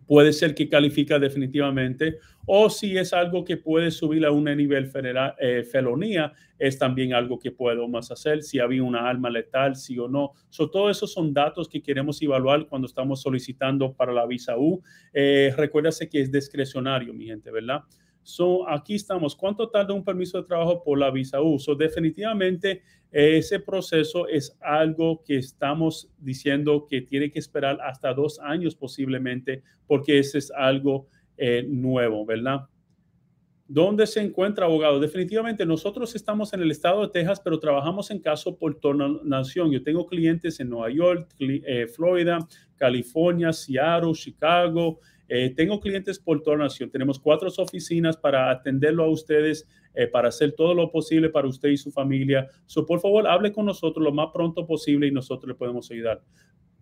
puede 0.10 0.34
ser 0.34 0.56
que 0.56 0.68
califica 0.68 1.20
definitivamente, 1.20 2.18
o 2.48 2.68
si 2.72 2.98
es 2.98 3.14
algo 3.14 3.46
que 3.46 3.58
puede 3.58 3.92
subir 3.92 4.26
a 4.26 4.32
un 4.32 4.46
nivel 4.46 4.88
federal, 4.88 5.36
eh, 5.40 5.62
felonía, 5.62 6.34
es 6.58 6.80
también 6.80 7.14
algo 7.14 7.38
que 7.38 7.52
podemos 7.52 8.10
hacer, 8.10 8.42
si 8.42 8.58
había 8.58 8.82
una 8.82 9.08
arma 9.08 9.30
letal, 9.30 9.76
sí 9.76 10.00
o 10.00 10.08
no. 10.08 10.32
So, 10.50 10.72
todo 10.72 10.90
esos 10.90 11.14
son 11.14 11.32
datos 11.32 11.70
que 11.70 11.84
queremos 11.84 12.20
evaluar 12.24 12.66
cuando 12.66 12.88
estamos 12.88 13.22
solicitando 13.22 13.94
para 13.94 14.12
la 14.12 14.26
visa 14.26 14.58
U. 14.58 14.82
Eh, 15.14 15.54
recuérdase 15.56 16.10
que 16.10 16.22
es 16.22 16.32
discrecionario, 16.32 17.14
mi 17.14 17.28
gente, 17.28 17.52
¿verdad? 17.52 17.82
So, 18.24 18.68
aquí 18.70 18.96
estamos. 18.96 19.36
¿Cuánto 19.36 19.70
tarda 19.70 19.94
un 19.94 20.04
permiso 20.04 20.42
de 20.42 20.48
trabajo 20.48 20.84
por 20.84 21.00
la 21.00 21.12
visa 21.12 21.42
U? 21.42 21.58
So, 21.60 21.76
definitivamente 21.76 22.84
ese 23.12 23.60
proceso 23.60 24.28
es 24.28 24.56
algo 24.62 25.24
que 25.24 25.38
estamos 25.38 26.12
diciendo 26.20 26.86
que 26.88 27.02
tiene 27.02 27.32
que 27.32 27.40
esperar 27.40 27.80
hasta 27.82 28.14
dos 28.14 28.40
años 28.40 28.76
posiblemente, 28.76 29.64
porque 29.88 30.20
ese 30.20 30.38
es 30.38 30.52
algo 30.52 31.08
eh, 31.38 31.66
nuevo, 31.68 32.26
¿verdad? 32.26 32.68
¿Dónde 33.72 34.08
se 34.08 34.20
encuentra 34.20 34.66
abogado? 34.66 35.00
Definitivamente 35.00 35.64
nosotros 35.64 36.16
estamos 36.16 36.54
en 36.54 36.62
el 36.62 36.72
estado 36.72 37.02
de 37.02 37.10
Texas, 37.10 37.40
pero 37.40 37.60
trabajamos 37.60 38.10
en 38.10 38.20
caso 38.20 38.58
por 38.58 38.80
toda 38.80 39.08
nación. 39.24 39.72
Yo 39.72 39.84
tengo 39.84 40.08
clientes 40.08 40.60
en 40.60 40.70
Nueva 40.70 40.90
York, 40.90 41.30
eh, 41.40 41.86
Florida, 41.88 42.40
California, 42.78 43.54
Seattle, 43.54 44.14
Chicago, 44.14 45.00
Eh, 45.30 45.54
tengo 45.56 45.80
clientes 45.80 46.20
por 46.20 46.42
toda 46.42 46.58
la 46.58 46.64
nación. 46.66 46.90
Tenemos 46.90 47.20
cuatro 47.20 47.50
oficinas 47.58 48.18
para 48.18 48.50
atenderlo 48.50 49.04
a 49.04 49.10
ustedes, 49.10 49.68
eh, 49.94 50.08
para 50.08 50.30
hacer 50.30 50.54
todo 50.54 50.74
lo 50.74 50.92
posible 50.92 51.30
para 51.30 51.48
usted 51.48 51.70
y 51.70 51.78
su 51.78 51.92
familia. 51.92 52.48
So, 52.66 52.86
por 52.86 53.00
favor, 53.00 53.28
hable 53.28 53.52
con 53.54 53.66
nosotros 53.66 54.04
lo 54.04 54.12
más 54.12 54.30
pronto 54.34 54.66
posible 54.66 55.08
y 55.08 55.12
nosotros 55.12 55.48
le 55.48 55.56
podemos 55.56 55.90
ayudar. 55.92 56.22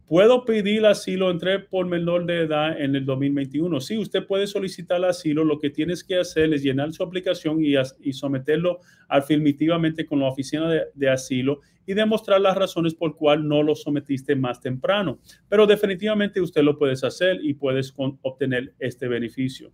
¿Puedo 0.07 0.45
pedir 0.45 0.85
asilo 0.85 1.29
entre 1.29 1.59
por 1.59 1.85
menor 1.85 2.25
de 2.25 2.43
edad 2.43 2.79
en 2.79 2.95
el 2.95 3.05
2021? 3.05 3.81
Sí, 3.81 3.97
usted 3.97 4.25
puede 4.25 4.47
solicitar 4.47 5.03
asilo. 5.03 5.43
Lo 5.43 5.59
que 5.59 5.69
tienes 5.69 6.01
que 6.01 6.17
hacer 6.17 6.53
es 6.53 6.63
llenar 6.63 6.93
su 6.93 7.03
aplicación 7.03 7.61
y, 7.61 7.73
y 7.99 8.13
someterlo 8.13 8.79
afirmativamente 9.09 10.05
con 10.05 10.21
la 10.21 10.29
oficina 10.29 10.69
de, 10.69 10.83
de, 10.93 11.09
asilo 11.09 11.59
y 11.87 11.95
demostrar 11.95 12.39
las 12.39 12.55
razones 12.55 12.93
por 12.93 13.15
cual 13.15 13.47
no 13.47 13.63
lo 13.63 13.73
sometiste 13.73 14.35
más 14.35 14.61
temprano. 14.61 15.19
Pero 15.49 15.65
definitivamente 15.65 16.39
usted 16.39 16.61
lo 16.61 16.77
puedes 16.77 17.03
hacer 17.03 17.39
y 17.41 17.55
puedes 17.55 17.91
obtener 17.97 18.75
este 18.77 19.07
beneficio. 19.07 19.71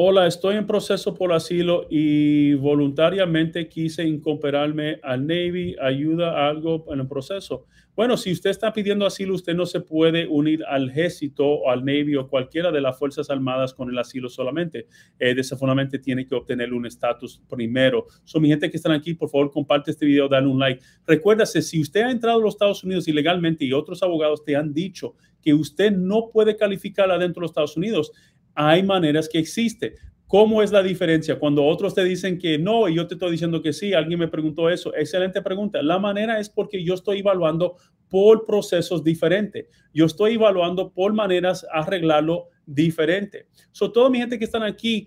Hola, 0.00 0.28
estoy 0.28 0.54
en 0.54 0.64
proceso 0.64 1.12
por 1.12 1.32
asilo 1.32 1.88
y 1.90 2.54
voluntariamente 2.54 3.68
quise 3.68 4.04
incorporarme 4.04 5.00
al 5.02 5.26
Navy. 5.26 5.74
¿Ayuda 5.82 6.46
algo 6.48 6.84
en 6.92 7.00
el 7.00 7.08
proceso? 7.08 7.66
Bueno, 7.96 8.16
si 8.16 8.30
usted 8.30 8.50
está 8.50 8.72
pidiendo 8.72 9.04
asilo, 9.04 9.34
usted 9.34 9.56
no 9.56 9.66
se 9.66 9.80
puede 9.80 10.28
unir 10.28 10.62
al 10.68 10.90
ejército 10.90 11.44
o 11.44 11.68
al 11.68 11.84
Navy 11.84 12.14
o 12.14 12.28
cualquiera 12.28 12.70
de 12.70 12.80
las 12.80 12.96
Fuerzas 12.96 13.28
Armadas 13.28 13.74
con 13.74 13.90
el 13.90 13.98
asilo 13.98 14.28
solamente. 14.28 14.86
Eh, 15.18 15.34
desafortunadamente 15.34 15.98
tiene 15.98 16.24
que 16.24 16.36
obtener 16.36 16.72
un 16.72 16.86
estatus 16.86 17.42
primero. 17.50 18.06
So, 18.22 18.38
mi 18.38 18.46
gente 18.50 18.70
que 18.70 18.76
están 18.76 18.92
aquí, 18.92 19.14
por 19.14 19.28
favor, 19.28 19.50
comparte 19.50 19.90
este 19.90 20.06
video, 20.06 20.28
dale 20.28 20.46
un 20.46 20.60
like. 20.60 20.80
Recuérdase, 21.08 21.60
si 21.60 21.80
usted 21.80 22.02
ha 22.02 22.12
entrado 22.12 22.38
a 22.38 22.42
los 22.42 22.54
Estados 22.54 22.84
Unidos 22.84 23.08
ilegalmente 23.08 23.64
y 23.64 23.72
otros 23.72 24.00
abogados 24.04 24.44
te 24.44 24.54
han 24.54 24.72
dicho 24.72 25.16
que 25.42 25.54
usted 25.54 25.92
no 25.92 26.30
puede 26.32 26.56
calificar 26.56 27.10
adentro 27.10 27.40
de 27.40 27.44
los 27.44 27.50
Estados 27.50 27.76
Unidos, 27.76 28.12
hay 28.58 28.82
maneras 28.82 29.28
que 29.28 29.38
existe. 29.38 29.94
¿Cómo 30.26 30.62
es 30.62 30.72
la 30.72 30.82
diferencia? 30.82 31.38
Cuando 31.38 31.64
otros 31.64 31.94
te 31.94 32.02
dicen 32.02 32.38
que 32.38 32.58
no 32.58 32.88
y 32.88 32.96
yo 32.96 33.06
te 33.06 33.14
estoy 33.14 33.30
diciendo 33.30 33.62
que 33.62 33.72
sí, 33.72 33.94
alguien 33.94 34.18
me 34.18 34.26
preguntó 34.26 34.68
eso. 34.68 34.92
Excelente 34.96 35.40
pregunta. 35.42 35.80
La 35.80 36.00
manera 36.00 36.40
es 36.40 36.50
porque 36.50 36.82
yo 36.82 36.94
estoy 36.94 37.20
evaluando 37.20 37.76
por 38.08 38.44
procesos 38.44 39.04
diferentes. 39.04 39.66
Yo 39.94 40.06
estoy 40.06 40.34
evaluando 40.34 40.92
por 40.92 41.12
maneras 41.12 41.64
arreglarlo 41.72 42.48
diferente. 42.66 43.46
So, 43.70 43.92
toda 43.92 44.10
mi 44.10 44.18
gente 44.18 44.40
que 44.40 44.44
están 44.44 44.64
aquí, 44.64 45.06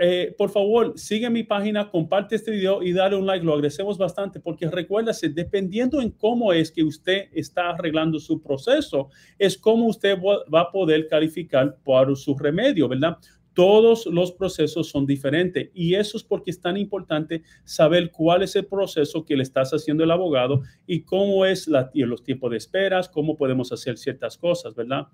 eh, 0.00 0.34
por 0.36 0.50
favor, 0.50 0.92
sigue 0.96 1.28
mi 1.30 1.42
página, 1.42 1.90
comparte 1.90 2.36
este 2.36 2.50
video 2.50 2.82
y 2.82 2.92
dale 2.92 3.16
un 3.16 3.26
like. 3.26 3.44
Lo 3.44 3.54
agradecemos 3.54 3.98
bastante 3.98 4.40
porque 4.40 4.68
recuérdase, 4.68 5.28
dependiendo 5.28 6.00
en 6.00 6.10
cómo 6.10 6.52
es 6.52 6.70
que 6.70 6.82
usted 6.82 7.28
está 7.32 7.70
arreglando 7.70 8.18
su 8.18 8.40
proceso, 8.40 9.08
es 9.38 9.56
cómo 9.56 9.86
usted 9.86 10.18
va 10.22 10.60
a 10.60 10.70
poder 10.70 11.08
calificar 11.08 11.76
por 11.82 12.16
su 12.16 12.36
remedio, 12.36 12.88
¿verdad? 12.88 13.18
Todos 13.54 14.06
los 14.06 14.30
procesos 14.30 14.88
son 14.88 15.04
diferentes 15.04 15.70
y 15.74 15.94
eso 15.94 16.16
es 16.16 16.22
porque 16.22 16.52
es 16.52 16.60
tan 16.60 16.76
importante 16.76 17.42
saber 17.64 18.12
cuál 18.12 18.42
es 18.42 18.54
el 18.54 18.66
proceso 18.66 19.24
que 19.24 19.36
le 19.36 19.42
estás 19.42 19.72
haciendo 19.72 20.04
el 20.04 20.12
abogado 20.12 20.62
y 20.86 21.02
cómo 21.02 21.44
es 21.44 21.66
la, 21.66 21.90
los 21.92 22.22
tiempos 22.22 22.52
de 22.52 22.56
esperas, 22.56 23.08
cómo 23.08 23.36
podemos 23.36 23.72
hacer 23.72 23.98
ciertas 23.98 24.38
cosas, 24.38 24.76
¿verdad? 24.76 25.08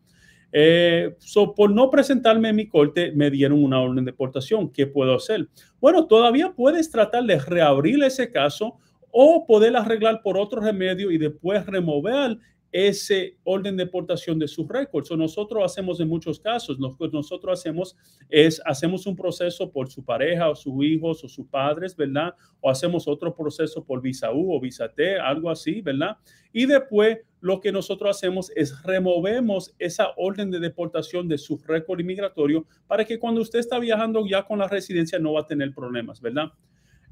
Eh, 0.57 1.17
por 1.57 1.73
no 1.73 1.91
presentarme 1.91 2.51
en 2.51 2.57
mi 2.57 2.69
corte, 2.69 3.11
me 3.11 3.29
dieron 3.29 3.65
una 3.65 3.81
orden 3.81 4.05
de 4.05 4.13
deportación. 4.13 4.71
¿Qué 4.71 4.87
puedo 4.87 5.17
hacer? 5.17 5.49
Bueno, 5.81 6.07
todavía 6.07 6.53
puedes 6.53 6.93
tratar 6.93 7.25
de 7.25 7.41
reabrir 7.41 8.03
ese 8.05 8.31
caso 8.31 8.79
o 9.11 9.45
poder 9.47 9.77
arreglar 9.77 10.23
por 10.23 10.39
otro 10.39 10.61
remedio 10.61 11.11
y 11.11 11.19
después 11.19 11.67
remover 11.67 12.39
ese 12.75 13.37
orden 13.45 13.77
de 13.77 13.85
deportación 13.85 14.37
de 14.37 14.49
sus 14.49 14.67
récords. 14.67 15.09
O 15.13 15.17
nosotros 15.17 15.63
hacemos 15.65 16.01
en 16.01 16.09
muchos 16.09 16.41
casos, 16.41 16.77
lo 16.81 16.97
que 16.97 17.09
nosotros 17.09 17.61
hacemos 17.61 17.97
es, 18.29 18.61
hacemos 18.65 19.07
un 19.07 19.15
proceso 19.15 19.71
por 19.71 19.89
su 19.89 20.05
pareja 20.05 20.51
o 20.51 20.57
sus 20.57 20.85
hijos 20.85 21.23
o 21.23 21.29
sus 21.29 21.47
padres, 21.47 21.95
¿verdad? 21.95 22.35
O 22.61 22.69
hacemos 22.69 23.07
otro 23.07 23.33
proceso 23.33 23.85
por 23.85 24.03
visa 24.03 24.33
U 24.33 24.53
o 24.53 24.61
visa 24.61 24.89
T, 24.89 25.17
algo 25.21 25.51
así, 25.51 25.83
¿verdad? 25.83 26.17
Y 26.53 26.67
después 26.67 27.19
lo 27.41 27.61
que 27.61 27.71
nosotros 27.71 28.17
hacemos 28.17 28.51
es 28.57 28.83
removemos 28.83 29.73
esa 29.79 30.09
orden 30.17 30.51
de 30.51 30.59
deportación 30.59 31.29
de 31.29 31.39
su 31.39 31.59
récord 31.59 32.01
inmigratorio 32.01 32.67
para 32.89 33.05
que 33.05 33.21
cuando 33.21 33.41
usted 33.41 33.61
está 33.61 33.79
viajando 33.79 34.27
ya 34.27 34.43
con 34.43 34.59
la 34.59 34.67
residencia 34.67 35.21
no 35.21 35.35
va 35.35 35.43
a 35.43 35.47
tener 35.47 35.73
problemas, 35.73 36.21
¿verdad? 36.21 36.51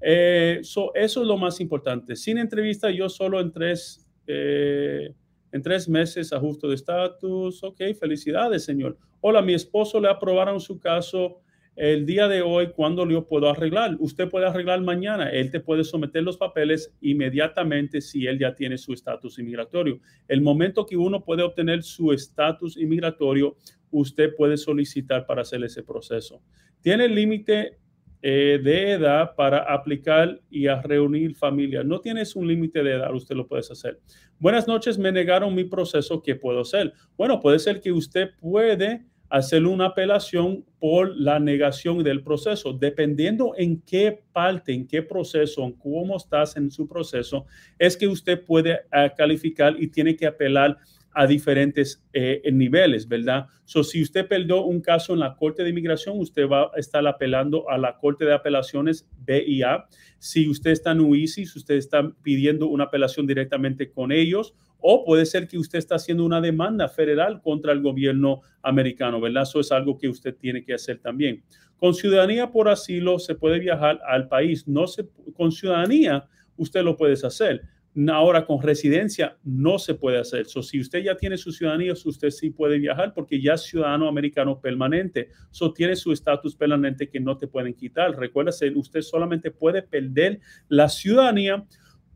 Eh, 0.00 0.58
eso 0.60 0.92
es 0.92 1.16
lo 1.16 1.36
más 1.36 1.60
importante. 1.60 2.16
Sin 2.16 2.38
entrevista, 2.38 2.90
yo 2.90 3.08
solo 3.08 3.40
en 3.40 3.52
tres... 3.52 4.04
Eh, 4.26 5.14
tres 5.62 5.88
meses, 5.88 6.32
ajuste 6.32 6.66
de 6.66 6.74
estatus. 6.74 7.62
Ok, 7.62 7.80
felicidades, 7.98 8.64
señor. 8.64 8.98
Hola, 9.20 9.40
mi 9.42 9.54
esposo 9.54 10.00
le 10.00 10.08
aprobaron 10.08 10.60
su 10.60 10.78
caso 10.78 11.40
el 11.76 12.04
día 12.04 12.28
de 12.28 12.42
hoy. 12.42 12.72
¿Cuándo 12.74 13.04
lo 13.04 13.26
puedo 13.26 13.48
arreglar? 13.48 13.96
Usted 13.98 14.28
puede 14.28 14.46
arreglar 14.46 14.80
mañana. 14.82 15.30
Él 15.30 15.50
te 15.50 15.60
puede 15.60 15.84
someter 15.84 16.22
los 16.22 16.36
papeles 16.36 16.94
inmediatamente 17.00 18.00
si 18.00 18.26
él 18.26 18.38
ya 18.38 18.54
tiene 18.54 18.76
su 18.78 18.92
estatus 18.92 19.38
inmigratorio. 19.38 20.00
El 20.28 20.42
momento 20.42 20.84
que 20.84 20.96
uno 20.96 21.24
puede 21.24 21.42
obtener 21.42 21.82
su 21.82 22.12
estatus 22.12 22.76
inmigratorio, 22.76 23.56
usted 23.90 24.34
puede 24.36 24.56
solicitar 24.56 25.26
para 25.26 25.42
hacer 25.42 25.62
ese 25.64 25.82
proceso. 25.82 26.42
Tiene 26.80 27.08
límite 27.08 27.78
eh, 28.22 28.60
de 28.62 28.92
edad 28.92 29.34
para 29.34 29.58
aplicar 29.58 30.40
y 30.48 30.68
reunir 30.68 31.34
familia. 31.34 31.82
No 31.82 32.00
tienes 32.00 32.36
un 32.36 32.46
límite 32.46 32.82
de 32.82 32.92
edad, 32.92 33.12
usted 33.12 33.34
lo 33.34 33.48
puede 33.48 33.62
hacer. 33.68 33.98
Buenas 34.38 34.68
noches, 34.68 34.96
me 34.96 35.10
negaron 35.10 35.54
mi 35.54 35.64
proceso, 35.64 36.22
¿qué 36.22 36.36
puedo 36.36 36.60
hacer? 36.60 36.92
Bueno, 37.16 37.40
puede 37.40 37.58
ser 37.58 37.80
que 37.80 37.90
usted 37.90 38.30
puede 38.40 39.04
hacer 39.28 39.64
una 39.64 39.86
apelación 39.86 40.64
por 40.78 41.16
la 41.16 41.40
negación 41.40 42.04
del 42.04 42.22
proceso, 42.22 42.74
dependiendo 42.74 43.54
en 43.56 43.80
qué 43.80 44.22
parte, 44.30 44.74
en 44.74 44.86
qué 44.86 45.02
proceso, 45.02 45.64
en 45.64 45.72
cómo 45.72 46.18
estás 46.18 46.56
en 46.56 46.70
su 46.70 46.86
proceso, 46.86 47.46
es 47.78 47.96
que 47.96 48.06
usted 48.06 48.44
puede 48.44 48.82
eh, 48.92 49.10
calificar 49.16 49.74
y 49.78 49.88
tiene 49.88 50.14
que 50.14 50.26
apelar 50.26 50.76
a 51.14 51.26
diferentes 51.26 52.02
eh, 52.12 52.42
niveles, 52.52 53.06
¿verdad? 53.06 53.46
So, 53.64 53.84
si 53.84 54.02
usted 54.02 54.26
perdió 54.26 54.64
un 54.64 54.80
caso 54.80 55.12
en 55.12 55.20
la 55.20 55.34
Corte 55.36 55.62
de 55.62 55.70
Inmigración, 55.70 56.18
usted 56.18 56.48
va 56.48 56.70
a 56.74 56.78
estar 56.78 57.06
apelando 57.06 57.68
a 57.68 57.78
la 57.78 57.96
Corte 57.98 58.24
de 58.24 58.34
Apelaciones 58.34 59.08
BIA. 59.18 59.84
Si 60.18 60.48
usted 60.48 60.70
está 60.70 60.92
en 60.92 61.00
UICI, 61.00 61.46
si 61.46 61.58
usted 61.58 61.76
está 61.76 62.10
pidiendo 62.22 62.66
una 62.66 62.84
apelación 62.84 63.26
directamente 63.26 63.90
con 63.90 64.12
ellos, 64.12 64.54
o 64.78 65.04
puede 65.04 65.26
ser 65.26 65.46
que 65.46 65.58
usted 65.58 65.78
está 65.78 65.94
haciendo 65.94 66.24
una 66.24 66.40
demanda 66.40 66.88
federal 66.88 67.40
contra 67.40 67.72
el 67.72 67.80
gobierno 67.82 68.40
americano, 68.62 69.20
¿verdad? 69.20 69.44
Eso 69.44 69.60
es 69.60 69.70
algo 69.70 69.96
que 69.96 70.08
usted 70.08 70.34
tiene 70.34 70.64
que 70.64 70.74
hacer 70.74 70.98
también. 70.98 71.42
Con 71.76 71.94
ciudadanía 71.94 72.50
por 72.50 72.68
asilo 72.68 73.18
se 73.18 73.34
puede 73.34 73.58
viajar 73.58 74.00
al 74.06 74.28
país. 74.28 74.66
No 74.66 74.86
se, 74.86 75.08
con 75.34 75.52
ciudadanía 75.52 76.26
usted 76.56 76.82
lo 76.82 76.96
puede 76.96 77.14
hacer 77.14 77.62
Ahora 78.08 78.46
con 78.46 78.62
residencia 78.62 79.36
no 79.44 79.78
se 79.78 79.94
puede 79.94 80.18
hacer. 80.18 80.46
So, 80.46 80.62
si 80.62 80.80
usted 80.80 81.00
ya 81.00 81.14
tiene 81.14 81.36
su 81.36 81.52
ciudadanía, 81.52 81.92
usted 81.92 82.30
sí 82.30 82.50
puede 82.50 82.78
viajar 82.78 83.12
porque 83.12 83.40
ya 83.40 83.54
es 83.54 83.62
ciudadano 83.62 84.08
americano 84.08 84.60
permanente. 84.60 85.28
So, 85.50 85.72
tiene 85.72 85.94
su 85.96 86.10
estatus 86.10 86.56
permanente 86.56 87.10
que 87.10 87.20
no 87.20 87.36
te 87.36 87.48
pueden 87.48 87.74
quitar. 87.74 88.18
Recuerda, 88.18 88.52
usted 88.74 89.02
solamente 89.02 89.50
puede 89.50 89.82
perder 89.82 90.40
la 90.68 90.88
ciudadanía 90.88 91.66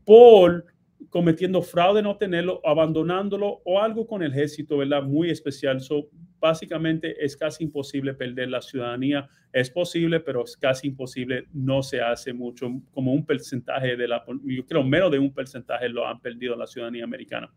por 0.05 0.65
cometiendo 1.11 1.63
fraude, 1.63 2.03
no 2.03 2.17
tenerlo, 2.17 2.61
abandonándolo 2.65 3.61
o 3.65 3.81
algo 3.81 4.07
con 4.07 4.23
el 4.23 4.33
ejército, 4.33 4.79
¿verdad? 4.79 5.03
Muy 5.03 5.31
especial. 5.31 5.81
So, 5.81 6.09
básicamente 6.39 7.25
es 7.25 7.37
casi 7.37 7.65
imposible 7.65 8.15
perder 8.15 8.49
la 8.49 8.61
ciudadanía. 8.61 9.29
Es 9.53 9.71
posible, 9.71 10.21
pero 10.21 10.45
es 10.45 10.57
casi 10.57 10.89
imposible. 10.89 11.47
No 11.53 11.83
se 11.83 12.01
hace 12.01 12.33
mucho, 12.33 12.71
como 12.93 13.13
un 13.13 13.25
porcentaje 13.25 13.97
de 13.97 14.09
la, 14.09 14.25
yo 14.45 14.67
creo 14.67 14.83
menos 14.83 15.11
de 15.11 15.19
un 15.19 15.33
porcentaje 15.33 15.89
lo 15.89 16.07
han 16.07 16.21
perdido 16.21 16.57
la 16.57 16.67
ciudadanía 16.67 17.05
americana. 17.05 17.53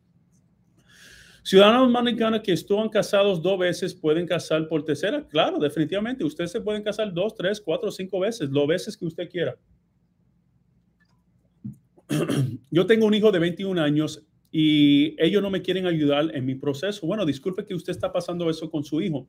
Ciudadanos 1.41 1.95
americanos 1.95 2.41
que 2.41 2.51
estuvieron 2.51 2.89
casados 2.89 3.41
dos 3.41 3.57
veces 3.57 3.95
pueden 3.95 4.27
casar 4.27 4.67
por 4.67 4.83
tercera. 4.83 5.25
Claro, 5.27 5.57
definitivamente. 5.57 6.23
Ustedes 6.23 6.51
se 6.51 6.61
pueden 6.61 6.83
casar 6.83 7.13
dos, 7.13 7.33
tres, 7.33 7.59
cuatro, 7.61 7.89
cinco 7.91 8.19
veces, 8.19 8.49
lo 8.49 8.67
veces 8.67 8.95
que 8.95 9.05
usted 9.05 9.29
quiera. 9.29 9.57
yo 12.71 12.85
tengo 12.85 13.05
un 13.05 13.13
hijo 13.13 13.31
de 13.31 13.39
21 13.39 13.81
años 13.81 14.25
y 14.51 15.15
ellos 15.23 15.41
no 15.41 15.49
me 15.49 15.61
quieren 15.61 15.85
ayudar 15.85 16.35
en 16.35 16.45
mi 16.45 16.55
proceso. 16.55 17.05
Bueno, 17.05 17.25
disculpe 17.25 17.65
que 17.65 17.75
usted 17.75 17.91
está 17.91 18.11
pasando 18.11 18.49
eso 18.49 18.69
con 18.69 18.83
su 18.83 19.01
hijo 19.01 19.27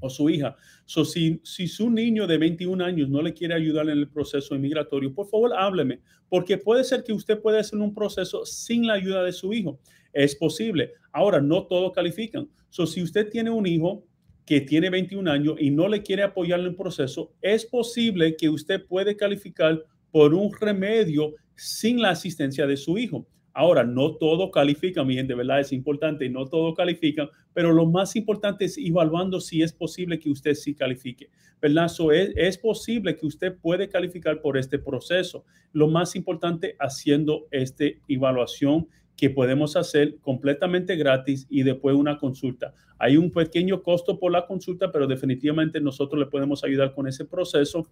o 0.00 0.10
su 0.10 0.28
hija. 0.30 0.56
So, 0.84 1.04
si, 1.04 1.40
si 1.44 1.66
su 1.66 1.90
niño 1.90 2.26
de 2.26 2.38
21 2.38 2.84
años 2.84 3.08
no 3.08 3.22
le 3.22 3.34
quiere 3.34 3.54
ayudar 3.54 3.88
en 3.88 3.98
el 3.98 4.08
proceso 4.08 4.54
inmigratorio, 4.54 5.12
por 5.12 5.28
favor 5.28 5.52
hábleme, 5.56 6.00
porque 6.28 6.58
puede 6.58 6.84
ser 6.84 7.04
que 7.04 7.12
usted 7.12 7.40
pueda 7.40 7.60
hacer 7.60 7.78
un 7.78 7.94
proceso 7.94 8.44
sin 8.44 8.86
la 8.86 8.94
ayuda 8.94 9.22
de 9.22 9.32
su 9.32 9.52
hijo. 9.52 9.80
Es 10.12 10.36
posible. 10.36 10.92
Ahora, 11.12 11.40
no 11.40 11.66
todos 11.66 11.92
califican. 11.92 12.48
So, 12.70 12.86
si 12.86 13.02
usted 13.02 13.28
tiene 13.28 13.50
un 13.50 13.66
hijo 13.66 14.04
que 14.44 14.60
tiene 14.60 14.88
21 14.88 15.30
años 15.30 15.56
y 15.58 15.70
no 15.70 15.88
le 15.88 16.02
quiere 16.02 16.22
apoyar 16.22 16.60
en 16.60 16.66
el 16.66 16.76
proceso, 16.76 17.32
es 17.42 17.66
posible 17.66 18.36
que 18.36 18.48
usted 18.48 18.86
puede 18.86 19.16
calificar 19.16 19.84
por 20.10 20.32
un 20.32 20.50
remedio 20.58 21.34
sin 21.58 22.00
la 22.00 22.10
asistencia 22.10 22.66
de 22.66 22.76
su 22.76 22.98
hijo. 22.98 23.26
Ahora, 23.52 23.82
no 23.82 24.16
todo 24.16 24.52
califica, 24.52 25.02
mi 25.02 25.16
gente, 25.16 25.34
¿verdad? 25.34 25.58
Es 25.58 25.72
importante, 25.72 26.28
no 26.28 26.46
todo 26.46 26.74
califica, 26.74 27.28
pero 27.52 27.72
lo 27.72 27.86
más 27.86 28.14
importante 28.14 28.66
es 28.66 28.78
evaluando 28.78 29.40
si 29.40 29.62
es 29.62 29.72
posible 29.72 30.20
que 30.20 30.30
usted 30.30 30.54
sí 30.54 30.76
califique, 30.76 31.28
¿verdad? 31.60 31.88
So, 31.88 32.12
es, 32.12 32.30
es 32.36 32.56
posible 32.56 33.16
que 33.16 33.26
usted 33.26 33.56
puede 33.58 33.88
calificar 33.88 34.40
por 34.40 34.56
este 34.56 34.78
proceso. 34.78 35.44
Lo 35.72 35.88
más 35.88 36.14
importante, 36.14 36.76
haciendo 36.78 37.48
esta 37.50 37.86
evaluación 38.06 38.86
que 39.16 39.28
podemos 39.28 39.74
hacer 39.74 40.18
completamente 40.20 40.94
gratis 40.94 41.48
y 41.50 41.64
después 41.64 41.96
una 41.96 42.18
consulta. 42.18 42.72
Hay 43.00 43.16
un 43.16 43.32
pequeño 43.32 43.82
costo 43.82 44.20
por 44.20 44.30
la 44.30 44.46
consulta, 44.46 44.92
pero 44.92 45.08
definitivamente 45.08 45.80
nosotros 45.80 46.20
le 46.20 46.26
podemos 46.26 46.62
ayudar 46.62 46.94
con 46.94 47.08
ese 47.08 47.24
proceso 47.24 47.88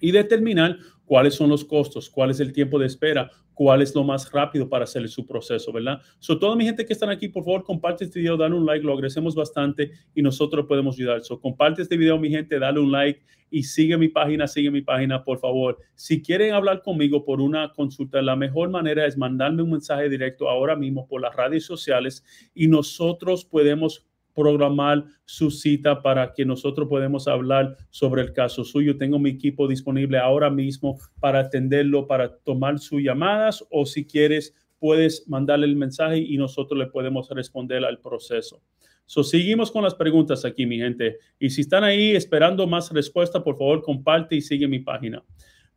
y 0.00 0.12
determinar 0.12 0.78
cuáles 1.04 1.34
son 1.34 1.48
los 1.48 1.64
costos, 1.64 2.10
cuál 2.10 2.30
es 2.30 2.40
el 2.40 2.52
tiempo 2.52 2.78
de 2.78 2.86
espera, 2.86 3.30
cuál 3.54 3.80
es 3.80 3.94
lo 3.94 4.04
más 4.04 4.30
rápido 4.30 4.68
para 4.68 4.84
hacer 4.84 5.08
su 5.08 5.26
proceso, 5.26 5.72
¿verdad? 5.72 6.00
So, 6.18 6.38
toda 6.38 6.54
mi 6.56 6.64
gente 6.64 6.84
que 6.84 6.92
están 6.92 7.08
aquí, 7.08 7.28
por 7.28 7.42
favor, 7.42 7.64
comparte 7.64 8.04
este 8.04 8.20
video, 8.20 8.36
dale 8.36 8.54
un 8.54 8.66
like, 8.66 8.84
lo 8.84 8.92
agradecemos 8.92 9.34
bastante 9.34 9.92
y 10.14 10.20
nosotros 10.20 10.66
podemos 10.66 10.96
ayudar. 10.96 11.22
So, 11.22 11.40
comparte 11.40 11.80
este 11.80 11.96
video, 11.96 12.18
mi 12.18 12.28
gente, 12.28 12.58
dale 12.58 12.80
un 12.80 12.92
like 12.92 13.22
y 13.50 13.62
sigue 13.62 13.96
mi 13.96 14.08
página, 14.08 14.46
sigue 14.46 14.70
mi 14.70 14.82
página, 14.82 15.24
por 15.24 15.38
favor. 15.38 15.78
Si 15.94 16.20
quieren 16.20 16.52
hablar 16.52 16.82
conmigo 16.82 17.24
por 17.24 17.40
una 17.40 17.72
consulta, 17.72 18.20
la 18.20 18.36
mejor 18.36 18.68
manera 18.68 19.06
es 19.06 19.16
mandarme 19.16 19.62
un 19.62 19.70
mensaje 19.70 20.10
directo 20.10 20.50
ahora 20.50 20.76
mismo 20.76 21.06
por 21.08 21.22
las 21.22 21.34
redes 21.34 21.64
sociales 21.64 22.24
y 22.54 22.68
nosotros 22.68 23.46
podemos 23.46 24.06
programar 24.36 25.04
su 25.24 25.50
cita 25.50 26.02
para 26.02 26.32
que 26.34 26.44
nosotros 26.44 26.88
podamos 26.88 27.26
hablar 27.26 27.76
sobre 27.90 28.22
el 28.22 28.32
caso 28.32 28.62
suyo. 28.62 28.96
Tengo 28.96 29.18
mi 29.18 29.30
equipo 29.30 29.66
disponible 29.66 30.18
ahora 30.18 30.50
mismo 30.50 30.98
para 31.18 31.40
atenderlo, 31.40 32.06
para 32.06 32.36
tomar 32.38 32.78
sus 32.78 33.02
llamadas 33.02 33.64
o 33.70 33.86
si 33.86 34.06
quieres 34.06 34.54
puedes 34.78 35.26
mandarle 35.26 35.66
el 35.66 35.76
mensaje 35.76 36.18
y 36.18 36.36
nosotros 36.36 36.78
le 36.78 36.86
podemos 36.86 37.28
responder 37.30 37.84
al 37.84 37.98
proceso. 37.98 38.62
So, 39.06 39.22
seguimos 39.22 39.70
con 39.70 39.84
las 39.84 39.94
preguntas 39.94 40.44
aquí, 40.44 40.66
mi 40.66 40.78
gente. 40.78 41.18
Y 41.38 41.50
si 41.50 41.60
están 41.60 41.84
ahí 41.84 42.10
esperando 42.10 42.66
más 42.66 42.90
respuesta, 42.90 43.42
por 43.42 43.56
favor, 43.56 43.82
comparte 43.82 44.34
y 44.34 44.40
sigue 44.40 44.66
mi 44.66 44.80
página. 44.80 45.24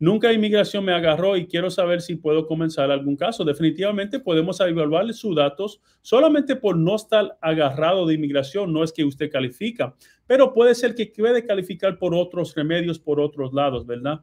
Nunca 0.01 0.31
inmigración 0.31 0.85
me 0.85 0.93
agarró 0.93 1.35
y 1.35 1.45
quiero 1.45 1.69
saber 1.69 2.01
si 2.01 2.15
puedo 2.15 2.47
comenzar 2.47 2.89
algún 2.89 3.17
caso. 3.17 3.43
Definitivamente 3.43 4.17
podemos 4.17 4.57
evaluarle 4.61 5.11
sus 5.11 5.35
datos 5.35 5.81
solamente 6.01 6.55
por 6.55 6.77
no 6.77 6.95
estar 6.95 7.37
agarrado 7.41 8.07
de 8.07 8.13
inmigración. 8.13 8.71
No 8.71 8.81
es 8.81 8.93
que 8.93 9.03
usted 9.03 9.29
califica, 9.29 9.93
pero 10.25 10.53
puede 10.53 10.73
ser 10.73 10.95
que 10.95 11.07
puede 11.07 11.45
calificar 11.45 11.99
por 11.99 12.15
otros 12.15 12.55
remedios, 12.55 12.97
por 12.97 13.19
otros 13.19 13.53
lados, 13.53 13.85
¿verdad? 13.85 14.21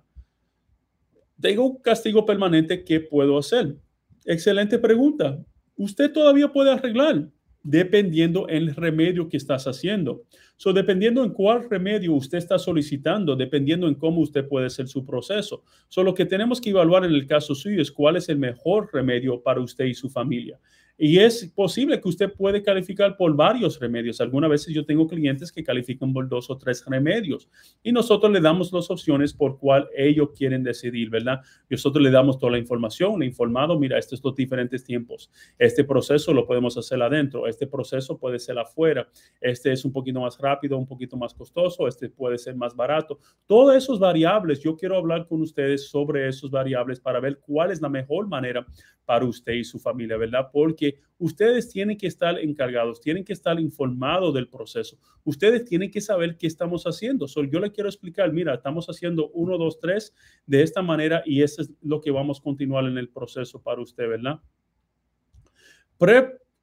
Tengo 1.39 1.66
un 1.66 1.83
castigo 1.83 2.24
permanente. 2.24 2.83
¿Qué 2.83 3.01
puedo 3.01 3.37
hacer? 3.37 3.77
Excelente 4.24 4.79
pregunta. 4.79 5.39
Usted 5.77 6.11
todavía 6.11 6.51
puede 6.51 6.70
arreglar 6.70 7.29
dependiendo 7.67 8.47
el 8.47 8.77
remedio 8.77 9.29
que 9.29 9.37
estás 9.37 9.67
haciendo. 9.67 10.23
So, 10.57 10.73
dependiendo 10.73 11.25
en 11.25 11.31
cuál 11.31 11.69
remedio 11.69 12.14
usted 12.14 12.39
está 12.39 12.61
solicitando, 12.61 13.35
dependiendo 13.35 13.89
en 13.89 13.97
cómo 13.97 14.21
usted 14.21 14.47
puede 14.47 14.67
hacer 14.67 14.87
su 14.87 15.05
proceso. 15.05 15.64
So, 15.89 16.05
lo 16.05 16.14
que 16.14 16.25
tenemos 16.25 16.61
que 16.61 16.71
evaluar 16.71 17.05
en 17.05 17.11
el 17.11 17.27
caso 17.27 17.57
suyo 17.57 17.83
es 17.83 17.91
cuál 17.91 18.17
es 18.17 18.29
el 18.29 18.39
mejor 18.39 18.89
remedio 18.93 19.43
para 19.43 19.61
usted 19.61 19.87
y 19.87 19.95
su 19.95 20.09
familia. 20.09 20.61
Y 20.99 21.19
es 21.19 21.53
posible 21.55 22.01
que 22.01 22.09
usted 22.09 22.33
puede 22.33 22.63
calificar 22.63 23.19
por 23.19 23.37
varios 23.37 23.79
remedios. 23.79 24.19
Algunas 24.23 24.49
veces 24.49 24.75
yo 24.75 24.87
tengo 24.87 25.07
clientes 25.07 25.53
que 25.53 25.63
califican 25.63 26.11
por 26.11 26.27
dos 26.27 26.49
o 26.49 26.57
tres 26.57 26.83
remedios 26.87 27.51
y 27.83 27.93
nosotros 27.93 28.33
le 28.33 28.41
damos 28.41 28.73
las 28.73 28.91
opciones 28.91 29.35
por 29.35 29.59
cuál 29.59 29.89
ellos 29.95 30.31
quieren 30.35 30.63
decidir, 30.63 31.11
¿verdad? 31.11 31.41
Nosotros 31.69 32.03
le 32.03 32.11
damos 32.11 32.39
toda 32.39 32.53
la 32.53 32.59
información, 32.59 33.21
le 33.21 33.27
informado, 33.27 33.79
mira, 33.79 33.99
estos 33.99 34.21
son 34.21 34.35
diferentes 34.35 34.85
tiempos. 34.85 35.31
Este 35.59 35.85
proceso 35.85 36.33
lo 36.33 36.47
podemos 36.47 36.79
hacer 36.79 37.03
adentro, 37.03 37.47
este 37.47 37.67
proceso 37.67 38.19
puede 38.19 38.39
ser 38.39 38.59
afuera, 38.59 39.07
este 39.41 39.73
es 39.73 39.85
un 39.85 39.93
poquito 39.93 40.21
más 40.21 40.39
rápido, 40.39 40.79
un 40.79 40.87
poquito 40.87 41.19
más 41.19 41.35
costoso, 41.35 41.87
este 41.87 42.09
puede 42.09 42.39
ser 42.39 42.57
más 42.57 42.75
barato. 42.75 43.19
Todas 43.47 43.85
esas 43.85 43.99
variables, 43.99 44.61
yo 44.61 44.75
quiero 44.77 44.97
hablar 44.97 45.27
con 45.27 45.43
ustedes 45.43 45.89
sobre 45.89 46.27
esos 46.27 46.51
variables 46.51 47.01
para 47.01 47.21
ver 47.21 47.39
cuál 47.39 47.71
es 47.71 47.83
la 47.83 47.91
mejor 47.91 48.27
manera 48.29 48.67
para 49.05 49.25
usted 49.25 49.53
y 49.53 49.65
su 49.65 49.79
familia, 49.79 50.17
¿verdad? 50.17 50.49
Porque 50.53 50.86
ustedes 51.18 51.68
tienen 51.68 51.97
que 51.97 52.07
estar 52.07 52.39
encargados, 52.39 53.01
tienen 53.01 53.24
que 53.24 53.32
estar 53.32 53.59
informados 53.59 54.34
del 54.34 54.49
proceso. 54.49 54.99
Ustedes 55.24 55.64
tienen 55.64 55.91
que 55.91 56.01
saber 56.01 56.37
qué 56.37 56.47
estamos 56.47 56.84
haciendo. 56.84 57.26
So, 57.28 57.45
yo 57.45 57.61
le 57.61 57.72
quiero 57.72 57.89
explicar, 57.89 58.32
mira, 58.32 58.55
estamos 58.55 58.87
haciendo 58.87 59.30
uno, 59.30 59.59
dos, 59.59 59.78
tres 59.80 60.14
de 60.47 60.62
esta 60.62 60.82
manera 60.82 61.22
y 61.24 61.43
eso 61.43 61.62
es 61.62 61.72
lo 61.82 62.01
que 62.01 62.11
vamos 62.11 62.41
a 62.41 62.43
continuar 62.43 62.84
en 62.84 62.99
el 62.99 63.09
proceso 63.09 63.62
para 63.62 63.80
usted, 63.80 64.09
¿verdad? 64.09 64.41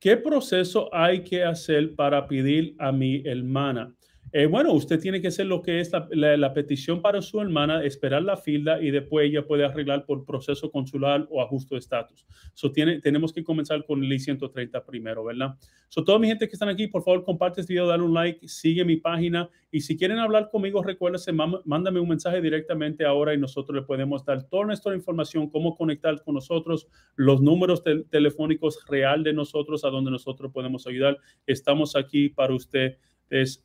¿Qué 0.04 0.18
proceso 0.18 0.94
hay 0.94 1.24
que 1.24 1.46
hacer 1.46 1.96
para 1.96 2.28
pedir 2.28 2.76
a 2.78 2.92
mi 2.92 3.24
hermana? 3.26 3.96
Eh, 4.32 4.48
bueno, 4.48 4.74
usted 4.74 5.00
tiene 5.00 5.22
que 5.22 5.28
hacer 5.28 5.46
lo 5.46 5.62
que 5.62 5.80
es 5.80 5.92
la, 6.12 6.54
petición 6.54 7.02
para 7.02 7.22
su 7.22 7.40
hermana, 7.40 7.84
esperar 7.84 8.24
la 8.24 8.38
fila 8.38 8.82
y 8.82 8.90
después 8.90 9.28
ella 9.28 9.46
puede 9.46 9.66
arreglar 9.66 10.06
por 10.06 10.26
proceso 10.26 10.72
consular 10.72 11.28
o 11.30 11.42
ajuste 11.42 11.76
de 11.76 11.80
estatus. 11.80 12.26
So, 12.54 12.72
tenemos 12.72 13.32
que 13.32 13.44
comenzar 13.44 13.86
con 13.86 14.04
el 14.04 14.12
I-130 14.12 14.86
primero, 14.86 15.24
¿verdad? 15.24 15.56
So, 15.90 16.04
toda 16.04 16.18
mi 16.18 16.28
gente 16.28 16.48
que 16.48 16.54
están 16.54 16.70
aquí, 16.70 16.88
por 16.88 17.04
favor, 17.04 17.24
comparte 17.24 17.62
este 17.62 17.74
video, 17.74 17.88
dale 17.88 18.04
un 18.04 18.14
like, 18.14 18.48
sigue 18.48 18.84
mi 18.84 18.98
página 18.98 19.50
y 19.70 19.82
si 19.82 19.98
quieren 19.98 20.18
hablar 20.18 20.50
conmigo, 20.50 20.82
recuérdense, 20.82 21.32
mándame 21.32 22.00
un 22.00 22.10
mensaje 22.10 22.42
directamente 22.42 23.06
ahora 23.06 23.34
y 23.34 23.38
nosotros 23.38 23.76
le 23.76 23.82
podemos 23.84 24.26
dar 24.26 24.44
toda 24.50 24.66
nuestra 24.66 24.96
información, 24.96 25.50
cómo 25.50 25.76
conectar 25.76 26.24
con 26.24 26.36
nosotros, 26.36 26.88
los 27.16 27.42
números 27.42 27.84
telefónicos 28.10 28.84
real 28.88 29.24
de 29.24 29.34
nosotros, 29.34 29.86
a 29.86 29.90
donde 29.90 30.10
nosotros 30.10 30.52
podemos 30.52 30.88
ayudar. 30.88 31.20
Estamos 31.46 31.96
aquí 31.96 32.30
para 32.30 32.54
usted 32.54 32.98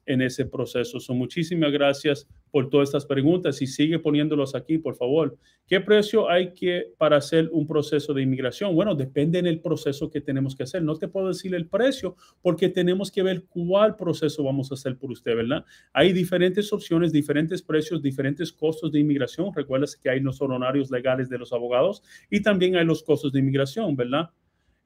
en 0.07 0.23
ese 0.23 0.47
proceso. 0.47 0.99
So, 0.99 1.15
muchísimas 1.15 1.71
gracias 1.73 2.27
por 2.51 2.71
todas 2.71 2.89
estas 2.89 3.05
preguntas 3.05 3.61
y 3.61 3.67
sigue 3.67 3.99
poniéndolos 3.99 4.55
aquí, 4.55 4.79
por 4.79 4.97
favor. 4.97 5.37
¿Qué 5.67 5.81
precio 5.81 6.31
hay 6.31 6.55
que 6.55 6.95
para 6.97 7.19
hacer 7.19 7.51
un 7.53 7.67
proceso 7.67 8.15
de 8.15 8.23
inmigración? 8.23 8.75
Bueno, 8.75 8.95
depende 8.95 9.43
del 9.43 9.61
proceso 9.61 10.11
que 10.11 10.23
tenemos 10.23 10.57
que 10.57 10.63
hacer. 10.63 10.83
No 10.83 10.97
te 10.97 11.09
puedo 11.09 11.29
decir 11.29 11.55
el 11.55 11.69
precio 11.69 12.17
porque 12.41 12.71
tenemos 12.71 13.13
que 13.13 13.23
ver 13.23 13.45
cuál 13.49 13.97
proceso 13.97 14.43
vamos 14.43 14.71
a 14.71 14.75
hacer 14.75 14.97
por 14.97 15.11
usted, 15.11 15.37
¿verdad? 15.37 15.65
Hay 15.93 16.13
diferentes 16.13 16.73
opciones, 16.73 17.13
diferentes 17.13 17.63
precios, 17.63 18.03
diferentes 18.03 18.51
costos 18.53 18.91
de 18.91 19.01
inmigración. 19.01 19.53
Recuerda 19.55 19.87
que 20.03 20.09
hay 20.09 20.21
los 20.21 20.41
honorarios 20.41 20.91
legales 20.91 21.29
de 21.29 21.39
los 21.39 21.53
abogados 21.53 22.03
y 22.31 22.43
también 22.43 22.77
hay 22.77 22.87
los 22.87 23.03
costos 23.03 23.33
de 23.33 23.41
inmigración, 23.41 23.95
¿verdad? 23.95 24.31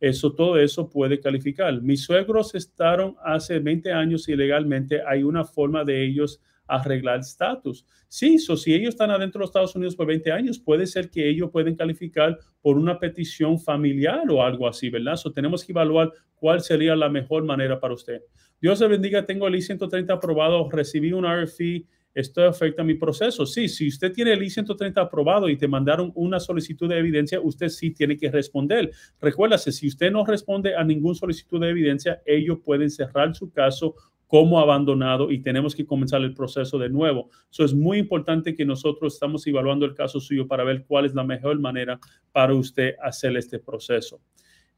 Eso, 0.02 0.32
todo 0.34 0.58
eso 0.58 0.90
puede 0.90 1.20
calificar. 1.20 1.80
Mis 1.80 2.02
suegros 2.02 2.56
estaron 2.56 3.14
hace 3.22 3.60
20 3.60 3.92
años 3.92 4.28
ilegalmente. 4.28 5.00
Hay 5.06 5.22
una 5.22 5.44
forma 5.44 5.84
de 5.84 6.04
ellos 6.04 6.40
arreglar 6.66 7.20
estatus. 7.20 7.86
Sí, 8.08 8.40
so, 8.40 8.56
si 8.56 8.74
ellos 8.74 8.88
están 8.88 9.12
adentro 9.12 9.38
de 9.38 9.42
los 9.42 9.50
Estados 9.50 9.76
Unidos 9.76 9.94
por 9.94 10.08
20 10.08 10.32
años, 10.32 10.58
puede 10.58 10.88
ser 10.88 11.08
que 11.08 11.28
ellos 11.28 11.50
pueden 11.52 11.76
calificar 11.76 12.36
por 12.60 12.78
una 12.78 12.98
petición 12.98 13.60
familiar 13.60 14.28
o 14.28 14.42
algo 14.42 14.66
así, 14.66 14.90
¿verdad? 14.90 15.14
So, 15.14 15.32
tenemos 15.32 15.64
que 15.64 15.70
evaluar 15.70 16.10
cuál 16.34 16.62
sería 16.62 16.96
la 16.96 17.08
mejor 17.08 17.44
manera 17.44 17.78
para 17.78 17.94
usted. 17.94 18.22
Dios 18.60 18.80
le 18.80 18.88
bendiga, 18.88 19.24
tengo 19.24 19.46
el 19.46 19.54
I-130 19.54 20.10
aprobado, 20.10 20.68
recibí 20.68 21.12
un 21.12 21.26
RFI 21.26 21.86
esto 22.14 22.44
afecta 22.44 22.84
mi 22.84 22.94
proceso. 22.94 23.46
Sí, 23.46 23.68
si 23.68 23.88
usted 23.88 24.12
tiene 24.12 24.32
el 24.32 24.42
I-130 24.42 24.98
aprobado 24.98 25.48
y 25.48 25.56
te 25.56 25.68
mandaron 25.68 26.12
una 26.14 26.38
solicitud 26.40 26.88
de 26.88 26.98
evidencia, 26.98 27.40
usted 27.40 27.68
sí 27.68 27.92
tiene 27.92 28.16
que 28.16 28.30
responder. 28.30 28.90
Recuérdase, 29.20 29.72
si 29.72 29.88
usted 29.88 30.10
no 30.10 30.24
responde 30.24 30.74
a 30.76 30.84
ninguna 30.84 31.14
solicitud 31.14 31.60
de 31.60 31.70
evidencia, 31.70 32.22
ellos 32.26 32.58
pueden 32.64 32.90
cerrar 32.90 33.34
su 33.34 33.50
caso 33.50 33.94
como 34.32 34.58
abandonado 34.58 35.30
y 35.30 35.42
tenemos 35.42 35.74
que 35.74 35.84
comenzar 35.84 36.22
el 36.22 36.32
proceso 36.32 36.78
de 36.78 36.88
nuevo. 36.88 37.28
Eso 37.50 37.64
es 37.64 37.74
muy 37.74 37.98
importante 37.98 38.54
que 38.54 38.64
nosotros 38.64 39.12
estamos 39.12 39.46
evaluando 39.46 39.84
el 39.84 39.94
caso 39.94 40.20
suyo 40.20 40.46
para 40.46 40.64
ver 40.64 40.86
cuál 40.86 41.04
es 41.04 41.14
la 41.14 41.22
mejor 41.22 41.60
manera 41.60 42.00
para 42.32 42.54
usted 42.54 42.94
hacer 43.02 43.36
este 43.36 43.58
proceso. 43.58 44.22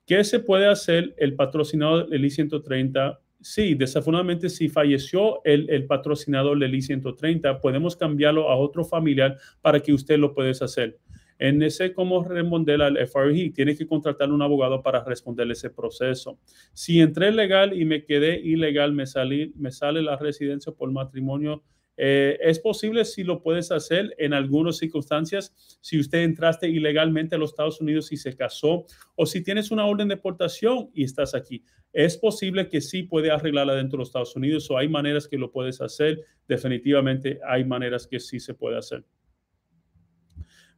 ¿Qué 0.06 0.24
se 0.24 0.40
puede 0.40 0.66
hacer 0.66 1.14
el 1.18 1.36
patrocinador 1.36 2.08
del 2.08 2.24
I-130 2.24 3.16
Sí, 3.44 3.74
desafortunadamente 3.74 4.48
si 4.48 4.70
falleció 4.70 5.44
el, 5.44 5.68
el 5.68 5.84
patrocinador 5.84 6.58
del 6.58 6.74
I-130, 6.76 7.60
podemos 7.60 7.94
cambiarlo 7.94 8.48
a 8.48 8.56
otro 8.56 8.86
familiar 8.86 9.36
para 9.60 9.80
que 9.80 9.92
usted 9.92 10.16
lo 10.16 10.32
pueda 10.32 10.50
hacer. 10.50 10.98
En 11.38 11.62
ese 11.62 11.92
cómo 11.92 12.24
responder 12.24 12.80
al 12.80 12.96
FRG, 12.96 13.52
tiene 13.52 13.76
que 13.76 13.86
contratar 13.86 14.32
un 14.32 14.40
abogado 14.40 14.82
para 14.82 15.04
responder 15.04 15.50
ese 15.50 15.68
proceso. 15.68 16.38
Si 16.72 17.02
entré 17.02 17.32
legal 17.32 17.78
y 17.78 17.84
me 17.84 18.06
quedé 18.06 18.40
ilegal, 18.40 18.94
me, 18.94 19.06
salí, 19.06 19.52
me 19.56 19.70
sale 19.70 20.00
la 20.00 20.16
residencia 20.16 20.72
por 20.72 20.90
matrimonio 20.90 21.62
eh, 21.96 22.38
es 22.40 22.58
posible 22.58 23.04
si 23.04 23.22
lo 23.22 23.42
puedes 23.42 23.70
hacer 23.70 24.14
en 24.18 24.34
algunas 24.34 24.78
circunstancias, 24.78 25.54
si 25.80 25.98
usted 25.98 26.22
entraste 26.22 26.68
ilegalmente 26.68 27.36
a 27.36 27.38
los 27.38 27.50
Estados 27.50 27.80
Unidos 27.80 28.10
y 28.12 28.16
se 28.16 28.36
casó, 28.36 28.86
o 29.14 29.26
si 29.26 29.42
tienes 29.42 29.70
una 29.70 29.86
orden 29.86 30.08
de 30.08 30.16
deportación 30.16 30.90
y 30.94 31.04
estás 31.04 31.34
aquí. 31.34 31.62
Es 31.92 32.16
posible 32.16 32.68
que 32.68 32.80
sí 32.80 33.04
puede 33.04 33.30
arreglarla 33.30 33.74
dentro 33.74 33.96
de 33.96 34.00
los 34.00 34.08
Estados 34.08 34.34
Unidos, 34.34 34.68
o 34.70 34.76
hay 34.76 34.88
maneras 34.88 35.28
que 35.28 35.38
lo 35.38 35.52
puedes 35.52 35.80
hacer. 35.80 36.20
Definitivamente 36.48 37.38
hay 37.46 37.64
maneras 37.64 38.06
que 38.06 38.18
sí 38.18 38.40
se 38.40 38.54
puede 38.54 38.78
hacer. 38.78 39.04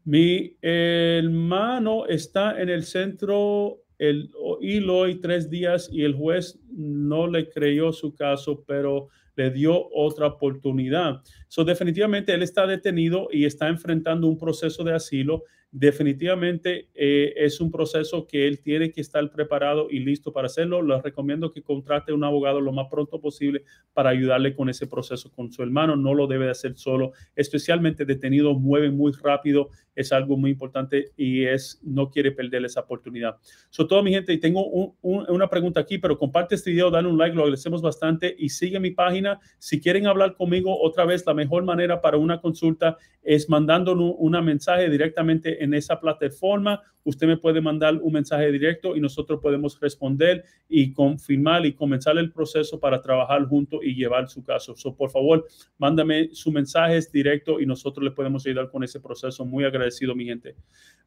Mi 0.05 0.57
hermano 0.61 2.07
está 2.07 2.61
en 2.61 2.69
el 2.69 2.85
centro 2.85 3.86
el 3.99 4.31
hilo 4.61 5.09
y 5.09 5.21
tres 5.21 5.49
días 5.49 5.89
y 5.91 6.03
el 6.03 6.15
juez 6.15 6.59
no 6.71 7.27
le 7.27 7.49
creyó 7.49 7.93
su 7.93 8.15
caso, 8.15 8.65
pero 8.67 9.09
le 9.37 9.51
dio 9.51 9.89
otra 9.93 10.27
oportunidad. 10.27 11.23
So, 11.49 11.65
definitivamente 11.65 12.33
él 12.33 12.43
está 12.43 12.67
detenido 12.67 13.29
y 13.31 13.45
está 13.45 13.69
enfrentando 13.69 14.27
un 14.27 14.39
proceso 14.39 14.83
de 14.83 14.95
asilo 14.95 15.45
definitivamente 15.71 16.89
eh, 16.95 17.35
es 17.37 17.61
un 17.61 17.71
proceso 17.71 18.27
que 18.27 18.47
él 18.47 18.61
tiene 18.61 18.93
que 18.93 19.01
estar 19.01 19.31
preparado 19.31 19.89
y 19.91 19.99
listo 19.99 20.33
para 20.33 20.47
hacerlo. 20.47 20.83
Les 20.83 21.03
recomiendo 21.03 21.53
que 21.53 21.63
contrate 21.63 22.13
un 22.13 22.25
abogado 22.25 22.61
lo 22.61 22.73
más 22.73 22.89
pronto 22.91 23.21
posible 23.21 23.63
para 23.93 24.11
ayudarle 24.11 24.55
con 24.55 24.69
ese 24.69 24.87
proceso 24.87 25.31
con 25.33 25.53
su 25.53 25.63
hermano. 25.63 25.97
No 25.97 26.15
lo 26.15 26.27
debe 26.27 26.47
de 26.47 26.53
hacer 26.53 26.77
solo, 26.77 27.13
especialmente 27.35 28.05
detenido, 28.05 28.55
mueve 28.55 28.91
muy 28.91 29.13
rápido, 29.13 29.71
es 29.95 30.13
algo 30.13 30.37
muy 30.37 30.51
importante 30.51 31.13
y 31.17 31.45
es 31.45 31.81
no 31.83 32.11
quiere 32.11 32.31
perder 32.31 32.65
esa 32.65 32.81
oportunidad. 32.81 33.37
Sobre 33.71 33.89
todo 33.89 34.03
mi 34.03 34.13
gente, 34.13 34.33
y 34.33 34.39
tengo 34.39 34.95
una 35.03 35.49
pregunta 35.49 35.81
aquí, 35.81 35.99
pero 35.99 36.19
comparte 36.19 36.55
este 36.55 36.71
video, 36.71 36.91
dale 36.91 37.09
un 37.09 37.19
like, 37.19 37.35
lo 37.35 37.43
agradecemos 37.43 37.83
bastante 37.83 38.35
y 38.39 38.51
sigue 38.51 38.79
mi 38.79 38.91
página. 38.91 39.41
Si 39.59 39.81
quieren 39.81 40.07
hablar 40.07 40.35
conmigo 40.35 40.79
otra 40.81 41.05
vez, 41.05 41.25
la 41.27 41.35
mejor 41.35 41.65
manera 41.65 42.01
para 42.01 42.19
una 42.19 42.41
consulta 42.41 42.97
es 43.23 43.49
mandando 43.49 43.93
una 43.95 44.41
mensaje 44.41 44.89
directamente 44.89 45.65
en 45.65 45.66
esa 45.75 46.01
plataforma. 46.01 46.83
Usted 47.05 47.27
me 47.27 47.37
puede 47.37 47.61
mandar 47.61 47.95
un 48.03 48.13
mensaje 48.13 48.51
directo 48.51 48.97
y 48.97 49.01
nosotros 49.01 49.41
podemos 49.41 49.79
responder 49.81 50.45
y 50.69 50.93
confirmar 50.93 51.65
y 51.65 51.73
comenzar 51.73 52.19
el 52.19 52.33
proceso 52.33 52.81
para 52.81 53.01
trabajar 53.01 53.45
juntos 53.47 53.81
y 53.83 53.95
llevar 53.95 54.29
su 54.29 54.43
caso. 54.43 54.75
So, 54.75 54.97
por 54.97 55.11
favor, 55.11 55.47
mándame 55.79 56.31
su 56.33 56.51
mensaje 56.51 57.01
directo 57.13 57.61
y 57.61 57.67
nosotros 57.67 58.03
le 58.03 58.11
podemos 58.11 58.45
ayudar 58.45 58.71
con 58.71 58.83
ese 58.83 59.01
proceso. 59.01 59.45
Muy 59.45 59.65
agradecido, 59.65 60.15
mi 60.17 60.25
gente. 60.25 60.57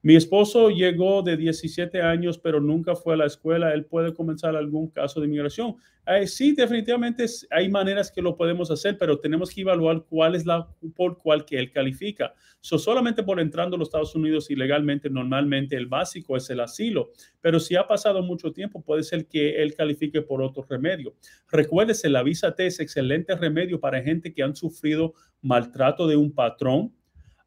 Mi 0.01 0.16
esposo 0.16 0.70
llegó 0.70 1.22
de 1.22 1.36
17 1.36 2.01
años, 2.01 2.38
pero 2.38 2.62
nunca 2.62 2.95
fue 2.95 3.16
a 3.16 3.18
la 3.18 3.26
escuela. 3.26 3.74
Él 3.74 3.84
puede 3.84 4.14
comenzar 4.14 4.55
algún 4.55 4.89
caso 4.89 5.20
de 5.20 5.26
inmigración. 5.26 5.76
Eh, 6.07 6.26
sí, 6.26 6.53
definitivamente 6.53 7.26
hay 7.51 7.68
maneras 7.68 8.10
que 8.10 8.22
lo 8.22 8.38
podemos 8.38 8.72
hacer, 8.72 8.97
pero 8.97 9.20
tenemos 9.20 9.53
que 9.53 9.62
evaluar 9.62 10.05
cuál 10.10 10.36
es 10.36 10.45
la 10.45 10.68
por 10.95 11.18
cual 11.18 11.43
que 11.43 11.60
él 11.60 11.72
califica. 11.72 12.34
So, 12.62 12.80
solamente 12.80 13.24
por 13.24 13.39
entrando 13.41 13.76
a 13.76 13.80
los 13.80 13.89
Estados 13.89 14.16
Unidos 14.16 14.39
ilegalmente, 14.50 15.10
normalmente 15.10 15.76
el 15.76 15.88
básico 15.88 16.38
es 16.38 16.50
el 16.50 16.60
asilo, 16.60 17.12
pero 17.42 17.60
si 17.60 17.76
ha 17.76 17.88
pasado 17.88 18.24
mucho 18.24 18.52
tiempo, 18.52 18.82
puede 18.82 19.04
ser 19.04 19.28
que 19.28 19.62
él 19.62 19.76
califique 19.76 20.22
por 20.22 20.42
otro 20.42 20.66
remedio. 20.70 21.16
Recuérdese, 21.52 22.10
la 22.10 22.24
visa 22.24 22.56
T 22.56 22.66
es 22.66 22.80
excelente 22.80 23.36
remedio 23.36 23.80
para 23.80 24.02
gente 24.02 24.34
que 24.34 24.44
han 24.44 24.56
sufrido 24.56 25.14
maltrato 25.42 26.08
de 26.08 26.16
un 26.16 26.32
patrón, 26.32 26.94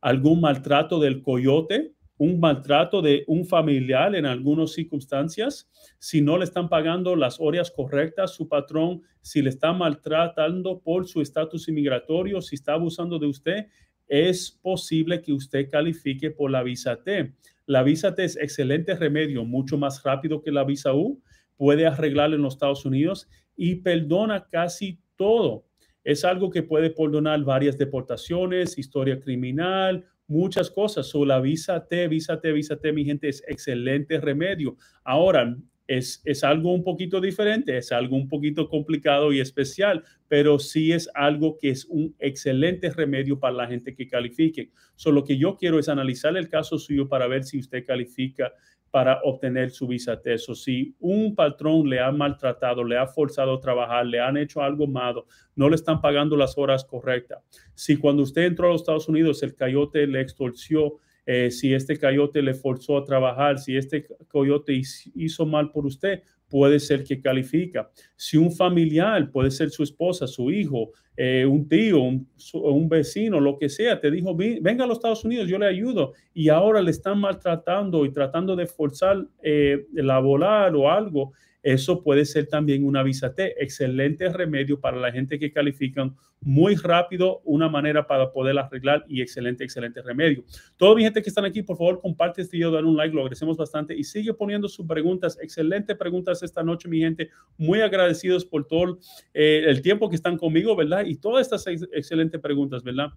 algún 0.00 0.40
maltrato 0.40 0.98
del 0.98 1.22
coyote, 1.22 1.92
un 2.18 2.38
maltrato 2.38 3.02
de 3.02 3.24
un 3.26 3.44
familiar 3.44 4.14
en 4.14 4.26
algunas 4.26 4.72
circunstancias, 4.72 5.68
si 5.98 6.20
no 6.20 6.38
le 6.38 6.44
están 6.44 6.68
pagando 6.68 7.16
las 7.16 7.40
horas 7.40 7.70
correctas, 7.70 8.34
su 8.34 8.48
patrón, 8.48 9.02
si 9.20 9.42
le 9.42 9.48
está 9.48 9.72
maltratando 9.72 10.80
por 10.80 11.08
su 11.08 11.20
estatus 11.20 11.68
inmigratorio, 11.68 12.40
si 12.40 12.54
está 12.54 12.74
abusando 12.74 13.18
de 13.18 13.26
usted, 13.26 13.66
es 14.12 14.50
posible 14.50 15.22
que 15.22 15.32
usted 15.32 15.70
califique 15.70 16.30
por 16.30 16.50
la 16.50 16.62
visa 16.62 17.02
T. 17.02 17.32
La 17.64 17.82
visa 17.82 18.14
T 18.14 18.22
es 18.22 18.36
excelente 18.36 18.94
remedio, 18.94 19.42
mucho 19.46 19.78
más 19.78 20.02
rápido 20.02 20.42
que 20.42 20.52
la 20.52 20.64
visa 20.64 20.92
U, 20.92 21.22
puede 21.56 21.86
arreglar 21.86 22.34
en 22.34 22.42
los 22.42 22.52
Estados 22.52 22.84
Unidos 22.84 23.26
y 23.56 23.76
perdona 23.76 24.46
casi 24.50 25.00
todo. 25.16 25.64
Es 26.04 26.26
algo 26.26 26.50
que 26.50 26.62
puede 26.62 26.90
perdonar 26.90 27.42
varias 27.42 27.78
deportaciones, 27.78 28.76
historia 28.76 29.18
criminal, 29.18 30.04
muchas 30.26 30.70
cosas. 30.70 31.06
So, 31.06 31.24
la 31.24 31.40
visa 31.40 31.86
T, 31.88 32.06
visa 32.08 32.38
T, 32.38 32.52
visa 32.52 32.76
T, 32.76 32.92
mi 32.92 33.06
gente, 33.06 33.30
es 33.30 33.42
excelente 33.48 34.20
remedio. 34.20 34.76
Ahora, 35.04 35.56
es, 35.96 36.22
es, 36.24 36.44
algo 36.44 36.72
un 36.72 36.82
poquito 36.82 37.20
diferente, 37.20 37.76
es 37.76 37.92
algo 37.92 38.16
un 38.16 38.28
poquito 38.28 38.68
complicado 38.68 39.32
y 39.32 39.40
especial, 39.40 40.04
pero 40.28 40.58
sí 40.58 40.92
es 40.92 41.10
algo 41.14 41.58
que 41.58 41.70
es 41.70 41.84
un 41.84 42.14
excelente 42.18 42.90
remedio 42.90 43.38
para 43.38 43.54
la 43.54 43.66
gente 43.66 43.94
que 43.94 44.08
califique. 44.08 44.70
So, 44.96 45.12
lo 45.12 45.24
que 45.24 45.36
yo 45.36 45.56
quiero 45.56 45.78
es 45.78 45.88
analizar 45.88 46.36
el 46.36 46.48
caso 46.48 46.78
suyo 46.78 47.08
para 47.08 47.26
ver 47.26 47.44
si 47.44 47.58
usted 47.58 47.84
califica 47.84 48.52
para 48.92 49.20
obtener 49.24 49.70
su 49.70 49.86
visa 49.86 50.20
T. 50.20 50.34
O 50.48 50.54
si 50.54 50.94
un 51.00 51.34
patrón 51.34 51.88
le 51.88 51.98
ha 51.98 52.12
maltratado, 52.12 52.84
le 52.84 52.98
ha 52.98 53.06
forzado 53.06 53.54
a 53.54 53.60
trabajar, 53.60 54.06
le 54.06 54.20
han 54.20 54.36
hecho 54.36 54.62
algo 54.62 54.86
malo, 54.86 55.26
no 55.56 55.70
le 55.70 55.76
están 55.76 56.00
pagando 56.00 56.36
las 56.36 56.58
horas 56.58 56.84
correctas. 56.84 57.42
Si 57.74 57.96
cuando 57.96 58.22
usted 58.22 58.42
entró 58.42 58.68
a 58.68 58.72
los 58.72 58.82
Estados 58.82 59.08
Unidos 59.08 59.42
el 59.42 59.56
coyote 59.56 60.06
le 60.06 60.20
extorsió, 60.20 60.98
eh, 61.26 61.50
si 61.50 61.72
este 61.72 61.98
coyote 61.98 62.42
le 62.42 62.54
forzó 62.54 62.98
a 62.98 63.04
trabajar, 63.04 63.58
si 63.58 63.76
este 63.76 64.06
coyote 64.28 64.80
hizo 65.14 65.46
mal 65.46 65.70
por 65.70 65.86
usted, 65.86 66.22
puede 66.48 66.80
ser 66.80 67.02
que 67.02 67.20
califica. 67.20 67.90
Si 68.14 68.36
un 68.36 68.52
familiar, 68.52 69.30
puede 69.30 69.50
ser 69.50 69.70
su 69.70 69.82
esposa, 69.82 70.26
su 70.26 70.50
hijo, 70.50 70.90
eh, 71.16 71.46
un 71.46 71.66
tío, 71.68 72.02
un, 72.02 72.88
vecino, 72.88 73.40
lo 73.40 73.58
que 73.58 73.68
sea, 73.68 74.00
te 74.00 74.10
dijo, 74.10 74.34
venga 74.36 74.84
a 74.84 74.86
los 74.86 74.98
Estados 74.98 75.24
Unidos, 75.24 75.48
yo 75.48 75.58
le 75.58 75.66
ayudo, 75.66 76.12
y 76.34 76.50
ahora 76.50 76.82
le 76.82 76.90
están 76.90 77.18
maltratando 77.18 78.04
y 78.04 78.12
tratando 78.12 78.54
de 78.54 78.66
forzar 78.66 79.26
eh, 79.42 79.86
la 79.94 80.18
volar 80.20 80.74
o 80.74 80.90
algo, 80.90 81.32
eso 81.62 82.02
puede 82.02 82.24
ser 82.24 82.46
también 82.46 82.84
una 82.84 83.02
visa 83.02 83.34
T. 83.34 83.54
Excelente 83.62 84.28
remedio 84.28 84.80
para 84.80 84.96
la 84.96 85.12
gente 85.12 85.38
que 85.38 85.52
califican 85.52 86.16
muy 86.40 86.74
rápido, 86.74 87.40
una 87.44 87.68
manera 87.68 88.06
para 88.06 88.32
poder 88.32 88.58
arreglar 88.58 89.04
y 89.08 89.22
excelente, 89.22 89.62
excelente 89.62 90.02
remedio. 90.02 90.44
Toda 90.76 90.96
mi 90.96 91.02
gente 91.02 91.22
que 91.22 91.28
están 91.28 91.44
aquí, 91.44 91.62
por 91.62 91.76
favor, 91.76 92.00
comparte 92.00 92.42
este 92.42 92.56
video, 92.56 92.72
dan 92.72 92.84
un 92.84 92.96
like, 92.96 93.14
lo 93.14 93.20
agradecemos 93.20 93.56
bastante 93.56 93.96
y 93.96 94.02
sigue 94.02 94.34
poniendo 94.34 94.68
sus 94.68 94.86
preguntas. 94.86 95.38
Excelente 95.40 95.94
preguntas 95.94 96.42
esta 96.42 96.62
noche, 96.62 96.88
mi 96.88 96.98
gente. 96.98 97.30
Muy 97.56 97.80
agradecidos 97.80 98.44
por 98.44 98.66
todo 98.66 98.98
eh, 99.32 99.64
el 99.66 99.82
tiempo 99.82 100.08
que 100.10 100.16
están 100.16 100.36
conmigo, 100.36 100.74
¿verdad? 100.74 101.04
Y 101.06 101.16
todas 101.16 101.42
estas 101.46 101.66
excelentes 101.92 102.40
preguntas, 102.40 102.82
¿verdad? 102.82 103.12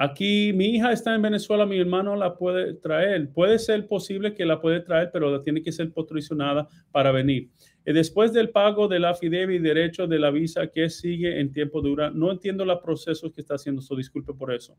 Aquí 0.00 0.52
mi 0.52 0.66
hija 0.66 0.92
está 0.92 1.12
en 1.12 1.22
Venezuela, 1.22 1.66
mi 1.66 1.76
hermano 1.76 2.14
la 2.14 2.36
puede 2.36 2.74
traer. 2.74 3.32
Puede 3.32 3.58
ser 3.58 3.84
posible 3.88 4.32
que 4.32 4.46
la 4.46 4.60
puede 4.60 4.78
traer, 4.78 5.10
pero 5.12 5.42
tiene 5.42 5.60
que 5.60 5.72
ser 5.72 5.92
patrocinada 5.92 6.68
para 6.92 7.10
venir. 7.10 7.50
Y 7.84 7.92
después 7.92 8.32
del 8.32 8.50
pago 8.50 8.86
de 8.86 9.00
la 9.00 9.18
y 9.20 9.28
derecho 9.28 10.06
de 10.06 10.20
la 10.20 10.30
visa 10.30 10.68
que 10.68 10.88
sigue 10.88 11.40
en 11.40 11.50
tiempo 11.50 11.80
dura, 11.80 12.12
no 12.12 12.30
entiendo 12.30 12.64
los 12.64 12.78
procesos 12.80 13.32
que 13.32 13.40
está 13.40 13.56
haciendo, 13.56 13.82
so 13.82 13.96
disculpe 13.96 14.32
por 14.34 14.54
eso. 14.54 14.76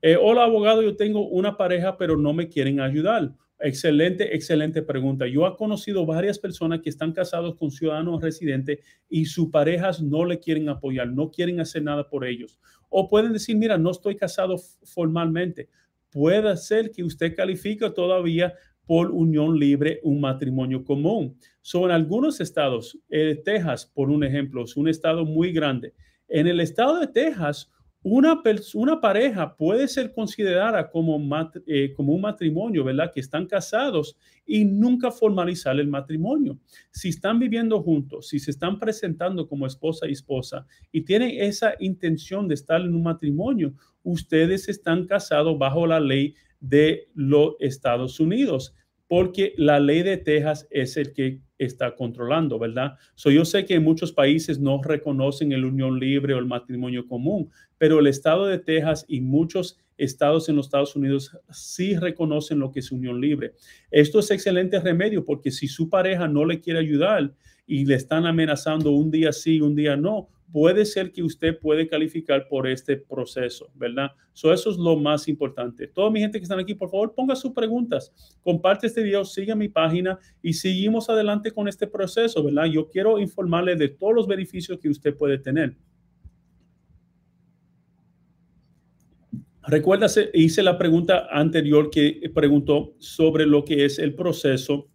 Eh, 0.00 0.16
hola 0.18 0.44
abogado, 0.44 0.80
yo 0.80 0.96
tengo 0.96 1.28
una 1.28 1.58
pareja, 1.58 1.98
pero 1.98 2.16
no 2.16 2.32
me 2.32 2.48
quieren 2.48 2.80
ayudar. 2.80 3.30
Excelente, 3.60 4.36
excelente 4.36 4.82
pregunta. 4.82 5.26
Yo 5.26 5.46
he 5.46 5.56
conocido 5.56 6.06
varias 6.06 6.38
personas 6.38 6.80
que 6.80 6.90
están 6.90 7.12
casados 7.12 7.56
con 7.56 7.72
ciudadanos 7.72 8.22
residentes 8.22 8.78
y 9.08 9.24
sus 9.24 9.50
parejas 9.50 10.00
no 10.00 10.24
le 10.24 10.38
quieren 10.38 10.68
apoyar, 10.68 11.08
no 11.08 11.30
quieren 11.30 11.58
hacer 11.60 11.82
nada 11.82 12.08
por 12.08 12.24
ellos. 12.24 12.60
O 12.88 13.08
pueden 13.08 13.32
decir, 13.32 13.56
mira, 13.56 13.76
no 13.76 13.90
estoy 13.90 14.14
casado 14.14 14.56
formalmente. 14.84 15.68
Puede 16.10 16.56
ser 16.56 16.92
que 16.92 17.02
usted 17.02 17.34
califique 17.34 17.90
todavía 17.90 18.54
por 18.86 19.10
unión 19.10 19.58
libre 19.58 20.00
un 20.04 20.20
matrimonio 20.20 20.84
común. 20.84 21.36
Son 21.60 21.90
algunos 21.90 22.40
estados, 22.40 22.98
eh, 23.10 23.42
Texas, 23.44 23.84
por 23.86 24.08
un 24.08 24.24
ejemplo, 24.24 24.64
es 24.64 24.76
un 24.76 24.88
estado 24.88 25.26
muy 25.26 25.52
grande. 25.52 25.94
En 26.28 26.46
el 26.46 26.60
estado 26.60 26.98
de 27.00 27.08
Texas, 27.08 27.70
una, 28.10 28.40
una 28.74 29.00
pareja 29.00 29.54
puede 29.56 29.88
ser 29.88 30.12
considerada 30.12 30.90
como, 30.90 31.20
eh, 31.66 31.92
como 31.94 32.12
un 32.12 32.20
matrimonio, 32.20 32.84
¿verdad? 32.84 33.12
Que 33.12 33.20
están 33.20 33.46
casados 33.46 34.16
y 34.46 34.64
nunca 34.64 35.10
formalizar 35.10 35.78
el 35.78 35.88
matrimonio. 35.88 36.58
Si 36.90 37.08
están 37.08 37.38
viviendo 37.38 37.82
juntos, 37.82 38.28
si 38.28 38.38
se 38.38 38.50
están 38.50 38.78
presentando 38.78 39.46
como 39.46 39.66
esposa 39.66 40.08
y 40.08 40.12
esposa 40.12 40.66
y 40.92 41.02
tienen 41.02 41.40
esa 41.40 41.74
intención 41.80 42.48
de 42.48 42.54
estar 42.54 42.80
en 42.80 42.94
un 42.94 43.02
matrimonio, 43.02 43.74
ustedes 44.02 44.68
están 44.68 45.06
casados 45.06 45.58
bajo 45.58 45.86
la 45.86 46.00
ley 46.00 46.34
de 46.60 47.08
los 47.14 47.54
Estados 47.60 48.20
Unidos 48.20 48.74
porque 49.08 49.54
la 49.56 49.80
ley 49.80 50.02
de 50.02 50.18
Texas 50.18 50.68
es 50.70 50.96
el 50.96 51.12
que 51.12 51.40
está 51.58 51.96
controlando, 51.96 52.58
¿verdad? 52.58 52.94
So, 53.14 53.30
yo 53.30 53.44
sé 53.44 53.64
que 53.64 53.80
muchos 53.80 54.12
países 54.12 54.60
no 54.60 54.80
reconocen 54.82 55.50
el 55.52 55.64
unión 55.64 55.98
libre 55.98 56.34
o 56.34 56.38
el 56.38 56.46
matrimonio 56.46 57.06
común, 57.06 57.50
pero 57.78 57.98
el 57.98 58.06
estado 58.06 58.46
de 58.46 58.58
Texas 58.58 59.04
y 59.08 59.20
muchos 59.20 59.78
estados 59.96 60.48
en 60.48 60.56
los 60.56 60.66
Estados 60.66 60.94
Unidos 60.94 61.36
sí 61.50 61.96
reconocen 61.96 62.60
lo 62.60 62.70
que 62.70 62.80
es 62.80 62.92
unión 62.92 63.20
libre. 63.20 63.54
Esto 63.90 64.20
es 64.20 64.30
excelente 64.30 64.78
remedio 64.78 65.24
porque 65.24 65.50
si 65.50 65.66
su 65.66 65.88
pareja 65.88 66.28
no 66.28 66.44
le 66.44 66.60
quiere 66.60 66.78
ayudar 66.78 67.32
y 67.66 67.84
le 67.84 67.96
están 67.96 68.26
amenazando 68.26 68.92
un 68.92 69.10
día 69.10 69.32
sí, 69.32 69.60
un 69.60 69.74
día 69.74 69.96
no, 69.96 70.28
puede 70.52 70.84
ser 70.84 71.12
que 71.12 71.22
usted 71.22 71.58
puede 71.58 71.88
calificar 71.88 72.48
por 72.48 72.66
este 72.66 72.96
proceso, 72.96 73.70
¿verdad? 73.74 74.12
So, 74.32 74.52
eso 74.52 74.70
es 74.70 74.76
lo 74.76 74.96
más 74.96 75.28
importante. 75.28 75.86
Toda 75.86 76.10
mi 76.10 76.20
gente 76.20 76.38
que 76.38 76.44
están 76.44 76.58
aquí, 76.58 76.74
por 76.74 76.90
favor, 76.90 77.14
ponga 77.14 77.36
sus 77.36 77.52
preguntas, 77.52 78.12
comparte 78.42 78.86
este 78.86 79.02
video, 79.02 79.24
siga 79.24 79.54
mi 79.54 79.68
página 79.68 80.18
y 80.42 80.52
seguimos 80.52 81.08
adelante 81.10 81.50
con 81.50 81.68
este 81.68 81.86
proceso, 81.86 82.42
¿verdad? 82.42 82.66
Yo 82.66 82.88
quiero 82.88 83.18
informarle 83.18 83.76
de 83.76 83.88
todos 83.88 84.14
los 84.14 84.26
beneficios 84.26 84.78
que 84.78 84.88
usted 84.88 85.14
puede 85.16 85.38
tener. 85.38 85.76
Recuérdase, 89.66 90.30
hice 90.32 90.62
la 90.62 90.78
pregunta 90.78 91.26
anterior 91.30 91.90
que 91.90 92.30
preguntó 92.34 92.94
sobre 92.98 93.44
lo 93.44 93.66
que 93.66 93.84
es 93.84 93.98
el 93.98 94.14
proceso 94.14 94.88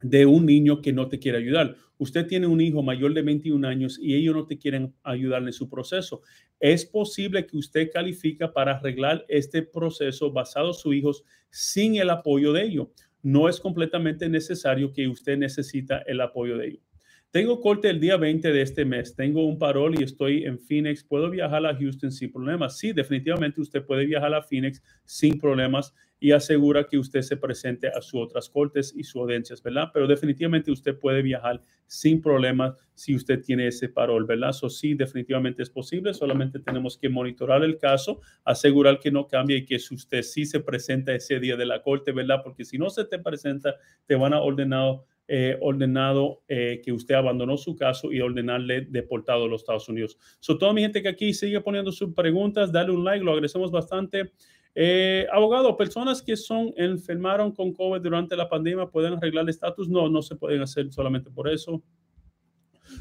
de 0.00 0.24
un 0.24 0.46
niño 0.46 0.80
que 0.80 0.92
no 0.92 1.08
te 1.08 1.18
quiere 1.18 1.36
ayudar. 1.36 1.76
Usted 1.98 2.26
tiene 2.26 2.46
un 2.46 2.60
hijo 2.60 2.82
mayor 2.82 3.14
de 3.14 3.22
21 3.22 3.66
años 3.66 3.98
y 4.00 4.14
ellos 4.14 4.34
no 4.34 4.46
te 4.46 4.58
quieren 4.58 4.94
ayudar 5.02 5.42
en 5.42 5.52
su 5.52 5.68
proceso. 5.68 6.22
Es 6.60 6.84
posible 6.84 7.46
que 7.46 7.56
usted 7.56 7.90
califica 7.92 8.52
para 8.52 8.72
arreglar 8.72 9.24
este 9.28 9.62
proceso 9.62 10.32
basado 10.32 10.68
en 10.68 10.74
sus 10.74 10.94
hijos 10.94 11.24
sin 11.50 11.96
el 11.96 12.10
apoyo 12.10 12.52
de 12.52 12.64
ellos. 12.64 12.88
No 13.22 13.48
es 13.48 13.58
completamente 13.58 14.28
necesario 14.28 14.92
que 14.92 15.08
usted 15.08 15.38
necesita 15.38 15.98
el 16.06 16.20
apoyo 16.20 16.58
de 16.58 16.68
ellos. 16.68 16.82
Tengo 17.30 17.60
corte 17.60 17.90
el 17.90 18.00
día 18.00 18.16
20 18.16 18.50
de 18.50 18.62
este 18.62 18.84
mes. 18.84 19.14
Tengo 19.14 19.46
un 19.46 19.58
parol 19.58 19.98
y 19.98 20.04
estoy 20.04 20.44
en 20.44 20.58
Phoenix. 20.58 21.04
¿Puedo 21.04 21.28
viajar 21.28 21.66
a 21.66 21.76
Houston 21.76 22.10
sin 22.10 22.32
problemas? 22.32 22.78
Sí, 22.78 22.92
definitivamente 22.92 23.60
usted 23.60 23.84
puede 23.84 24.06
viajar 24.06 24.32
a 24.32 24.42
Phoenix 24.42 24.82
sin 25.04 25.38
problemas 25.38 25.92
y 26.18 26.32
asegura 26.32 26.86
que 26.86 26.98
usted 26.98 27.22
se 27.22 27.36
presente 27.36 27.88
a 27.88 28.00
sus 28.00 28.20
otras 28.22 28.48
cortes 28.48 28.94
y 28.96 29.04
sus 29.04 29.16
audiencias, 29.22 29.62
¿verdad? 29.62 29.90
Pero 29.92 30.06
definitivamente 30.06 30.70
usted 30.70 30.98
puede 30.98 31.22
viajar 31.22 31.60
sin 31.86 32.20
problemas 32.20 32.74
si 32.94 33.14
usted 33.14 33.42
tiene 33.42 33.68
ese 33.68 33.88
parol, 33.88 34.24
¿verdad? 34.24 34.50
Eso 34.50 34.70
sí, 34.70 34.94
definitivamente 34.94 35.62
es 35.62 35.70
posible. 35.70 36.14
Solamente 36.14 36.58
tenemos 36.58 36.96
que 36.96 37.08
monitorar 37.08 37.62
el 37.64 37.78
caso, 37.78 38.20
asegurar 38.44 38.98
que 38.98 39.10
no 39.10 39.28
cambie 39.28 39.58
y 39.58 39.64
que 39.66 39.78
si 39.78 39.94
usted 39.94 40.22
sí 40.22 40.46
se 40.46 40.60
presenta 40.60 41.14
ese 41.14 41.38
día 41.38 41.56
de 41.56 41.66
la 41.66 41.82
corte, 41.82 42.12
¿verdad? 42.12 42.40
Porque 42.42 42.64
si 42.64 42.78
no 42.78 42.88
se 42.88 43.04
te 43.04 43.18
presenta, 43.18 43.74
te 44.06 44.14
van 44.14 44.32
a 44.32 44.40
ordenar 44.40 45.02
eh, 45.28 45.58
ordenado 45.60 46.44
eh, 46.46 46.80
que 46.84 46.92
usted 46.92 47.16
abandonó 47.16 47.56
su 47.56 47.74
caso 47.74 48.12
y 48.12 48.20
ordenarle 48.20 48.82
deportado 48.82 49.46
a 49.46 49.48
los 49.48 49.62
Estados 49.62 49.88
Unidos. 49.88 50.16
So, 50.38 50.56
toda 50.56 50.72
mi 50.72 50.82
gente 50.82 51.02
que 51.02 51.08
aquí 51.08 51.34
sigue 51.34 51.60
poniendo 51.60 51.90
sus 51.90 52.14
preguntas, 52.14 52.70
dale 52.70 52.92
un 52.92 53.04
like, 53.04 53.24
lo 53.24 53.32
agradecemos 53.32 53.72
bastante. 53.72 54.30
Eh, 54.78 55.26
abogado, 55.32 55.74
personas 55.74 56.20
que 56.20 56.36
son 56.36 56.70
enfermaron 56.76 57.50
con 57.50 57.72
COVID 57.72 57.98
durante 57.98 58.36
la 58.36 58.46
pandemia 58.46 58.84
pueden 58.86 59.14
arreglar 59.14 59.44
el 59.44 59.48
estatus. 59.48 59.88
No, 59.88 60.10
no 60.10 60.20
se 60.20 60.36
pueden 60.36 60.60
hacer 60.60 60.92
solamente 60.92 61.30
por 61.30 61.48
eso. 61.48 61.82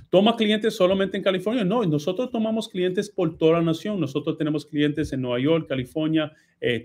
¿Toma 0.09 0.37
clientes 0.37 0.73
solamente 0.73 1.17
en 1.17 1.23
California? 1.23 1.65
No, 1.65 1.83
nosotros 1.83 2.31
tomamos 2.31 2.69
clientes 2.69 3.09
por 3.09 3.37
toda 3.37 3.59
la 3.59 3.61
nación. 3.61 3.99
Nosotros 3.99 4.37
tenemos 4.37 4.65
clientes 4.65 5.11
en 5.11 5.21
Nueva 5.21 5.39
York, 5.39 5.67
California, 5.67 6.31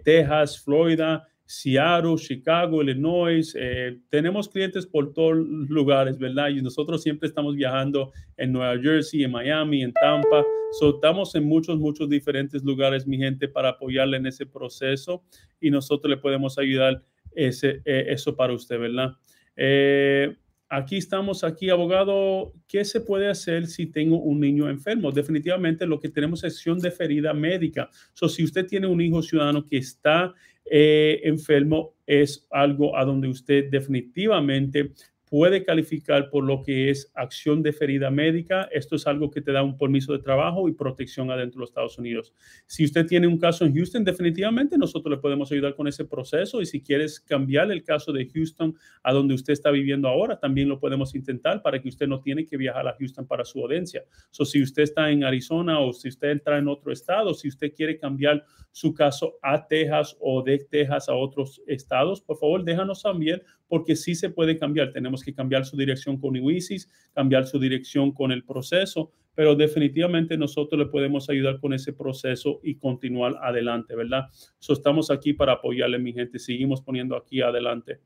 Texas, 0.04 0.60
Florida, 0.60 1.26
Seattle, 1.50 2.14
Chicago, 2.16 2.80
Illinois. 2.80 3.52
Eh, 3.58 3.98
tenemos 4.08 4.48
clientes 4.48 4.86
por 4.86 5.12
todos 5.12 5.36
lugares, 5.36 6.16
¿verdad? 6.16 6.50
Y 6.50 6.62
nosotros 6.62 7.02
siempre 7.02 7.26
estamos 7.26 7.56
viajando 7.56 8.12
en 8.36 8.52
Nueva 8.52 8.80
Jersey, 8.80 9.24
en 9.24 9.32
Miami, 9.32 9.82
en 9.82 9.92
Tampa. 9.92 10.44
So, 10.78 10.94
estamos 10.94 11.34
en 11.34 11.44
muchos, 11.44 11.76
muchos 11.76 12.08
diferentes 12.08 12.62
lugares, 12.62 13.04
mi 13.04 13.18
gente, 13.18 13.48
para 13.48 13.70
apoyarle 13.70 14.18
en 14.18 14.26
ese 14.26 14.46
proceso 14.46 15.24
y 15.60 15.72
nosotros 15.72 16.08
le 16.08 16.18
podemos 16.18 16.56
ayudar 16.56 17.02
ese, 17.32 17.82
eh, 17.84 18.06
eso 18.10 18.36
para 18.36 18.52
usted, 18.52 18.78
¿verdad? 18.78 19.14
Eh, 19.56 20.36
aquí 20.68 20.98
estamos, 20.98 21.42
aquí, 21.42 21.68
abogado, 21.68 22.52
¿qué 22.68 22.84
se 22.84 23.00
puede 23.00 23.28
hacer 23.28 23.66
si 23.66 23.86
tengo 23.86 24.20
un 24.20 24.38
niño 24.38 24.70
enfermo? 24.70 25.10
Definitivamente 25.10 25.84
lo 25.84 25.98
que 25.98 26.10
tenemos 26.10 26.44
es 26.44 26.54
acción 26.54 26.78
de 26.78 26.92
ferida 26.92 27.34
médica. 27.34 27.90
So, 28.14 28.28
si 28.28 28.44
usted 28.44 28.68
tiene 28.68 28.86
un 28.86 29.00
hijo 29.00 29.20
ciudadano 29.20 29.66
que 29.66 29.78
está 29.78 30.32
eh, 30.70 31.20
enfermo 31.24 31.94
es 32.06 32.46
algo 32.50 32.96
a 32.96 33.04
donde 33.04 33.28
usted 33.28 33.68
definitivamente 33.70 34.92
puede 35.30 35.64
calificar 35.64 36.28
por 36.28 36.44
lo 36.44 36.60
que 36.60 36.90
es 36.90 37.10
acción 37.14 37.62
de 37.62 37.72
ferida 37.72 38.10
médica. 38.10 38.68
Esto 38.72 38.96
es 38.96 39.06
algo 39.06 39.30
que 39.30 39.40
te 39.40 39.52
da 39.52 39.62
un 39.62 39.78
permiso 39.78 40.12
de 40.12 40.18
trabajo 40.18 40.68
y 40.68 40.72
protección 40.72 41.30
adentro 41.30 41.58
de 41.58 41.60
los 41.60 41.70
Estados 41.70 41.98
Unidos. 41.98 42.34
Si 42.66 42.84
usted 42.84 43.06
tiene 43.06 43.28
un 43.28 43.38
caso 43.38 43.64
en 43.64 43.72
Houston, 43.72 44.02
definitivamente 44.02 44.76
nosotros 44.76 45.14
le 45.14 45.20
podemos 45.20 45.50
ayudar 45.52 45.76
con 45.76 45.86
ese 45.86 46.04
proceso 46.04 46.60
y 46.60 46.66
si 46.66 46.82
quieres 46.82 47.20
cambiar 47.20 47.70
el 47.70 47.84
caso 47.84 48.12
de 48.12 48.28
Houston 48.28 48.74
a 49.04 49.12
donde 49.12 49.34
usted 49.34 49.52
está 49.52 49.70
viviendo 49.70 50.08
ahora, 50.08 50.36
también 50.36 50.68
lo 50.68 50.80
podemos 50.80 51.14
intentar 51.14 51.62
para 51.62 51.80
que 51.80 51.88
usted 51.88 52.08
no 52.08 52.20
tiene 52.20 52.44
que 52.44 52.56
viajar 52.56 52.88
a 52.88 52.96
Houston 52.98 53.24
para 53.24 53.44
su 53.44 53.62
audiencia. 53.62 54.02
So, 54.30 54.44
si 54.44 54.60
usted 54.60 54.82
está 54.82 55.10
en 55.12 55.22
Arizona 55.22 55.78
o 55.78 55.92
si 55.92 56.08
usted 56.08 56.30
entra 56.30 56.58
en 56.58 56.66
otro 56.66 56.90
estado, 56.90 57.34
si 57.34 57.46
usted 57.46 57.72
quiere 57.72 57.98
cambiar 57.98 58.44
su 58.72 58.92
caso 58.94 59.38
a 59.42 59.64
Texas 59.68 60.16
o 60.20 60.42
de 60.42 60.58
Texas 60.58 61.08
a 61.08 61.14
otros 61.14 61.62
estados, 61.68 62.20
por 62.20 62.36
favor, 62.36 62.64
déjanos 62.64 63.02
también 63.02 63.42
porque 63.70 63.94
sí 63.94 64.16
se 64.16 64.30
puede 64.30 64.58
cambiar. 64.58 64.92
Tenemos 64.92 65.19
que 65.22 65.34
cambiar 65.34 65.64
su 65.64 65.76
dirección 65.76 66.18
con 66.18 66.36
IWISIS, 66.36 66.88
cambiar 67.12 67.46
su 67.46 67.58
dirección 67.58 68.12
con 68.12 68.32
el 68.32 68.44
proceso, 68.44 69.12
pero 69.34 69.54
definitivamente 69.54 70.36
nosotros 70.36 70.78
le 70.78 70.86
podemos 70.86 71.30
ayudar 71.30 71.60
con 71.60 71.72
ese 71.72 71.92
proceso 71.92 72.60
y 72.62 72.74
continuar 72.76 73.36
adelante, 73.40 73.94
¿verdad? 73.94 74.26
So, 74.58 74.72
estamos 74.72 75.10
aquí 75.10 75.32
para 75.32 75.52
apoyarle, 75.52 75.98
mi 75.98 76.12
gente. 76.12 76.38
Seguimos 76.38 76.82
poniendo 76.82 77.16
aquí 77.16 77.40
adelante. 77.40 78.00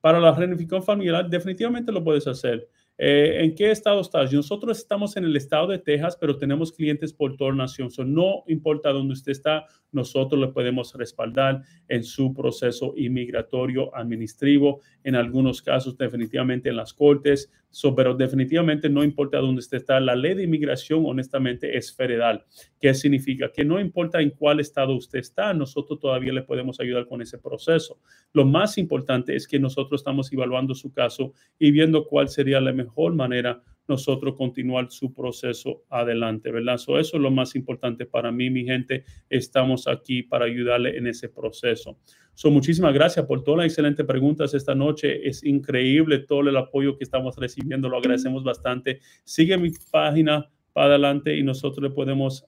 Para 0.00 0.20
la 0.20 0.32
reunificación 0.32 0.82
familiar, 0.84 1.28
definitivamente 1.28 1.90
lo 1.90 2.04
puedes 2.04 2.26
hacer. 2.26 2.68
Eh, 2.96 3.44
¿En 3.44 3.54
qué 3.54 3.70
estado 3.70 4.00
estás? 4.00 4.32
Nosotros 4.32 4.78
estamos 4.78 5.16
en 5.16 5.24
el 5.24 5.36
estado 5.36 5.68
de 5.68 5.78
Texas, 5.78 6.16
pero 6.20 6.36
tenemos 6.36 6.72
clientes 6.72 7.12
por 7.12 7.36
toda 7.36 7.50
la 7.50 7.58
nación. 7.58 7.90
no 8.06 8.44
importa 8.48 8.90
dónde 8.90 9.12
usted 9.12 9.32
está, 9.32 9.66
nosotros 9.92 10.40
le 10.40 10.48
podemos 10.48 10.94
respaldar 10.94 11.62
en 11.88 12.04
su 12.04 12.34
proceso 12.34 12.92
inmigratorio 12.96 13.94
administrativo. 13.96 14.80
En 15.04 15.14
algunos 15.14 15.62
casos, 15.62 15.96
definitivamente 15.96 16.68
en 16.68 16.76
las 16.76 16.92
cortes, 16.92 17.50
pero 17.96 18.14
definitivamente 18.14 18.88
no 18.88 19.04
importa 19.04 19.38
dónde 19.38 19.60
usted 19.60 19.78
está. 19.78 20.00
La 20.00 20.14
ley 20.14 20.34
de 20.34 20.44
inmigración, 20.44 21.04
honestamente, 21.06 21.76
es 21.76 21.94
federal. 21.94 22.44
¿Qué 22.80 22.92
significa? 22.94 23.50
Que 23.52 23.64
no 23.64 23.80
importa 23.80 24.20
en 24.20 24.30
cuál 24.30 24.60
estado 24.60 24.94
usted 24.94 25.18
está, 25.18 25.54
nosotros 25.54 26.00
todavía 26.00 26.32
le 26.32 26.42
podemos 26.42 26.80
ayudar 26.80 27.06
con 27.06 27.22
ese 27.22 27.38
proceso. 27.38 27.98
Lo 28.32 28.44
más 28.44 28.78
importante 28.78 29.34
es 29.34 29.46
que 29.46 29.58
nosotros 29.58 30.00
estamos 30.00 30.32
evaluando 30.32 30.74
su 30.74 30.92
caso 30.92 31.32
y 31.58 31.70
viendo 31.70 32.06
cuál 32.06 32.28
sería 32.28 32.60
la 32.60 32.72
mejor 32.72 33.14
manera 33.14 33.62
nosotros 33.88 34.34
continuar 34.36 34.90
su 34.90 35.12
proceso 35.12 35.82
adelante, 35.88 36.50
¿verdad? 36.50 36.74
eso 36.74 36.98
es 36.98 37.12
lo 37.14 37.30
más 37.30 37.56
importante 37.56 38.06
para 38.06 38.30
mí, 38.30 38.50
mi 38.50 38.64
gente. 38.64 39.04
Estamos 39.30 39.88
aquí 39.88 40.22
para 40.22 40.44
ayudarle 40.44 40.96
en 40.96 41.06
ese 41.06 41.28
proceso. 41.28 41.98
So, 42.34 42.50
muchísimas 42.50 42.94
gracias 42.94 43.26
por 43.26 43.42
todas 43.42 43.58
las 43.58 43.66
excelentes 43.66 44.06
preguntas 44.06 44.54
esta 44.54 44.74
noche. 44.74 45.26
Es 45.26 45.42
increíble 45.42 46.20
todo 46.20 46.40
el 46.42 46.56
apoyo 46.56 46.96
que 46.96 47.04
estamos 47.04 47.36
recibiendo. 47.36 47.88
Lo 47.88 47.96
agradecemos 47.96 48.44
bastante. 48.44 49.00
Sigue 49.24 49.58
mi 49.58 49.70
página 49.90 50.48
para 50.72 50.90
adelante 50.90 51.36
y 51.36 51.42
nosotros 51.42 51.82
le 51.82 51.90
podemos, 51.90 52.44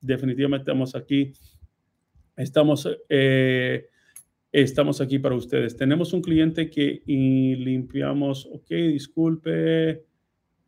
definitivamente 0.00 0.62
estamos 0.62 0.94
aquí. 0.94 1.32
Estamos, 2.36 2.88
eh, 3.10 3.88
estamos 4.50 5.00
aquí 5.00 5.18
para 5.18 5.34
ustedes. 5.34 5.76
Tenemos 5.76 6.14
un 6.14 6.22
cliente 6.22 6.70
que 6.70 7.02
limpiamos, 7.04 8.46
ok, 8.46 8.68
disculpe 8.70 10.11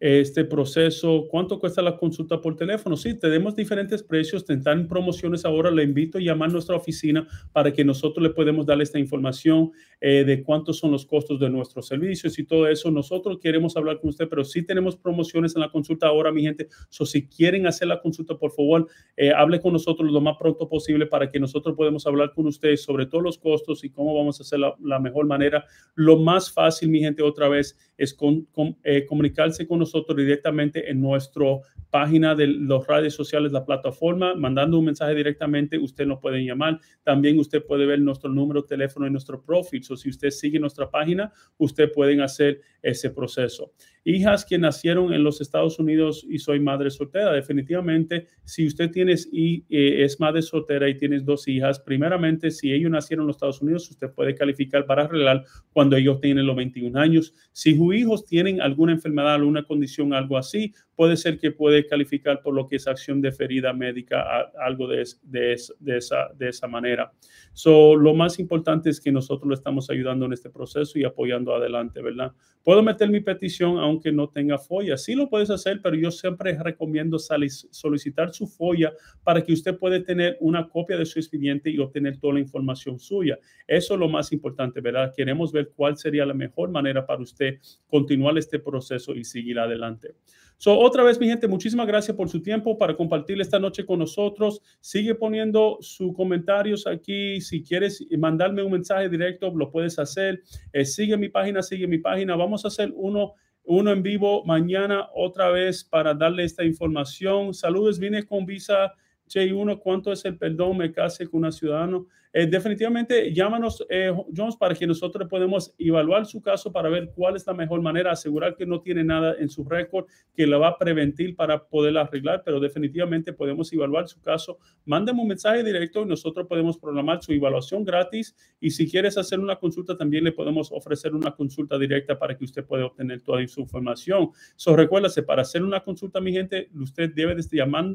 este 0.00 0.44
proceso, 0.44 1.26
cuánto 1.30 1.58
cuesta 1.58 1.80
la 1.80 1.96
consulta 1.96 2.40
por 2.40 2.56
teléfono. 2.56 2.96
Sí, 2.96 3.14
tenemos 3.14 3.54
diferentes 3.54 4.02
precios, 4.02 4.44
están 4.48 4.88
promociones 4.88 5.44
ahora. 5.44 5.70
Le 5.70 5.82
invito 5.82 6.18
a 6.18 6.20
llamar 6.20 6.50
a 6.50 6.52
nuestra 6.52 6.76
oficina 6.76 7.26
para 7.52 7.72
que 7.72 7.84
nosotros 7.84 8.22
le 8.22 8.30
podemos 8.30 8.66
darle 8.66 8.84
esta 8.84 8.98
información 8.98 9.72
eh, 10.06 10.22
de 10.22 10.42
cuántos 10.42 10.76
son 10.76 10.90
los 10.90 11.06
costos 11.06 11.40
de 11.40 11.48
nuestros 11.48 11.86
servicios 11.86 12.38
y 12.38 12.44
todo 12.44 12.68
eso. 12.68 12.90
Nosotros 12.90 13.38
queremos 13.40 13.74
hablar 13.74 14.00
con 14.00 14.10
usted, 14.10 14.28
pero 14.28 14.44
sí 14.44 14.62
tenemos 14.62 14.96
promociones 14.96 15.56
en 15.56 15.62
la 15.62 15.70
consulta 15.70 16.08
ahora, 16.08 16.30
mi 16.30 16.42
gente. 16.42 16.68
So, 16.90 17.06
si 17.06 17.26
quieren 17.26 17.66
hacer 17.66 17.88
la 17.88 18.02
consulta, 18.02 18.36
por 18.36 18.52
favor, 18.52 18.86
eh, 19.16 19.32
hable 19.32 19.62
con 19.62 19.72
nosotros 19.72 20.12
lo 20.12 20.20
más 20.20 20.36
pronto 20.38 20.68
posible 20.68 21.06
para 21.06 21.30
que 21.30 21.40
nosotros 21.40 21.74
podamos 21.74 22.06
hablar 22.06 22.34
con 22.34 22.46
ustedes 22.46 22.82
sobre 22.82 23.06
todos 23.06 23.24
los 23.24 23.38
costos 23.38 23.82
y 23.82 23.88
cómo 23.88 24.14
vamos 24.14 24.38
a 24.38 24.42
hacer 24.42 24.58
la, 24.58 24.74
la 24.82 25.00
mejor 25.00 25.24
manera. 25.24 25.64
Lo 25.94 26.18
más 26.18 26.52
fácil, 26.52 26.90
mi 26.90 27.00
gente, 27.00 27.22
otra 27.22 27.48
vez, 27.48 27.74
es 27.96 28.12
con, 28.12 28.46
eh, 28.82 29.06
comunicarse 29.06 29.66
con 29.66 29.78
nosotros 29.78 30.16
directamente 30.16 30.90
en 30.90 31.00
nuestra 31.00 31.46
página 31.90 32.34
de 32.34 32.48
las 32.48 32.86
redes 32.86 33.14
sociales, 33.14 33.52
la 33.52 33.64
plataforma, 33.64 34.34
mandando 34.34 34.78
un 34.78 34.86
mensaje 34.86 35.14
directamente, 35.14 35.78
usted 35.78 36.06
nos 36.06 36.18
puede 36.18 36.44
llamar. 36.44 36.80
También 37.04 37.38
usted 37.38 37.64
puede 37.64 37.86
ver 37.86 38.00
nuestro 38.00 38.30
número 38.30 38.62
de 38.62 38.68
teléfono 38.68 39.06
en 39.06 39.12
nuestro 39.12 39.40
profil. 39.42 39.82
O 39.90 39.93
si 39.96 40.08
usted 40.08 40.30
sigue 40.30 40.58
nuestra 40.58 40.90
página, 40.90 41.32
usted 41.58 41.90
puede 41.92 42.22
hacer 42.22 42.60
ese 42.82 43.10
proceso. 43.10 43.72
Hijas 44.04 44.44
que 44.44 44.58
nacieron 44.58 45.14
en 45.14 45.24
los 45.24 45.40
Estados 45.40 45.78
Unidos 45.78 46.26
y 46.28 46.38
soy 46.38 46.60
madre 46.60 46.90
soltera, 46.90 47.32
definitivamente, 47.32 48.26
si 48.44 48.66
usted 48.66 48.90
tiene 48.90 49.14
y 49.32 49.64
eh, 49.70 50.04
es 50.04 50.20
madre 50.20 50.42
soltera 50.42 50.88
y 50.88 50.98
tienes 50.98 51.24
dos 51.24 51.48
hijas, 51.48 51.80
primeramente, 51.80 52.50
si 52.50 52.72
ellos 52.72 52.90
nacieron 52.90 53.24
en 53.24 53.28
los 53.28 53.36
Estados 53.36 53.62
Unidos, 53.62 53.90
usted 53.90 54.10
puede 54.10 54.34
calificar 54.34 54.84
para 54.84 55.04
arreglar 55.04 55.44
cuando 55.72 55.96
ellos 55.96 56.20
tienen 56.20 56.46
los 56.46 56.56
21 56.56 56.98
años. 56.98 57.34
Si 57.52 57.76
sus 57.76 57.94
hijos 57.94 58.26
tienen 58.26 58.60
alguna 58.60 58.92
enfermedad, 58.92 59.34
alguna 59.34 59.62
condición, 59.62 60.12
algo 60.12 60.36
así, 60.36 60.74
puede 60.96 61.16
ser 61.16 61.38
que 61.38 61.50
puede 61.50 61.86
calificar 61.86 62.40
por 62.42 62.54
lo 62.54 62.66
que 62.66 62.76
es 62.76 62.86
acción 62.86 63.20
de 63.20 63.32
ferida 63.32 63.72
médica, 63.72 64.50
algo 64.64 64.86
de, 64.86 65.04
de, 65.22 65.56
de, 65.80 65.96
esa, 65.96 66.28
de 66.36 66.48
esa 66.48 66.68
manera. 66.68 67.12
So, 67.52 67.96
lo 67.96 68.14
más 68.14 68.38
importante 68.38 68.90
es 68.90 69.00
que 69.00 69.12
nosotros 69.12 69.48
le 69.48 69.54
estamos 69.54 69.90
ayudando 69.90 70.26
en 70.26 70.32
este 70.32 70.50
proceso 70.50 70.98
y 70.98 71.04
apoyando 71.04 71.54
adelante, 71.54 72.02
¿verdad? 72.02 72.32
Puedo 72.62 72.82
meter 72.82 73.10
mi 73.10 73.20
petición 73.20 73.78
a 73.78 73.86
aunque 73.94 74.12
no 74.12 74.28
tenga 74.28 74.58
FOIA. 74.58 74.96
Sí 74.96 75.14
lo 75.14 75.28
puedes 75.28 75.50
hacer, 75.50 75.80
pero 75.82 75.96
yo 75.96 76.10
siempre 76.10 76.56
recomiendo 76.62 77.18
solicitar 77.18 78.32
su 78.32 78.46
FOIA 78.46 78.92
para 79.22 79.42
que 79.42 79.52
usted 79.52 79.78
pueda 79.78 80.02
tener 80.02 80.36
una 80.40 80.68
copia 80.68 80.96
de 80.96 81.06
su 81.06 81.18
expediente 81.18 81.70
y 81.70 81.78
obtener 81.78 82.18
toda 82.18 82.34
la 82.34 82.40
información 82.40 82.98
suya. 82.98 83.38
Eso 83.66 83.94
es 83.94 84.00
lo 84.00 84.08
más 84.08 84.32
importante, 84.32 84.80
¿verdad? 84.80 85.12
Queremos 85.16 85.52
ver 85.52 85.72
cuál 85.74 85.96
sería 85.96 86.26
la 86.26 86.34
mejor 86.34 86.70
manera 86.70 87.06
para 87.06 87.22
usted 87.22 87.58
continuar 87.86 88.36
este 88.36 88.58
proceso 88.58 89.14
y 89.14 89.24
seguir 89.24 89.58
adelante. 89.58 90.14
So, 90.56 90.78
otra 90.78 91.02
vez, 91.02 91.18
mi 91.20 91.26
gente, 91.26 91.48
muchísimas 91.48 91.86
gracias 91.86 92.16
por 92.16 92.28
su 92.28 92.40
tiempo 92.40 92.78
para 92.78 92.96
compartir 92.96 93.40
esta 93.40 93.58
noche 93.58 93.84
con 93.84 93.98
nosotros. 93.98 94.62
Sigue 94.80 95.14
poniendo 95.14 95.78
sus 95.80 96.14
comentarios 96.14 96.86
aquí. 96.86 97.40
Si 97.40 97.62
quieres 97.62 98.04
mandarme 98.16 98.62
un 98.62 98.72
mensaje 98.72 99.08
directo, 99.08 99.52
lo 99.54 99.70
puedes 99.70 99.98
hacer. 99.98 100.42
Eh, 100.72 100.84
sigue 100.84 101.16
mi 101.16 101.28
página, 101.28 101.62
sigue 101.62 101.86
mi 101.86 101.98
página. 101.98 102.36
Vamos 102.36 102.64
a 102.64 102.68
hacer 102.68 102.92
uno, 102.94 103.34
uno 103.64 103.90
en 103.90 104.02
vivo 104.02 104.44
mañana 104.44 105.08
otra 105.14 105.50
vez 105.50 105.84
para 105.84 106.14
darle 106.14 106.44
esta 106.44 106.64
información. 106.64 107.54
Saludos, 107.54 107.98
vine 107.98 108.24
con 108.24 108.46
visa 108.46 108.92
J1, 109.34 109.80
¿cuánto 109.80 110.12
es 110.12 110.24
el 110.24 110.38
perdón? 110.38 110.78
Me 110.78 110.92
case 110.92 111.26
con 111.26 111.44
un 111.44 111.52
ciudadano. 111.52 112.06
Eh, 112.36 112.48
definitivamente 112.48 113.32
llámanos, 113.32 113.86
eh, 113.88 114.12
Jones, 114.36 114.56
para 114.56 114.74
que 114.74 114.88
nosotros 114.88 115.28
podemos 115.28 115.72
evaluar 115.78 116.26
su 116.26 116.42
caso 116.42 116.72
para 116.72 116.88
ver 116.88 117.12
cuál 117.14 117.36
es 117.36 117.46
la 117.46 117.54
mejor 117.54 117.80
manera, 117.80 118.10
asegurar 118.10 118.56
que 118.56 118.66
no 118.66 118.80
tiene 118.80 119.04
nada 119.04 119.36
en 119.38 119.48
su 119.48 119.62
récord 119.62 120.06
que 120.34 120.44
lo 120.44 120.58
va 120.58 120.68
a 120.68 120.78
prevenir 120.78 121.36
para 121.36 121.64
poder 121.64 121.96
arreglar, 121.96 122.42
pero 122.44 122.58
definitivamente 122.58 123.32
podemos 123.32 123.72
evaluar 123.72 124.08
su 124.08 124.20
caso. 124.20 124.58
Mándame 124.84 125.22
un 125.22 125.28
mensaje 125.28 125.62
directo 125.62 126.02
y 126.02 126.06
nosotros 126.06 126.48
podemos 126.48 126.76
programar 126.76 127.22
su 127.22 127.32
evaluación 127.32 127.84
gratis 127.84 128.34
y 128.58 128.70
si 128.70 128.90
quieres 128.90 129.16
hacer 129.16 129.38
una 129.38 129.54
consulta 129.54 129.96
también 129.96 130.24
le 130.24 130.32
podemos 130.32 130.72
ofrecer 130.72 131.14
una 131.14 131.36
consulta 131.36 131.78
directa 131.78 132.18
para 132.18 132.36
que 132.36 132.44
usted 132.44 132.64
pueda 132.64 132.86
obtener 132.86 133.20
toda 133.20 133.46
su 133.46 133.60
información. 133.60 134.30
So, 134.56 134.74
recuérdase, 134.74 135.22
para 135.22 135.42
hacer 135.42 135.62
una 135.62 135.84
consulta, 135.84 136.20
mi 136.20 136.32
gente, 136.32 136.68
usted 136.74 137.12
debe 137.14 137.36
de 137.36 137.44
llamar 137.52 137.94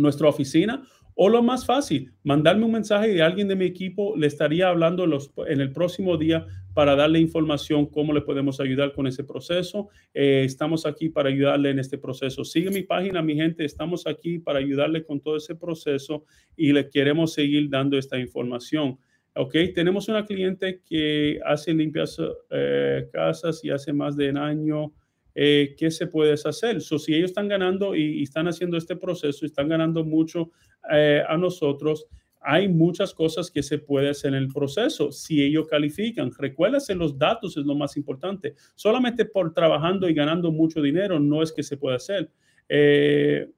nuestra 0.00 0.28
oficina 0.28 0.82
o 1.14 1.28
lo 1.28 1.42
más 1.42 1.66
fácil, 1.66 2.12
mandarme 2.22 2.64
un 2.64 2.72
mensaje 2.72 3.14
y 3.14 3.20
alguien 3.20 3.46
de 3.46 3.56
mi 3.56 3.66
equipo 3.66 4.16
le 4.16 4.26
estaría 4.26 4.68
hablando 4.68 5.06
los, 5.06 5.30
en 5.48 5.60
el 5.60 5.70
próximo 5.70 6.16
día 6.16 6.46
para 6.72 6.96
darle 6.96 7.18
información 7.18 7.84
cómo 7.84 8.12
le 8.12 8.22
podemos 8.22 8.58
ayudar 8.58 8.94
con 8.94 9.06
ese 9.06 9.24
proceso. 9.24 9.90
Eh, 10.14 10.44
estamos 10.46 10.86
aquí 10.86 11.08
para 11.08 11.28
ayudarle 11.28 11.70
en 11.70 11.78
este 11.78 11.98
proceso. 11.98 12.42
Sigue 12.42 12.70
mi 12.70 12.84
página, 12.84 13.20
mi 13.20 13.34
gente. 13.34 13.64
Estamos 13.64 14.06
aquí 14.06 14.38
para 14.38 14.60
ayudarle 14.60 15.04
con 15.04 15.20
todo 15.20 15.36
ese 15.36 15.56
proceso 15.56 16.24
y 16.56 16.72
le 16.72 16.88
queremos 16.88 17.34
seguir 17.34 17.68
dando 17.68 17.98
esta 17.98 18.18
información. 18.18 18.98
Ok, 19.34 19.54
tenemos 19.74 20.08
una 20.08 20.24
cliente 20.24 20.80
que 20.88 21.38
hace 21.44 21.74
limpias 21.74 22.18
eh, 22.50 23.08
casas 23.12 23.62
y 23.62 23.70
hace 23.70 23.92
más 23.92 24.16
de 24.16 24.30
un 24.30 24.38
año 24.38 24.92
eh, 25.34 25.74
¿qué 25.78 25.90
se 25.90 26.06
puede 26.06 26.34
hacer? 26.34 26.80
So, 26.80 26.98
si 26.98 27.14
ellos 27.14 27.30
están 27.30 27.48
ganando 27.48 27.94
y, 27.94 28.22
están 28.22 28.48
haciendo 28.48 28.76
este 28.76 28.96
proceso, 28.96 29.46
están 29.46 29.68
ganando 29.68 30.04
mucho 30.04 30.50
eh, 30.92 31.22
a 31.28 31.36
nosotros, 31.36 32.06
hay 32.40 32.68
muchas 32.68 33.12
cosas 33.12 33.50
que 33.50 33.62
se 33.62 33.78
puede 33.78 34.10
hacer 34.10 34.30
en 34.32 34.38
el 34.42 34.48
proceso 34.48 35.12
si 35.12 35.42
ellos 35.42 35.68
califican. 35.68 36.30
Recuérdase, 36.36 36.94
los 36.94 37.18
datos 37.18 37.56
es 37.56 37.66
lo 37.66 37.74
más 37.74 37.96
importante. 37.96 38.54
Solamente 38.74 39.26
por 39.26 39.52
trabajando 39.52 40.08
y 40.08 40.14
ganando 40.14 40.50
mucho 40.50 40.80
dinero 40.80 41.20
no 41.20 41.42
es 41.42 41.52
que 41.52 41.62
se 41.62 41.76
puede 41.76 41.96
hacer. 41.96 42.30
Eh, 42.68 43.50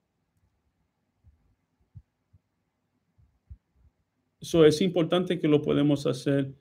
eso 4.41 4.65
es 4.65 4.81
importante 4.81 5.39
que 5.39 5.47
lo 5.47 5.63
podemos 5.63 6.07
hacer 6.07 6.53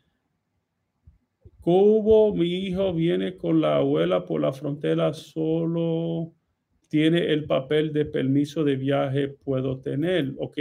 Cubo, 1.62 2.34
mi 2.34 2.47
hijo 2.47 2.91
viene 2.91 3.38
con 3.38 3.62
la 3.62 3.78
abuela 3.78 4.26
por 4.26 4.41
la 4.41 4.51
frontera, 4.51 5.14
solo 5.14 6.34
tiene 6.89 7.32
el 7.32 7.45
papel 7.45 7.93
de 7.93 8.05
permiso 8.05 8.64
de 8.64 8.76
viaje, 8.76 9.28
puedo 9.28 9.80
tener. 9.80 10.34
Ok, 10.39 10.57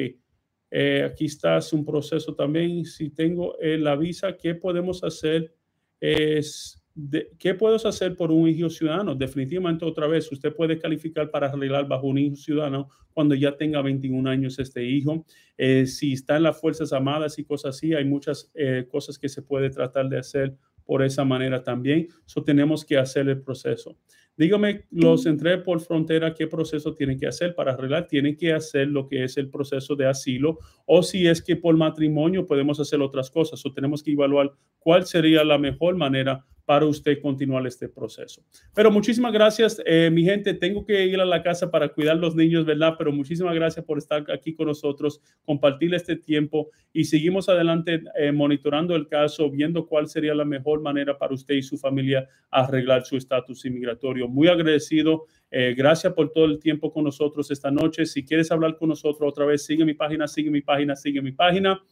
eh, 0.71 1.03
aquí 1.03 1.25
está 1.25 1.59
un 1.73 1.87
proceso 1.87 2.35
también. 2.35 2.85
Si 2.85 3.09
tengo 3.11 3.59
eh, 3.61 3.79
la 3.79 3.97
visa, 3.97 4.37
¿qué 4.37 4.55
podemos 4.55 5.03
hacer? 5.03 5.55
¿Qué 5.99 7.55
puedo 7.55 7.77
hacer 7.77 8.15
por 8.15 8.31
un 8.31 8.47
hijo 8.47 8.69
ciudadano? 8.69 9.15
Definitivamente 9.15 9.87
otra 9.87 10.07
vez, 10.07 10.31
usted 10.31 10.55
puede 10.55 10.79
calificar 10.79 11.31
para 11.31 11.49
arreglar 11.49 11.89
bajo 11.89 12.09
un 12.09 12.19
hijo 12.19 12.37
ciudadano 12.37 12.91
cuando 13.15 13.35
ya 13.35 13.57
tenga 13.57 13.81
21 13.81 14.29
años 14.29 14.59
este 14.59 14.85
hijo. 14.85 15.25
Eh, 15.57 15.87
si 15.87 16.13
está 16.13 16.37
en 16.37 16.43
las 16.43 16.61
Fuerzas 16.61 16.93
Armadas 16.93 17.39
y 17.39 17.45
cosas 17.45 17.77
así, 17.77 17.95
hay 17.95 18.05
muchas 18.05 18.53
cosas 18.91 19.19
que 19.19 19.31
se 19.31 19.41
puede 19.41 19.71
tratar 19.71 20.11
de 20.11 20.19
hacer 20.19 20.57
por 20.85 21.03
esa 21.03 21.25
manera 21.25 21.63
también. 21.63 22.09
So 22.27 22.43
tenemos 22.43 22.85
que 22.85 22.99
hacer 22.99 23.29
el 23.29 23.41
proceso. 23.43 23.97
Dígame, 24.37 24.87
los 24.91 25.27
entré 25.27 25.59
por 25.59 25.81
frontera, 25.81 26.33
¿qué 26.33 26.47
proceso 26.47 26.95
tienen 26.95 27.19
que 27.19 27.27
hacer 27.27 27.55
para 27.55 27.73
arreglar? 27.73 28.07
Tienen 28.07 28.37
que 28.37 28.55
hacer 28.55 28.89
lo 28.89 29.07
que 29.07 29.25
es 29.25 29.37
el 29.37 29.51
proceso 29.51 29.97
de 29.97 30.07
asilo 30.07 30.59
o 30.87 31.03
si 31.03 31.27
es 31.27 31.43
que 31.43 31.57
por 31.57 31.77
matrimonio 31.77 32.47
podemos 32.47 32.81
hacer 32.81 33.03
otras 33.03 33.31
cosas. 33.31 33.65
O 33.67 33.73
tenemos 33.73 34.03
que 34.03 34.13
evaluar 34.13 34.53
cuál 34.79 35.05
sería 35.05 35.45
la 35.45 35.59
mejor 35.59 35.97
manera 35.97 36.47
para 36.71 36.87
usted 36.87 37.21
continuar 37.21 37.67
este 37.67 37.89
proceso. 37.89 38.45
Pero 38.73 38.93
muchísimas 38.93 39.33
gracias, 39.33 39.83
eh, 39.85 40.09
mi 40.09 40.23
gente. 40.23 40.55
Tengo 40.55 40.85
que 40.85 41.05
ir 41.05 41.21
a 41.21 41.25
la 41.25 41.43
casa 41.43 41.69
para 41.69 41.89
cuidar 41.89 42.17
los 42.19 42.37
niños, 42.37 42.65
¿verdad? 42.65 42.95
Pero 42.97 43.11
muchísimas 43.11 43.57
gracias 43.57 43.85
por 43.85 43.99
estar 43.99 44.25
aquí 44.31 44.55
con 44.55 44.69
nosotros, 44.69 45.21
compartir 45.45 45.93
este 45.95 46.15
tiempo 46.15 46.71
y 46.93 47.07
seguimos 47.07 47.49
adelante 47.49 48.05
eh, 48.17 48.31
monitorando 48.31 48.95
el 48.95 49.09
caso, 49.09 49.51
viendo 49.51 49.85
cuál 49.85 50.07
sería 50.07 50.33
la 50.33 50.45
mejor 50.45 50.81
manera 50.81 51.19
para 51.19 51.35
usted 51.35 51.57
y 51.57 51.63
su 51.63 51.77
familia 51.77 52.29
arreglar 52.53 53.05
su 53.05 53.17
estatus 53.17 53.65
inmigratorio. 53.65 54.29
Muy 54.29 54.47
agradecido. 54.47 55.25
Eh, 55.51 55.75
gracias 55.77 56.13
por 56.13 56.31
todo 56.31 56.45
el 56.45 56.61
tiempo 56.61 56.93
con 56.93 57.03
nosotros 57.03 57.51
esta 57.51 57.73
noche. 57.73 58.07
Si 58.07 58.25
quieres 58.25 58.53
hablar 58.53 58.77
con 58.77 58.91
nosotros 58.91 59.29
otra 59.29 59.45
vez, 59.45 59.67
sigue 59.67 59.85
mi 59.85 59.95
página, 59.95 60.29
sigue 60.29 60.53
mi 60.53 60.61
página, 60.61 60.95
sigue 60.95 61.21
mi 61.21 61.33
página. 61.33 61.83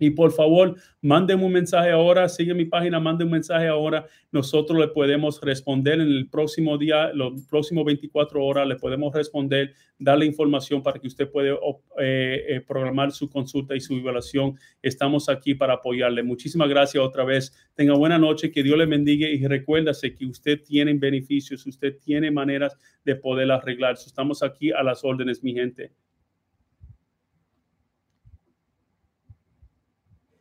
Y 0.00 0.10
por 0.10 0.32
favor, 0.32 0.76
manden 1.02 1.44
un 1.44 1.52
mensaje 1.52 1.90
ahora, 1.90 2.26
sigue 2.28 2.54
mi 2.54 2.64
página, 2.64 2.98
manden 2.98 3.26
un 3.26 3.32
mensaje 3.32 3.68
ahora. 3.68 4.06
Nosotros 4.32 4.78
le 4.78 4.88
podemos 4.88 5.42
responder 5.42 6.00
en 6.00 6.08
el 6.08 6.30
próximo 6.30 6.78
día, 6.78 7.12
los 7.12 7.44
próximos 7.46 7.84
24 7.84 8.42
horas, 8.42 8.66
le 8.66 8.76
podemos 8.76 9.14
responder, 9.14 9.74
darle 9.98 10.24
información 10.24 10.82
para 10.82 10.98
que 10.98 11.06
usted 11.06 11.30
pueda 11.30 11.52
eh, 11.98 12.44
eh, 12.48 12.60
programar 12.66 13.12
su 13.12 13.28
consulta 13.28 13.76
y 13.76 13.80
su 13.80 13.98
evaluación. 13.98 14.58
Estamos 14.80 15.28
aquí 15.28 15.54
para 15.54 15.74
apoyarle. 15.74 16.22
Muchísimas 16.22 16.70
gracias 16.70 17.04
otra 17.04 17.24
vez. 17.24 17.52
Tenga 17.74 17.94
buena 17.94 18.18
noche, 18.18 18.50
que 18.50 18.62
Dios 18.62 18.78
le 18.78 18.86
bendiga 18.86 19.28
y 19.28 19.46
recuérdase 19.46 20.14
que 20.14 20.24
usted 20.24 20.62
tiene 20.62 20.94
beneficios, 20.94 21.66
usted 21.66 21.98
tiene 21.98 22.30
maneras 22.30 22.74
de 23.04 23.16
poder 23.16 23.52
arreglar. 23.52 23.96
Estamos 23.96 24.42
aquí 24.42 24.72
a 24.72 24.82
las 24.82 25.04
órdenes, 25.04 25.44
mi 25.44 25.52
gente. 25.52 25.92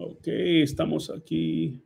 Ok, 0.02 0.28
estamos 0.28 1.10
aquí. 1.10 1.84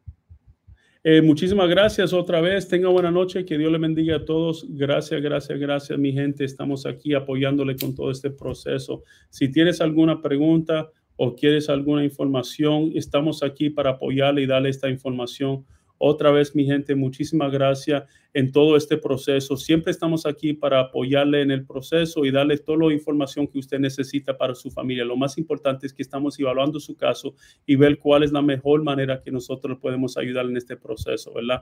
Eh, 1.04 1.24
muchísimas 1.24 1.68
gracias 1.68 2.14
otra 2.14 2.42
vez. 2.42 2.68
Tenga 2.68 2.88
buena 2.90 3.10
noche. 3.10 3.44
Que 3.44 3.58
Dios 3.58 3.72
le 3.72 3.80
bendiga 3.80 4.18
a 4.18 4.24
todos. 4.24 4.68
Gracias, 4.70 5.20
gracias, 5.20 5.60
gracias, 5.60 5.98
mi 5.98 6.14
gente. 6.14 6.46
Estamos 6.46 6.86
aquí 6.86 7.16
apoyándole 7.16 7.76
con 7.76 7.96
todo 7.96 8.12
este 8.12 8.30
proceso. 8.30 9.02
Si 9.32 9.52
tienes 9.52 9.82
alguna 9.82 10.22
pregunta 10.22 10.92
o 11.16 11.34
quieres 11.36 11.70
alguna 11.70 12.04
información, 12.04 12.92
estamos 12.94 13.42
aquí 13.42 13.72
para 13.72 13.90
apoyarle 13.90 14.44
y 14.44 14.46
darle 14.46 14.70
esta 14.70 14.90
información. 14.90 15.66
Otra 16.06 16.32
vez, 16.32 16.54
mi 16.54 16.66
gente, 16.66 16.96
muchísimas 16.96 17.50
gracias 17.50 18.04
en 18.34 18.52
todo 18.52 18.76
este 18.76 18.98
proceso. 18.98 19.56
Siempre 19.56 19.90
estamos 19.90 20.26
aquí 20.26 20.52
para 20.52 20.82
apoyarle 20.82 21.42
en 21.42 21.50
el 21.50 21.66
proceso 21.66 22.26
y 22.26 22.32
darle 22.32 22.58
toda 22.58 22.90
la 22.90 22.94
información 22.94 23.48
que 23.48 23.58
usted 23.58 23.80
necesita 23.80 24.38
para 24.38 24.54
su 24.54 24.70
familia. 24.70 25.06
Lo 25.06 25.16
más 25.16 25.38
importante 25.38 25.88
es 25.88 25.94
que 25.94 26.02
estamos 26.02 26.38
evaluando 26.38 26.82
su 26.82 26.98
caso 26.98 27.36
y 27.66 27.78
ver 27.78 28.00
cuál 28.00 28.24
es 28.24 28.34
la 28.34 28.42
mejor 28.42 28.84
manera 28.84 29.22
que 29.22 29.32
nosotros 29.32 29.80
podemos 29.80 30.18
ayudar 30.18 30.46
en 30.46 30.58
este 30.58 30.76
proceso, 30.76 31.34
¿verdad? 31.36 31.62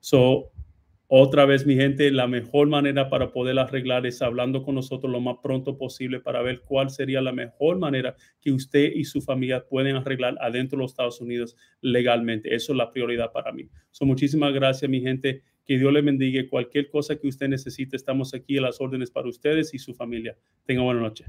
So, 0.00 0.50
otra 1.10 1.46
vez, 1.46 1.64
mi 1.64 1.74
gente, 1.74 2.10
la 2.10 2.26
mejor 2.26 2.68
manera 2.68 3.08
para 3.08 3.32
poder 3.32 3.58
arreglar 3.58 4.04
es 4.04 4.20
hablando 4.20 4.62
con 4.62 4.74
nosotros 4.74 5.10
lo 5.10 5.20
más 5.20 5.36
pronto 5.42 5.78
posible 5.78 6.20
para 6.20 6.42
ver 6.42 6.60
cuál 6.60 6.90
sería 6.90 7.22
la 7.22 7.32
mejor 7.32 7.78
manera 7.78 8.14
que 8.42 8.52
usted 8.52 8.92
y 8.94 9.04
su 9.04 9.22
familia 9.22 9.66
pueden 9.66 9.96
arreglar 9.96 10.36
adentro 10.38 10.76
de 10.76 10.82
los 10.82 10.90
Estados 10.90 11.22
Unidos 11.22 11.56
legalmente. 11.80 12.54
Eso 12.54 12.72
es 12.72 12.76
la 12.76 12.90
prioridad 12.90 13.32
para 13.32 13.52
mí. 13.52 13.70
So, 13.90 14.04
muchísimas 14.04 14.52
gracias, 14.52 14.90
mi 14.90 15.00
gente. 15.00 15.42
Que 15.64 15.78
Dios 15.78 15.94
le 15.94 16.02
bendiga. 16.02 16.46
Cualquier 16.46 16.90
cosa 16.90 17.16
que 17.16 17.26
usted 17.26 17.48
necesite, 17.48 17.96
estamos 17.96 18.34
aquí 18.34 18.58
a 18.58 18.62
las 18.62 18.78
órdenes 18.78 19.10
para 19.10 19.30
ustedes 19.30 19.72
y 19.72 19.78
su 19.78 19.94
familia. 19.94 20.36
Tenga 20.66 20.82
buena 20.82 21.00
noche. 21.00 21.24